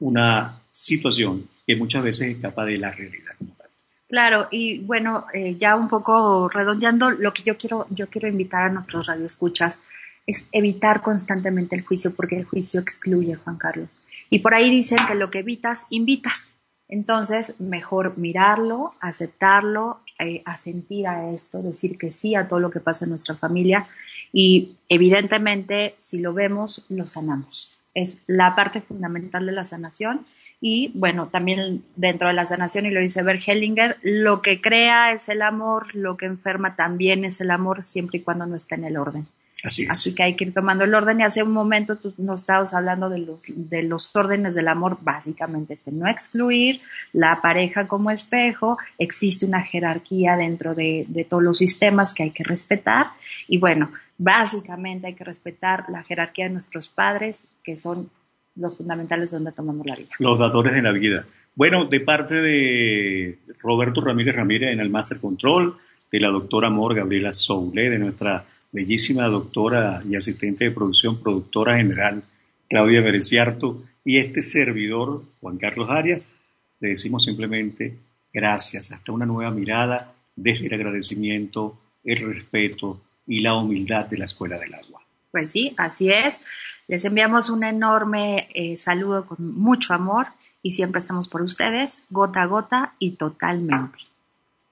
una 0.00 0.60
situación 0.68 1.48
que 1.66 1.76
muchas 1.76 2.02
veces 2.02 2.28
escapa 2.28 2.64
de 2.64 2.78
la 2.78 2.90
realidad 2.90 3.32
como 3.38 3.52
tal. 3.54 3.68
Claro, 4.08 4.48
y 4.50 4.80
bueno, 4.80 5.26
eh, 5.32 5.56
ya 5.56 5.76
un 5.76 5.88
poco 5.88 6.48
redondeando, 6.48 7.10
lo 7.10 7.32
que 7.32 7.44
yo 7.44 7.56
quiero, 7.56 7.86
yo 7.90 8.08
quiero 8.08 8.28
invitar 8.28 8.64
a 8.64 8.68
nuestros 8.68 9.06
radioescuchas 9.06 9.80
es 10.26 10.48
evitar 10.52 11.02
constantemente 11.02 11.74
el 11.74 11.82
juicio, 11.82 12.14
porque 12.14 12.36
el 12.36 12.44
juicio 12.44 12.80
excluye, 12.80 13.34
Juan 13.34 13.56
Carlos. 13.56 14.02
Y 14.32 14.38
por 14.38 14.54
ahí 14.54 14.70
dicen 14.70 15.00
que 15.06 15.14
lo 15.14 15.30
que 15.30 15.40
evitas, 15.40 15.86
invitas. 15.90 16.54
Entonces, 16.88 17.54
mejor 17.58 18.16
mirarlo, 18.16 18.94
aceptarlo, 18.98 20.00
eh, 20.18 20.40
asentir 20.46 21.06
a 21.06 21.30
esto, 21.32 21.60
decir 21.60 21.98
que 21.98 22.08
sí 22.08 22.34
a 22.34 22.48
todo 22.48 22.58
lo 22.58 22.70
que 22.70 22.80
pasa 22.80 23.04
en 23.04 23.10
nuestra 23.10 23.34
familia 23.34 23.88
y 24.32 24.78
evidentemente, 24.88 25.94
si 25.98 26.18
lo 26.18 26.32
vemos, 26.32 26.86
lo 26.88 27.06
sanamos. 27.06 27.76
Es 27.92 28.22
la 28.26 28.54
parte 28.54 28.80
fundamental 28.80 29.44
de 29.44 29.52
la 29.52 29.64
sanación. 29.64 30.24
Y 30.62 30.92
bueno, 30.94 31.28
también 31.28 31.84
dentro 31.96 32.28
de 32.28 32.34
la 32.34 32.46
sanación, 32.46 32.86
y 32.86 32.90
lo 32.90 33.02
dice 33.02 33.22
Bert 33.22 33.42
Hellinger, 33.46 33.98
lo 34.00 34.40
que 34.40 34.62
crea 34.62 35.12
es 35.12 35.28
el 35.28 35.42
amor, 35.42 35.94
lo 35.94 36.16
que 36.16 36.24
enferma 36.24 36.74
también 36.74 37.26
es 37.26 37.38
el 37.42 37.50
amor, 37.50 37.84
siempre 37.84 38.20
y 38.20 38.22
cuando 38.22 38.46
no 38.46 38.56
esté 38.56 38.76
en 38.76 38.84
el 38.84 38.96
orden. 38.96 39.26
Así, 39.64 40.14
que 40.14 40.22
hay 40.24 40.34
que 40.34 40.44
ir 40.44 40.52
tomando 40.52 40.84
el 40.84 40.94
orden. 40.94 41.20
Y 41.20 41.22
hace 41.22 41.42
un 41.42 41.52
momento 41.52 41.96
tú 41.96 42.12
nos 42.18 42.40
estabas 42.40 42.74
hablando 42.74 43.08
de 43.08 43.18
los, 43.18 43.44
de 43.46 43.82
los 43.84 44.14
órdenes 44.16 44.54
del 44.54 44.68
amor, 44.68 44.98
básicamente 45.00 45.74
este, 45.74 45.92
no 45.92 46.08
excluir 46.08 46.80
la 47.12 47.40
pareja 47.40 47.86
como 47.86 48.10
espejo, 48.10 48.78
existe 48.98 49.46
una 49.46 49.62
jerarquía 49.62 50.36
dentro 50.36 50.74
de, 50.74 51.04
de 51.08 51.24
todos 51.24 51.42
los 51.42 51.58
sistemas 51.58 52.12
que 52.12 52.24
hay 52.24 52.30
que 52.30 52.42
respetar. 52.44 53.12
Y 53.46 53.58
bueno, 53.58 53.92
básicamente 54.18 55.06
hay 55.06 55.14
que 55.14 55.24
respetar 55.24 55.84
la 55.88 56.02
jerarquía 56.02 56.46
de 56.46 56.52
nuestros 56.52 56.88
padres, 56.88 57.52
que 57.62 57.76
son 57.76 58.10
los 58.56 58.76
fundamentales 58.76 59.30
donde 59.30 59.52
tomamos 59.52 59.86
la 59.86 59.94
vida. 59.94 60.10
Los 60.18 60.38
dadores 60.38 60.74
de 60.74 60.82
la 60.82 60.92
vida. 60.92 61.24
Bueno, 61.54 61.84
de 61.84 62.00
parte 62.00 62.34
de 62.36 63.38
Roberto 63.60 64.00
Ramírez 64.00 64.34
Ramírez 64.34 64.72
en 64.72 64.80
el 64.80 64.90
Master 64.90 65.18
Control, 65.18 65.76
de 66.10 66.20
la 66.20 66.28
doctora 66.28 66.68
Amor 66.68 66.94
Gabriela 66.94 67.32
Soule, 67.32 67.90
de 67.90 67.98
nuestra 67.98 68.44
bellísima 68.72 69.28
doctora 69.28 70.02
y 70.08 70.16
asistente 70.16 70.64
de 70.64 70.70
producción, 70.70 71.22
productora 71.22 71.76
general 71.76 72.24
Claudia 72.68 73.02
Bereciarto 73.02 73.84
y 74.04 74.18
este 74.18 74.40
servidor, 74.42 75.22
Juan 75.40 75.58
Carlos 75.58 75.90
Arias, 75.90 76.32
le 76.80 76.88
decimos 76.88 77.24
simplemente 77.24 77.98
gracias, 78.32 78.90
hasta 78.90 79.12
una 79.12 79.26
nueva 79.26 79.50
mirada 79.50 80.14
desde 80.34 80.66
el 80.66 80.74
agradecimiento, 80.74 81.78
el 82.02 82.18
respeto 82.34 83.00
y 83.26 83.40
la 83.40 83.54
humildad 83.54 84.06
de 84.06 84.18
la 84.18 84.24
Escuela 84.24 84.58
del 84.58 84.74
Agua. 84.74 85.02
Pues 85.30 85.50
sí, 85.50 85.74
así 85.76 86.10
es. 86.10 86.42
Les 86.88 87.04
enviamos 87.04 87.50
un 87.50 87.64
enorme 87.64 88.48
eh, 88.54 88.76
saludo 88.76 89.26
con 89.26 89.54
mucho 89.54 89.94
amor 89.94 90.28
y 90.62 90.72
siempre 90.72 90.98
estamos 90.98 91.28
por 91.28 91.42
ustedes, 91.42 92.04
gota 92.10 92.42
a 92.42 92.46
gota 92.46 92.94
y 92.98 93.12
totalmente. 93.12 93.98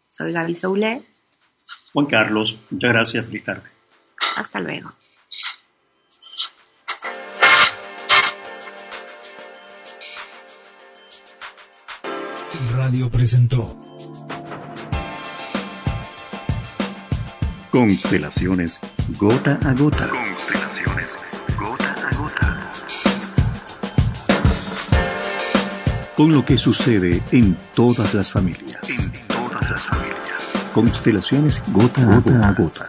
Soy 0.09 0.32
Gaby 0.32 0.55
Soule. 0.55 1.03
Juan 1.92 2.07
Carlos, 2.07 2.59
muchas 2.70 2.92
gracias, 2.92 3.26
feliz 3.26 3.44
tarde. 3.44 3.80
Hasta 4.36 4.60
luego. 4.60 4.92
Radio 12.76 13.10
presentó 13.10 13.80
Constelaciones 17.70 18.80
gota 19.16 19.56
a 19.64 19.72
gota. 19.74 20.08
Constelaciones 20.08 21.06
gota 21.56 21.94
a 21.94 22.16
gota. 22.16 22.72
Con 26.16 26.32
lo 26.32 26.44
que 26.44 26.56
sucede 26.56 27.22
en 27.30 27.56
todas 27.74 28.12
las 28.12 28.32
familias. 28.32 28.90
En 28.90 29.12
todas 29.28 29.70
las 29.70 29.86
familias. 29.86 30.18
Constelaciones 30.74 31.62
gota, 31.72 32.04
gota 32.04 32.48
a 32.48 32.52
gota. 32.54 32.88